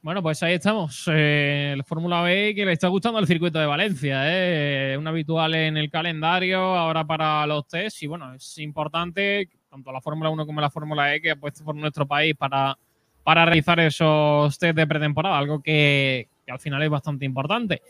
Bueno, 0.03 0.21
pues 0.21 0.43
ahí 0.43 0.55
estamos. 0.55 1.09
Eh, 1.13 1.75
la 1.77 1.85
Fórmula 1.85 2.23
B 2.23 2.55
que 2.57 2.67
le 2.67 2.73
está 2.73 2.89
gustando 2.89 3.21
el 3.21 3.27
circuito 3.27 3.61
de 3.61 3.67
Valencia. 3.67 4.23
¿eh? 4.25 4.97
Un 4.99 5.07
habitual 5.07 5.55
en 5.55 5.77
el 5.77 5.91
calendario 5.91 6.59
ahora 6.59 7.05
para 7.05 7.47
los 7.47 7.69
test. 7.69 8.03
Y 8.03 8.09
bueno, 8.09 8.35
es 8.35 8.59
importante, 8.59 9.49
tanto 9.71 9.93
la 9.93 10.01
Fórmula 10.01 10.31
1 10.31 10.45
como 10.45 10.61
la 10.61 10.71
Fórmula 10.71 11.15
E, 11.15 11.21
que 11.21 11.31
ha 11.31 11.37
puesto 11.37 11.65
por 11.65 11.77
nuestro 11.77 12.07
país 12.07 12.35
para, 12.37 12.77
para 13.23 13.45
realizar 13.45 13.79
esos 13.79 14.59
test 14.59 14.77
de 14.77 14.87
pretemporada. 14.89 15.39
Algo 15.39 15.63
que 15.63 16.29
al 16.49 16.59
final 16.59 16.83
es 16.83 16.91
bastante 16.91 17.25
importante. 17.25 17.81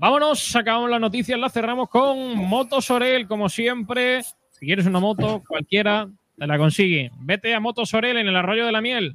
Vámonos, 0.00 0.38
sacamos 0.38 0.88
la 0.88 0.98
noticia, 0.98 1.36
la 1.36 1.50
cerramos 1.50 1.90
con 1.90 2.34
Motos 2.34 2.90
Orel, 2.90 3.28
como 3.28 3.50
siempre. 3.50 4.22
Si 4.48 4.64
quieres 4.64 4.86
una 4.86 4.98
moto, 4.98 5.42
cualquiera 5.46 6.08
te 6.38 6.46
la 6.46 6.56
consigue. 6.56 7.10
Vete 7.18 7.54
a 7.54 7.60
Motos 7.60 7.92
Orel 7.92 8.16
en 8.16 8.26
el 8.26 8.34
Arroyo 8.34 8.64
de 8.64 8.72
la 8.72 8.80
Miel. 8.80 9.14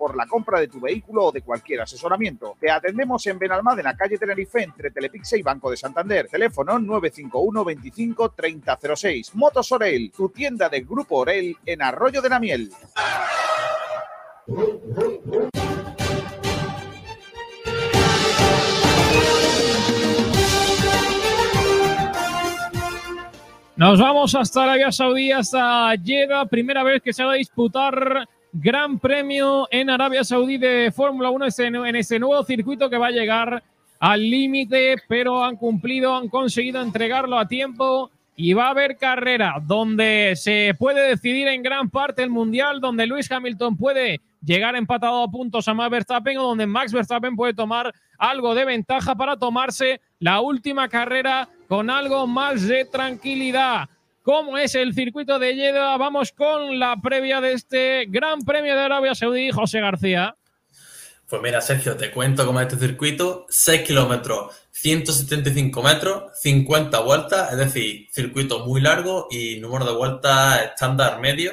por 0.00 0.16
la 0.16 0.26
compra 0.26 0.58
de 0.58 0.68
tu 0.68 0.80
vehículo 0.80 1.26
o 1.26 1.30
de 1.30 1.42
cualquier 1.42 1.82
asesoramiento. 1.82 2.56
Te 2.58 2.70
atendemos 2.70 3.26
en 3.26 3.38
Benalmádena, 3.38 3.94
calle 3.94 4.16
Tenerife, 4.16 4.62
entre 4.62 4.90
Telepixe 4.90 5.36
y 5.38 5.42
Banco 5.42 5.70
de 5.70 5.76
Santander. 5.76 6.26
Teléfono 6.26 6.78
951 6.78 7.64
25 7.66 8.30
3006. 8.30 9.34
Motos 9.34 9.70
Orel, 9.72 10.10
tu 10.10 10.30
tienda 10.30 10.70
del 10.70 10.86
Grupo 10.86 11.18
Orel 11.18 11.54
en 11.66 11.82
Arroyo 11.82 12.22
de 12.22 12.28
la 12.30 12.40
Miel. 12.40 12.70
Nos 23.76 24.00
vamos 24.00 24.34
hasta 24.34 24.62
Arabia 24.62 24.92
Saudí, 24.92 25.30
hasta 25.30 25.92
Jeddah, 26.02 26.46
primera 26.46 26.82
vez 26.84 27.02
que 27.02 27.12
se 27.12 27.22
va 27.22 27.32
a 27.32 27.36
disputar 27.36 28.26
Gran 28.52 28.98
Premio 28.98 29.68
en 29.70 29.90
Arabia 29.90 30.24
Saudí 30.24 30.58
de 30.58 30.90
Fórmula 30.94 31.30
1 31.30 31.46
en 31.86 31.96
este 31.96 32.18
nuevo 32.18 32.42
circuito 32.44 32.90
que 32.90 32.98
va 32.98 33.06
a 33.08 33.12
llegar 33.12 33.62
al 34.00 34.20
límite, 34.20 34.96
pero 35.06 35.44
han 35.44 35.56
cumplido, 35.56 36.16
han 36.16 36.28
conseguido 36.28 36.80
entregarlo 36.80 37.38
a 37.38 37.46
tiempo 37.46 38.10
y 38.34 38.54
va 38.54 38.66
a 38.66 38.70
haber 38.70 38.96
carrera 38.96 39.56
donde 39.62 40.32
se 40.34 40.74
puede 40.78 41.10
decidir 41.10 41.46
en 41.46 41.62
gran 41.62 41.90
parte 41.90 42.22
el 42.22 42.30
mundial, 42.30 42.80
donde 42.80 43.06
Luis 43.06 43.30
Hamilton 43.30 43.76
puede 43.76 44.20
llegar 44.42 44.74
empatado 44.74 45.22
a 45.22 45.30
puntos 45.30 45.68
a 45.68 45.74
Max 45.74 45.90
Verstappen 45.90 46.38
o 46.38 46.42
donde 46.44 46.66
Max 46.66 46.92
Verstappen 46.92 47.36
puede 47.36 47.54
tomar 47.54 47.94
algo 48.18 48.54
de 48.54 48.64
ventaja 48.64 49.14
para 49.14 49.36
tomarse 49.36 50.00
la 50.18 50.40
última 50.40 50.88
carrera 50.88 51.48
con 51.68 51.88
algo 51.88 52.26
más 52.26 52.66
de 52.66 52.84
tranquilidad. 52.84 53.88
¿Cómo 54.22 54.58
es 54.58 54.74
el 54.74 54.92
circuito 54.92 55.38
de 55.38 55.54
Jeddah? 55.54 55.96
Vamos 55.96 56.32
con 56.32 56.78
la 56.78 57.00
previa 57.02 57.40
de 57.40 57.52
este 57.54 58.04
Gran 58.06 58.42
Premio 58.42 58.74
de 58.74 58.82
Arabia 58.82 59.14
Saudí, 59.14 59.50
José 59.50 59.80
García. 59.80 60.36
Pues 61.26 61.40
mira, 61.40 61.62
Sergio, 61.62 61.96
te 61.96 62.10
cuento 62.10 62.44
cómo 62.44 62.60
es 62.60 62.70
este 62.70 62.86
circuito. 62.86 63.46
6 63.48 63.80
kilómetros, 63.80 64.54
175 64.72 65.82
metros, 65.82 66.38
50 66.38 67.00
vueltas, 67.00 67.50
es 67.50 67.56
decir, 67.56 68.08
circuito 68.12 68.66
muy 68.66 68.82
largo 68.82 69.26
y 69.30 69.58
número 69.58 69.86
de 69.86 69.92
vueltas 69.92 70.64
estándar 70.64 71.18
medio. 71.18 71.52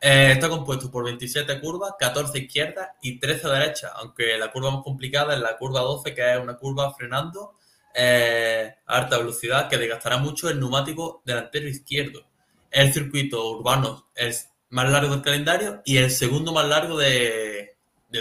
Eh, 0.00 0.32
está 0.32 0.48
compuesto 0.48 0.90
por 0.90 1.04
27 1.04 1.60
curvas, 1.60 1.92
14 2.00 2.36
izquierdas 2.36 2.88
y 3.00 3.20
13 3.20 3.48
derechas, 3.48 3.92
aunque 3.94 4.36
la 4.36 4.50
curva 4.50 4.72
más 4.72 4.82
complicada 4.82 5.34
es 5.34 5.40
la 5.40 5.56
curva 5.56 5.82
12, 5.82 6.14
que 6.14 6.32
es 6.32 6.38
una 6.40 6.56
curva 6.56 6.92
frenando 6.94 7.54
eh, 7.98 8.74
alta 8.86 9.16
velocidad 9.16 9.68
que 9.68 9.78
desgastará 9.78 10.18
mucho 10.18 10.50
el 10.50 10.60
neumático 10.60 11.22
delantero 11.24 11.66
izquierdo. 11.66 12.26
El 12.70 12.92
circuito 12.92 13.52
urbano 13.52 14.08
es 14.14 14.50
más 14.68 14.90
largo 14.90 15.12
del 15.14 15.22
calendario 15.22 15.80
y 15.84 15.96
el 15.96 16.10
segundo 16.10 16.52
más 16.52 16.68
largo 16.68 16.98
de, 16.98 17.74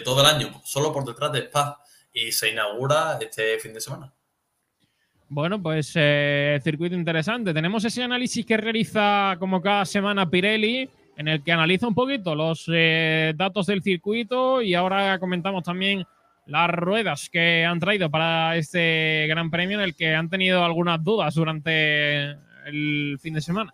todo 0.03 0.21
el 0.21 0.27
año, 0.27 0.61
solo 0.63 0.93
por 0.93 1.03
detrás 1.03 1.31
de 1.33 1.39
Spa. 1.39 1.81
Y 2.13 2.31
se 2.31 2.51
inaugura 2.51 3.17
este 3.19 3.59
fin 3.59 3.73
de 3.73 3.81
semana. 3.81 4.13
Bueno, 5.27 5.61
pues 5.61 5.91
eh, 5.95 6.57
circuito 6.63 6.95
interesante. 6.95 7.53
Tenemos 7.53 7.83
ese 7.83 8.03
análisis 8.03 8.45
que 8.45 8.55
realiza 8.55 9.35
como 9.37 9.61
cada 9.61 9.83
semana 9.83 10.29
Pirelli, 10.29 10.89
en 11.17 11.27
el 11.27 11.43
que 11.43 11.51
analiza 11.51 11.87
un 11.87 11.95
poquito 11.95 12.33
los 12.33 12.69
eh, 12.71 13.33
datos 13.35 13.65
del 13.65 13.83
circuito 13.83 14.61
y 14.61 14.73
ahora 14.73 15.19
comentamos 15.19 15.63
también 15.63 16.05
las 16.45 16.69
ruedas 16.69 17.29
que 17.31 17.65
han 17.65 17.79
traído 17.79 18.09
para 18.09 18.55
este 18.55 19.25
Gran 19.27 19.49
Premio 19.49 19.77
en 19.77 19.83
el 19.83 19.95
que 19.95 20.13
han 20.13 20.29
tenido 20.29 20.63
algunas 20.63 21.03
dudas 21.03 21.33
durante 21.35 22.31
el 22.65 23.17
fin 23.21 23.33
de 23.33 23.41
semana. 23.41 23.73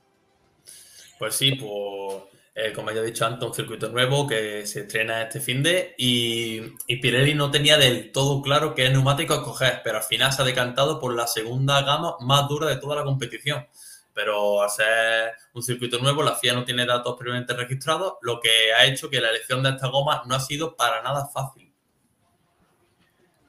Pues 1.19 1.35
sí, 1.35 1.51
pues 1.53 2.23
eh, 2.55 2.73
como 2.73 2.91
ya 2.91 2.99
he 2.99 3.05
dicho 3.05 3.25
antes, 3.25 3.47
un 3.47 3.53
circuito 3.53 3.89
nuevo 3.89 4.27
que 4.27 4.65
se 4.65 4.81
estrena 4.81 5.21
este 5.21 5.39
fin 5.39 5.63
de 5.63 5.95
y, 5.97 6.61
y, 6.87 6.97
Pirelli 6.97 7.33
no 7.33 7.49
tenía 7.49 7.77
del 7.77 8.11
todo 8.11 8.41
claro 8.41 8.75
qué 8.75 8.89
neumático 8.89 9.33
escoger, 9.33 9.81
pero 9.83 9.97
al 9.97 10.03
final 10.03 10.33
se 10.33 10.41
ha 10.41 10.45
decantado 10.45 10.99
por 10.99 11.15
la 11.15 11.27
segunda 11.27 11.81
gama 11.83 12.15
más 12.19 12.47
dura 12.49 12.67
de 12.67 12.77
toda 12.77 12.95
la 12.95 13.03
competición. 13.03 13.67
Pero 14.13 14.61
al 14.61 14.69
ser 14.69 15.31
un 15.53 15.63
circuito 15.63 15.99
nuevo, 15.99 16.21
la 16.21 16.35
FIA 16.35 16.53
no 16.53 16.65
tiene 16.65 16.85
datos 16.85 17.15
previamente 17.17 17.53
registrados, 17.53 18.15
lo 18.21 18.41
que 18.41 18.73
ha 18.77 18.85
hecho 18.85 19.09
que 19.09 19.21
la 19.21 19.29
elección 19.29 19.63
de 19.63 19.69
esta 19.69 19.87
goma 19.87 20.23
no 20.25 20.35
ha 20.35 20.39
sido 20.39 20.75
para 20.75 21.01
nada 21.01 21.27
fácil. 21.27 21.70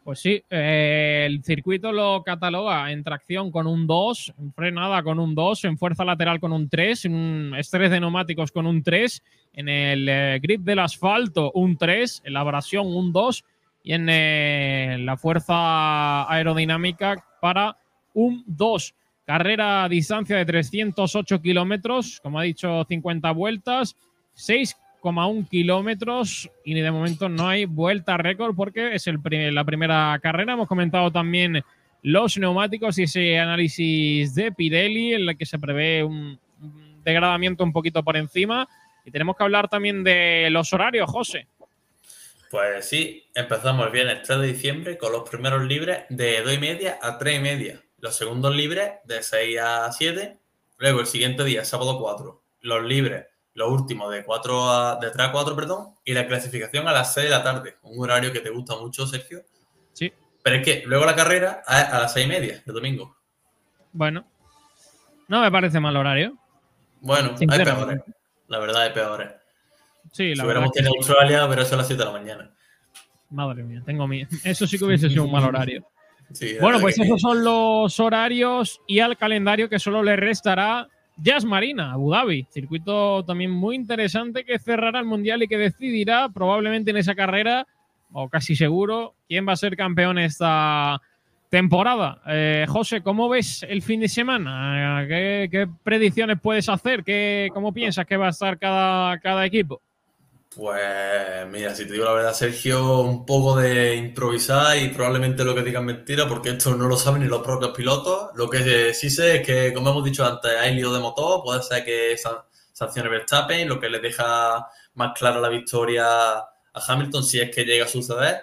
Pues 0.05 0.19
sí, 0.19 0.43
eh, 0.51 1.25
el 1.27 1.45
circuito 1.45 1.93
lo 1.93 2.25
cataloga 2.25 2.91
en 2.91 3.05
tracción 3.05 3.53
con 3.53 3.69
un 3.69 3.87
2, 3.87 4.35
en 4.37 4.53
frenada 4.53 5.01
con 5.05 5.21
un 5.21 5.37
2, 5.37 5.65
en 5.65 5.79
fuerza 5.79 6.05
lateral 6.05 6.41
con 6.41 6.53
un 6.53 6.69
3, 6.69 7.05
en 7.05 7.55
estrés 7.57 7.89
de 7.89 8.01
neumáticos 8.01 8.51
con 8.51 8.67
un 8.67 8.83
3, 8.83 9.23
en 9.53 9.69
el 9.69 10.09
eh, 10.09 10.41
grip 10.43 10.63
del 10.63 10.81
asfalto 10.81 11.53
un 11.55 11.77
3, 11.77 12.23
en 12.25 12.33
la 12.33 12.41
abrasión 12.41 12.89
un 12.89 13.13
2 13.13 13.45
y 13.85 13.93
en 13.93 14.09
eh, 14.09 14.97
la 15.01 15.17
fuerza 15.17 16.29
aerodinámica 16.29 17.25
para 17.41 17.77
un 18.13 18.43
2. 18.47 18.95
Carrera 19.25 19.85
a 19.85 19.89
distancia 19.89 20.37
de 20.37 20.45
308 20.45 21.41
kilómetros, 21.41 22.19
como 22.21 22.41
ha 22.41 22.43
dicho, 22.43 22.85
50 22.89 23.31
vueltas, 23.31 23.97
6 24.35 24.77
1 25.03 25.47
kilómetros 25.51 26.51
y 26.65 26.75
de 26.75 26.91
momento 26.91 27.29
no 27.29 27.49
hay 27.49 27.65
vuelta 27.65 28.17
récord 28.17 28.55
porque 28.55 28.95
es 28.95 29.07
el 29.07 29.21
la 29.55 29.65
primera 29.65 30.19
carrera. 30.23 30.55
Hemos 30.55 30.69
comentado 30.69 31.11
también 31.11 31.63
los 32.03 32.37
neumáticos 32.39 32.99
y 32.99 33.05
ese 33.05 33.39
análisis 33.39 34.35
de 34.35 34.53
Pirelli 34.53 35.15
en 35.15 35.29
el 35.29 35.37
que 35.37 35.47
se 35.47 35.59
prevé 35.59 36.05
un, 36.05 36.39
degradamiento 37.05 37.65
un 37.65 37.73
poquito 37.73 38.03
por 38.03 38.17
encima. 38.17 38.69
Y 39.05 39.11
tenemos 39.11 39.37
que 39.37 39.43
hablar 39.43 39.69
también 39.69 40.05
de 40.05 40.49
los 40.51 40.73
horarios, 40.73 41.11
José. 41.11 41.47
Pues 42.51 42.89
sí, 42.89 43.25
empezamos 43.35 43.87
el 43.87 43.93
viernes 43.93 44.23
3 44.23 44.41
de 44.41 44.47
diciembre 44.47 44.99
con 44.99 45.13
los 45.13 45.29
primeros 45.29 45.65
libres 45.65 46.05
de 46.11 46.43
2 46.43 46.55
y 46.55 46.59
media 46.59 46.99
a 47.01 47.19
3 47.19 47.39
y 47.39 47.43
media. 47.43 47.83
Los 47.99 48.17
segundos 48.17 48.55
libres 48.55 48.93
de 49.05 49.23
6 49.23 49.59
a 49.61 49.91
7. 49.91 50.37
Luego 50.79 51.01
el 51.01 51.07
siguiente 51.07 51.45
día, 51.45 51.65
sábado 51.65 51.99
4. 51.99 52.43
Los 52.61 52.85
libres 52.85 53.27
lo 53.55 53.71
último 53.71 54.09
de 54.11 54.25
4 54.25 54.71
a, 54.71 54.97
de 54.97 55.11
3 55.11 55.29
a 55.29 55.33
4, 55.33 55.57
perdón, 55.57 55.95
y 56.05 56.15
la 56.15 56.27
clasificación 56.27 56.89
a 56.89 56.93
las 56.93 57.13
6 57.15 57.25
de 57.25 57.31
la 57.31 57.43
tarde, 57.43 57.77
un 57.83 58.03
horario 58.03 58.33
que 58.33 58.41
te 58.41 58.51
gusta 58.51 58.77
mucho, 58.77 59.07
Sergio. 59.07 59.43
Sí. 59.93 60.13
Pero 60.43 60.57
es 60.57 60.65
que 60.65 60.83
luego 60.87 61.05
la 61.05 61.15
carrera 61.15 61.63
a, 61.67 61.81
a 61.81 62.01
las 62.01 62.13
6 62.13 62.27
y 62.27 62.29
media 62.29 62.63
de 62.65 62.73
domingo. 62.73 63.17
Bueno, 63.93 64.25
no 65.29 65.41
me 65.41 65.51
parece 65.51 65.81
mal 65.81 65.97
horario. 65.97 66.37
Bueno, 67.01 67.35
hay 67.49 67.65
peores. 67.65 68.01
La 68.49 68.59
verdad, 68.59 68.83
hay 68.83 68.93
peores. 68.93 69.33
Sí, 70.13 70.35
la 70.35 70.43
si 70.43 70.43
hubiéramos 70.45 70.73
tenido 70.73 70.93
Australia, 70.97 71.47
pero 71.49 71.63
eso 71.63 71.75
a 71.75 71.79
las 71.79 71.87
7 71.87 72.03
de 72.03 72.07
la 72.07 72.13
mañana. 72.13 72.51
Madre 73.31 73.63
mía, 73.63 73.83
tengo 73.85 74.07
miedo. 74.07 74.29
Eso 74.45 74.67
sí 74.67 74.79
que 74.79 74.85
hubiese 74.85 75.09
sido 75.09 75.25
un 75.25 75.33
mal 75.33 75.45
horario. 75.45 75.87
bueno, 76.61 76.81
pues 76.81 76.99
esos 76.99 77.21
son 77.21 77.43
los 77.43 77.99
horarios 77.99 78.81
y 78.87 79.01
al 79.01 79.17
calendario 79.17 79.69
que 79.69 79.79
solo 79.79 80.03
le 80.03 80.17
restará 80.17 80.87
Jazz 81.17 81.45
Marina, 81.45 81.93
Abu 81.93 82.11
Dhabi, 82.11 82.47
circuito 82.51 83.25
también 83.25 83.51
muy 83.51 83.77
interesante 83.77 84.45
que 84.45 84.59
cerrará 84.59 85.01
el 85.01 85.05
Mundial 85.05 85.43
y 85.43 85.49
que 85.49 85.59
decidirá 85.59 86.29
probablemente 86.29 86.91
en 86.91 86.97
esa 86.97 87.15
carrera, 87.15 87.67
o 88.13 88.29
casi 88.29 88.57
seguro, 88.57 89.15
quién 89.29 89.47
va 89.47 89.53
a 89.53 89.57
ser 89.57 89.77
campeón 89.77 90.19
esta 90.19 91.01
temporada. 91.51 92.23
Eh, 92.27 92.65
José, 92.69 93.03
¿cómo 93.03 93.29
ves 93.29 93.63
el 93.69 93.83
fin 93.83 94.01
de 94.01 94.09
semana? 94.09 95.05
¿Qué, 95.07 95.69
predicciones 95.83 96.41
puedes 96.41 96.69
hacer? 96.69 97.05
¿Qué, 97.05 97.51
¿Cómo 97.53 97.73
piensas 97.73 98.07
que 98.07 98.17
va 98.17 98.27
a 98.27 98.31
estar 98.31 98.59
cada, 98.59 99.19
cada 99.19 99.45
equipo? 99.45 99.83
Pues 100.55 101.47
mira, 101.49 101.75
si 101.75 101.87
te 101.87 101.95
digo 101.95 102.05
la 102.05 102.13
verdad, 102.13 102.35
Sergio, 102.35 103.01
un 103.01 103.25
poco 103.25 103.57
de 103.57 103.97
improvisar 103.97 104.77
y 104.77 104.89
probablemente 104.89 105.45
lo 105.45 105.55
que 105.55 105.63
digan 105.63 105.87
mentira, 105.87 106.29
porque 106.29 106.51
esto 106.51 106.75
no 106.77 106.89
lo 106.89 106.97
saben 106.97 107.23
ni 107.23 107.29
los 107.29 107.43
propios 107.43 107.71
pilotos. 107.75 108.31
Lo 108.35 108.51
que 108.51 108.93
sí 108.93 109.09
sé 109.09 109.37
es 109.37 109.47
que, 109.47 109.73
como 109.73 109.91
hemos 109.91 110.05
dicho 110.05 110.27
antes, 110.27 110.51
hay 110.61 110.75
lío 110.75 110.93
de 110.93 111.01
motor, 111.01 111.43
puede 111.43 111.63
ser 111.63 111.85
que 111.85 112.17
sancione 112.73 113.09
Verstappen, 113.09 113.67
lo 113.67 113.81
que 113.81 113.89
le 113.89 113.99
deja 114.01 114.67
más 114.95 115.13
clara 115.19 115.41
la 115.41 115.49
victoria 115.49 116.05
a 116.37 116.47
Hamilton 116.75 117.25
si 117.25 117.41
es 117.41 117.55
que 117.55 117.65
llega 117.65 117.87
a 117.87 117.89
suceder, 117.89 118.43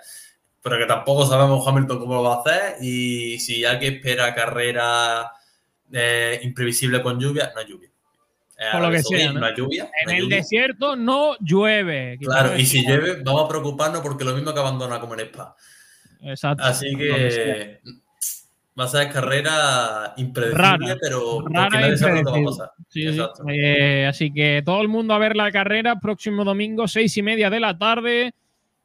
pero 0.64 0.78
que 0.80 0.86
tampoco 0.86 1.28
sabemos 1.28 1.66
Hamilton 1.68 2.00
cómo 2.00 2.16
lo 2.16 2.24
va 2.24 2.36
a 2.36 2.40
hacer 2.42 2.84
y 2.84 3.40
si 3.40 3.66
alguien 3.66 3.96
espera 3.96 4.34
carrera 4.34 5.32
eh, 5.92 6.40
imprevisible 6.44 7.04
con 7.04 7.20
lluvia, 7.20 7.52
no 7.54 7.62
hay 7.62 7.68
lluvia. 7.68 7.89
Por 8.72 8.82
lo 8.82 8.92
que 8.92 9.04
sea. 9.04 9.32
¿no? 9.32 9.56
lluvia. 9.56 9.90
En 10.06 10.16
el 10.16 10.30
desierto 10.30 10.96
no 10.96 11.36
llueve. 11.40 12.18
Claro, 12.22 12.58
y 12.58 12.66
si 12.66 12.86
llueve, 12.86 13.22
vamos 13.24 13.46
a 13.46 13.48
preocuparnos 13.48 14.02
porque 14.02 14.24
lo 14.24 14.34
mismo 14.34 14.54
que 14.54 14.60
abandona 14.60 15.00
como 15.00 15.14
en 15.14 15.22
Spa. 15.22 15.56
Exacto. 16.22 16.64
Así 16.64 16.96
que 16.96 17.80
va 18.80 18.86
a 18.86 18.88
ser 18.88 19.12
carrera 19.12 20.14
impredecible, 20.18 20.98
pero 21.02 21.46
Rara 21.48 21.70
nadie 21.70 21.98
sabe 21.98 22.24
va 22.24 22.38
a 22.38 22.44
pasar. 22.44 22.72
Eh, 23.48 24.06
así 24.08 24.32
que 24.32 24.62
todo 24.66 24.82
el 24.82 24.88
mundo 24.88 25.14
a 25.14 25.18
ver 25.20 25.36
la 25.36 25.52
carrera 25.52 26.00
próximo 26.00 26.44
domingo, 26.44 26.88
seis 26.88 27.16
y 27.18 27.22
media 27.22 27.50
de 27.50 27.60
la 27.60 27.78
tarde. 27.78 28.34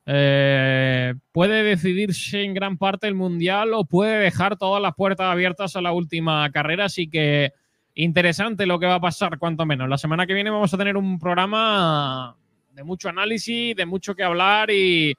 Eh, 0.06 1.14
puede 1.32 1.62
decidirse 1.62 2.42
en 2.42 2.52
gran 2.52 2.76
parte 2.76 3.08
el 3.08 3.14
mundial 3.14 3.72
o 3.72 3.86
puede 3.86 4.18
dejar 4.18 4.58
todas 4.58 4.82
las 4.82 4.94
puertas 4.94 5.26
abiertas 5.26 5.76
a 5.76 5.80
la 5.80 5.92
última 5.92 6.50
carrera. 6.52 6.86
Así 6.86 7.08
que 7.08 7.52
interesante 7.94 8.66
lo 8.66 8.78
que 8.78 8.86
va 8.86 8.96
a 8.96 9.00
pasar, 9.00 9.38
cuanto 9.38 9.66
menos. 9.66 9.88
La 9.88 9.98
semana 9.98 10.26
que 10.26 10.34
viene 10.34 10.50
vamos 10.50 10.72
a 10.74 10.78
tener 10.78 10.96
un 10.96 11.18
programa 11.18 12.36
de 12.72 12.82
mucho 12.84 13.08
análisis, 13.08 13.76
de 13.76 13.86
mucho 13.86 14.14
que 14.14 14.24
hablar 14.24 14.70
y 14.70 15.14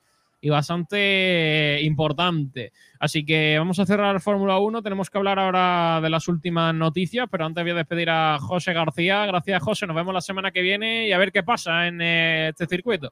y 0.45 0.49
bastante 0.49 1.79
importante. 1.81 2.71
Así 2.99 3.25
que 3.25 3.55
vamos 3.57 3.79
a 3.79 3.85
cerrar 3.87 4.21
Fórmula 4.21 4.59
1. 4.59 4.83
Tenemos 4.83 5.09
que 5.09 5.17
hablar 5.17 5.39
ahora 5.39 5.99
de 6.03 6.09
las 6.11 6.27
últimas 6.27 6.71
noticias, 6.75 7.27
pero 7.31 7.47
antes 7.47 7.63
voy 7.63 7.71
a 7.71 7.75
despedir 7.77 8.11
a 8.11 8.37
José 8.39 8.71
García. 8.71 9.25
Gracias, 9.25 9.63
José. 9.63 9.87
Nos 9.87 9.95
vemos 9.95 10.13
la 10.13 10.21
semana 10.21 10.51
que 10.51 10.61
viene 10.61 11.07
y 11.07 11.13
a 11.13 11.17
ver 11.17 11.31
qué 11.31 11.41
pasa 11.41 11.87
en 11.87 11.99
eh, 11.99 12.49
este 12.49 12.67
circuito. 12.67 13.11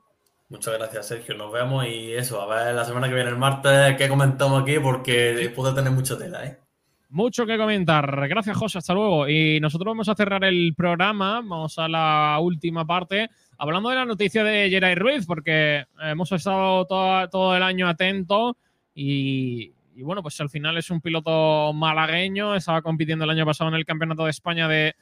Muchas 0.49 0.77
gracias, 0.77 1.07
Sergio. 1.07 1.33
Nos 1.33 1.51
vemos 1.51 1.87
y 1.87 2.13
eso, 2.13 2.39
a 2.39 2.45
ver 2.45 2.75
la 2.75 2.85
semana 2.85 3.07
que 3.09 3.15
viene, 3.15 3.31
el 3.31 3.37
martes, 3.37 3.95
qué 3.97 4.07
comentamos 4.07 4.61
aquí, 4.61 4.77
porque 4.77 5.51
puede 5.55 5.73
tener 5.73 5.91
mucha 5.91 6.15
tela, 6.15 6.45
¿eh? 6.45 6.59
Mucho 7.13 7.45
que 7.45 7.57
comentar. 7.57 8.27
Gracias, 8.27 8.57
José. 8.57 8.79
Hasta 8.79 8.93
luego. 8.93 9.29
Y 9.29 9.59
nosotros 9.59 9.91
vamos 9.91 10.09
a 10.09 10.15
cerrar 10.15 10.43
el 10.43 10.73
programa. 10.75 11.35
Vamos 11.35 11.77
a 11.77 11.87
la 11.87 12.37
última 12.41 12.85
parte 12.85 13.29
Hablando 13.57 13.89
de 13.89 13.95
la 13.95 14.05
noticia 14.05 14.43
de 14.43 14.69
Geray 14.69 14.95
Ruiz, 14.95 15.25
porque 15.25 15.85
hemos 16.01 16.31
estado 16.31 16.85
todo, 16.85 17.55
el 17.55 17.63
año 17.63 17.87
atentos 17.87 18.55
y, 18.93 19.71
bueno, 19.97 20.21
pues 20.21 20.39
al 20.41 20.49
final 20.49 20.77
es 20.77 20.89
un 20.89 21.01
piloto 21.01 21.71
malagueño, 21.71 22.55
estaba 22.55 22.81
compitiendo 22.81 23.23
el 23.23 23.29
año 23.29 23.45
pasado 23.45 23.69
en 23.69 23.75
el 23.75 23.85
Campeonato 23.85 24.25
de 24.25 24.31
España 24.31 24.67
de, 24.67 24.95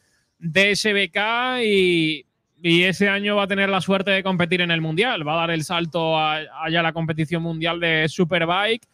SBK 0.76 1.64
y, 1.64 2.26
ese 2.62 3.10
año 3.10 3.38
va 3.38 3.44
a 3.44 3.48
tener 3.48 3.70
la 3.70 3.82
suerte 3.82 4.12
de 4.12 4.22
competir 4.22 4.62
en 4.62 4.70
el 4.70 4.82
Mundial, 4.82 5.28
va 5.28 5.34
a 5.34 5.38
dar 5.38 5.52
el 5.52 5.64
salto 5.64 6.20
allá 6.20 6.82
a 6.82 6.84
la 6.84 6.94
competición 6.94 7.42
mundial 7.42 7.80
de 7.80 8.08
Superbike 8.08 8.88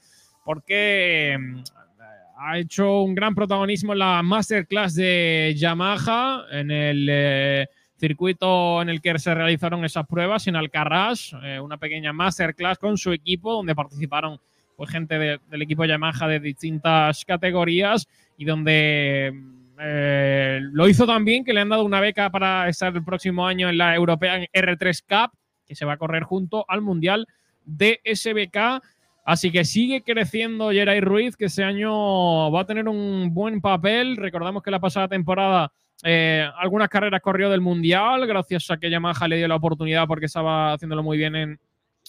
porque 0.45 1.37
ha 2.39 2.57
hecho 2.57 3.01
un 3.01 3.15
gran 3.15 3.35
protagonismo 3.35 3.93
en 3.93 3.99
la 3.99 4.21
Masterclass 4.23 4.95
de 4.95 5.53
Yamaha, 5.57 6.45
en 6.51 6.71
el... 6.71 7.07
Eh, 7.09 7.67
circuito 7.97 8.81
en 8.81 8.89
el 8.89 9.01
que 9.01 9.17
se 9.19 9.33
realizaron 9.33 9.83
esas 9.83 10.05
pruebas 10.07 10.47
en 10.47 10.55
Alcarrás, 10.55 11.35
eh, 11.43 11.59
una 11.59 11.77
pequeña 11.77 12.13
masterclass 12.13 12.77
con 12.77 12.97
su 12.97 13.11
equipo 13.11 13.53
donde 13.53 13.75
participaron 13.75 14.39
pues, 14.75 14.89
gente 14.89 15.17
del 15.17 15.61
equipo 15.61 15.85
Yamaha 15.85 16.27
de 16.27 16.39
distintas 16.39 17.25
categorías 17.25 18.07
y 18.37 18.45
donde 18.45 19.33
eh, 19.79 20.59
lo 20.61 20.87
hizo 20.87 21.05
también 21.05 21.43
que 21.43 21.53
le 21.53 21.61
han 21.61 21.69
dado 21.69 21.83
una 21.83 21.99
beca 21.99 22.29
para 22.29 22.69
estar 22.69 22.95
el 22.95 23.03
próximo 23.03 23.47
año 23.47 23.69
en 23.69 23.77
la 23.77 23.95
European 23.95 24.45
R3 24.53 25.03
Cup, 25.07 25.37
que 25.65 25.75
se 25.75 25.85
va 25.85 25.93
a 25.93 25.97
correr 25.97 26.23
junto 26.23 26.65
al 26.67 26.81
Mundial 26.81 27.27
de 27.65 27.99
SBK. 28.05 28.83
Así 29.27 29.51
que 29.51 29.65
sigue 29.65 30.03
creciendo 30.03 30.71
Geray 30.71 31.01
Ruiz, 31.01 31.35
que 31.35 31.47
ese 31.47 31.61
año 31.61 32.49
va 32.49 32.61
a 32.61 32.65
tener 32.65 32.87
un 32.87 33.33
buen 33.33 33.59
papel. 33.59 34.15
Recordamos 34.15 34.63
que 34.63 34.71
la 34.71 34.79
pasada 34.79 35.09
temporada 35.09 35.69
eh, 36.01 36.47
algunas 36.57 36.87
carreras 36.87 37.19
corrió 37.21 37.49
del 37.49 37.59
Mundial, 37.59 38.25
gracias 38.25 38.71
a 38.71 38.77
que 38.77 38.89
Yamaha 38.89 39.27
le 39.27 39.35
dio 39.35 39.49
la 39.49 39.57
oportunidad 39.57 40.07
porque 40.07 40.27
estaba 40.27 40.71
haciéndolo 40.71 41.03
muy 41.03 41.17
bien 41.17 41.35
en, 41.35 41.59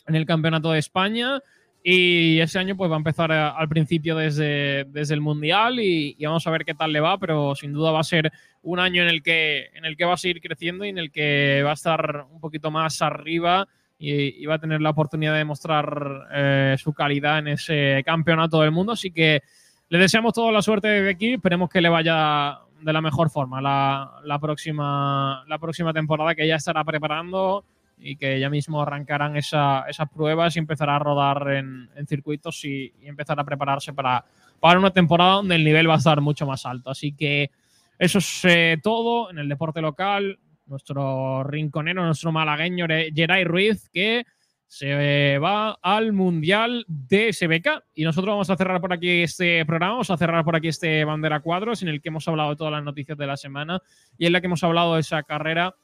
el 0.06 0.26
Campeonato 0.26 0.70
de 0.70 0.78
España. 0.78 1.40
Y 1.82 2.38
ese 2.38 2.60
año 2.60 2.76
pues 2.76 2.88
va 2.88 2.94
a 2.94 2.98
empezar 2.98 3.32
eh, 3.32 3.34
al 3.34 3.68
principio 3.68 4.14
desde, 4.14 4.84
desde 4.84 5.14
el 5.14 5.20
Mundial 5.20 5.80
y, 5.80 6.16
vamos 6.24 6.46
a 6.46 6.52
ver 6.52 6.64
qué 6.64 6.74
tal 6.74 6.92
le 6.92 7.00
va, 7.00 7.18
pero 7.18 7.56
sin 7.56 7.72
duda 7.72 7.90
va 7.90 7.98
a 7.98 8.04
ser 8.04 8.30
un 8.62 8.78
año 8.78 9.02
en 9.02 9.08
el 9.08 9.24
que, 9.24 9.70
en 9.74 9.84
el 9.84 9.96
que 9.96 10.04
va 10.04 10.14
a 10.14 10.18
seguir 10.18 10.40
creciendo 10.40 10.84
y 10.84 10.90
en 10.90 10.98
el 10.98 11.10
que 11.10 11.62
va 11.64 11.70
a 11.70 11.74
estar 11.74 12.26
un 12.30 12.38
poquito 12.38 12.70
más 12.70 13.02
arriba 13.02 13.66
y, 13.98 14.46
va 14.46 14.54
a 14.54 14.58
tener 14.58 14.80
la 14.80 14.90
oportunidad 14.90 15.34
de 15.34 15.44
mostrar 15.44 16.28
eh, 16.32 16.76
su 16.78 16.92
calidad 16.92 17.40
en 17.40 17.48
ese 17.48 18.02
campeonato 18.04 18.60
del 18.60 18.70
mundo. 18.70 18.92
Así 18.92 19.10
que 19.10 19.42
le 19.88 19.98
deseamos 19.98 20.32
toda 20.32 20.52
la 20.52 20.62
suerte 20.62 20.88
de 20.88 21.10
aquí, 21.10 21.34
esperemos 21.34 21.68
que 21.68 21.80
le 21.80 21.88
vaya 21.88 22.58
de 22.80 22.92
la 22.92 23.00
mejor 23.00 23.30
forma 23.30 23.60
la, 23.60 24.38
próxima, 24.40 25.44
la 25.48 25.58
próxima 25.58 25.92
temporada 25.92 26.34
que 26.34 26.46
ya 26.46 26.56
estará 26.56 26.84
preparando 26.84 27.64
y 27.98 28.14
que 28.14 28.38
ya 28.38 28.48
mismo 28.48 28.80
arrancarán 28.80 29.36
esas 29.36 29.84
pruebas 30.14 30.54
y 30.54 30.60
empezará 30.60 30.96
a 30.96 31.00
rodar 31.00 31.50
en, 31.50 31.88
circuitos 32.06 32.64
y, 32.64 32.92
empezar 33.02 33.40
a 33.40 33.44
prepararse 33.44 33.92
para, 33.92 34.24
para 34.60 34.78
una 34.78 34.92
temporada 34.92 35.34
donde 35.34 35.56
el 35.56 35.64
nivel 35.64 35.88
va 35.88 35.94
a 35.94 35.98
estar 35.98 36.20
mucho 36.20 36.46
más 36.46 36.64
alto. 36.64 36.90
Así 36.90 37.12
que 37.12 37.50
eso 37.98 38.18
es 38.18 38.44
eh, 38.44 38.78
todo 38.80 39.30
en 39.30 39.38
el 39.38 39.48
deporte 39.48 39.80
local. 39.80 40.38
Nuestro 40.68 41.44
rinconero, 41.44 42.04
nuestro 42.04 42.30
malagueño 42.30 42.86
Geray 43.14 43.44
Ruiz, 43.44 43.88
que 43.90 44.24
se 44.68 45.38
va 45.38 45.78
al 45.82 46.12
Mundial 46.12 46.84
de 46.86 47.32
SBK. 47.32 47.84
Y 47.94 48.04
nosotros 48.04 48.32
vamos 48.32 48.50
a 48.50 48.56
cerrar 48.56 48.80
por 48.80 48.92
aquí 48.92 49.22
este 49.22 49.64
programa, 49.64 49.92
vamos 49.92 50.10
a 50.10 50.18
cerrar 50.18 50.44
por 50.44 50.54
aquí 50.54 50.68
este 50.68 51.04
Bandera 51.04 51.40
Cuadros, 51.40 51.82
en 51.82 51.88
el 51.88 52.02
que 52.02 52.10
hemos 52.10 52.28
hablado 52.28 52.50
de 52.50 52.56
todas 52.56 52.72
las 52.72 52.84
noticias 52.84 53.16
de 53.16 53.26
la 53.26 53.36
semana 53.36 53.80
y 54.18 54.26
en 54.26 54.32
la 54.32 54.40
que 54.40 54.46
hemos 54.46 54.62
hablado 54.62 54.94
de 54.94 55.00
esa 55.00 55.22
carrera 55.22 55.74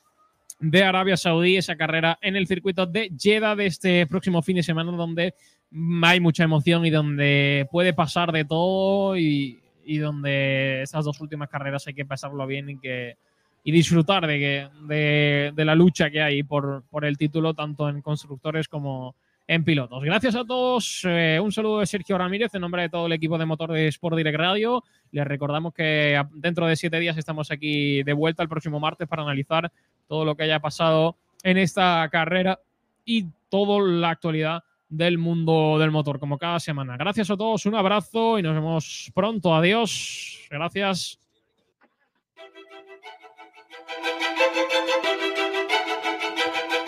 de 0.60 0.84
Arabia 0.84 1.16
Saudí, 1.16 1.56
esa 1.56 1.76
carrera 1.76 2.18
en 2.20 2.36
el 2.36 2.46
circuito 2.46 2.86
de 2.86 3.10
Jeddah 3.18 3.56
de 3.56 3.66
este 3.66 4.06
próximo 4.06 4.42
fin 4.42 4.56
de 4.56 4.62
semana, 4.62 4.92
donde 4.92 5.34
hay 6.02 6.20
mucha 6.20 6.44
emoción 6.44 6.84
y 6.84 6.90
donde 6.90 7.66
puede 7.72 7.94
pasar 7.94 8.32
de 8.32 8.44
todo 8.44 9.16
y, 9.16 9.60
y 9.84 9.98
donde 9.98 10.82
esas 10.82 11.06
dos 11.06 11.20
últimas 11.20 11.48
carreras 11.48 11.86
hay 11.86 11.94
que 11.94 12.04
pasarlo 12.04 12.46
bien 12.46 12.68
y 12.68 12.78
que 12.78 13.16
y 13.64 13.72
disfrutar 13.72 14.26
de, 14.26 14.68
de, 14.82 15.52
de, 15.54 15.64
la 15.64 15.74
lucha 15.74 16.10
que 16.10 16.20
hay 16.20 16.42
por, 16.42 16.84
por, 16.90 17.06
el 17.06 17.16
título, 17.16 17.54
tanto 17.54 17.88
en 17.88 18.02
constructores 18.02 18.68
como 18.68 19.16
en 19.46 19.64
pilotos. 19.64 20.02
Gracias 20.04 20.34
a 20.36 20.44
todos. 20.44 21.00
Eh, 21.04 21.40
un 21.42 21.50
saludo 21.50 21.80
de 21.80 21.86
Sergio 21.86 22.18
Ramírez 22.18 22.54
en 22.54 22.60
nombre 22.60 22.82
de 22.82 22.88
todo 22.90 23.06
el 23.06 23.12
equipo 23.12 23.38
de 23.38 23.46
motor 23.46 23.72
de 23.72 23.88
Sport 23.88 24.16
Direct 24.16 24.38
Radio. 24.38 24.84
Les 25.12 25.26
recordamos 25.26 25.72
que 25.72 26.22
dentro 26.34 26.66
de 26.66 26.76
siete 26.76 27.00
días 27.00 27.16
estamos 27.16 27.50
aquí 27.50 28.02
de 28.02 28.12
vuelta 28.12 28.42
el 28.42 28.50
próximo 28.50 28.80
martes 28.80 29.08
para 29.08 29.22
analizar 29.22 29.72
todo 30.06 30.26
lo 30.26 30.34
que 30.34 30.44
haya 30.44 30.60
pasado 30.60 31.16
en 31.42 31.56
esta 31.56 32.06
carrera 32.10 32.60
y 33.04 33.26
toda 33.48 33.80
la 33.82 34.10
actualidad 34.10 34.62
del 34.88 35.16
mundo 35.18 35.78
del 35.78 35.90
motor, 35.90 36.18
como 36.18 36.38
cada 36.38 36.60
semana. 36.60 36.96
Gracias 36.98 37.30
a 37.30 37.36
todos, 37.36 37.64
un 37.66 37.74
abrazo 37.74 38.38
y 38.38 38.42
nos 38.42 38.54
vemos 38.54 39.10
pronto. 39.14 39.54
Adiós. 39.54 40.46
Gracias. 40.50 41.18
Thank 43.76 43.98
you. 46.72 46.83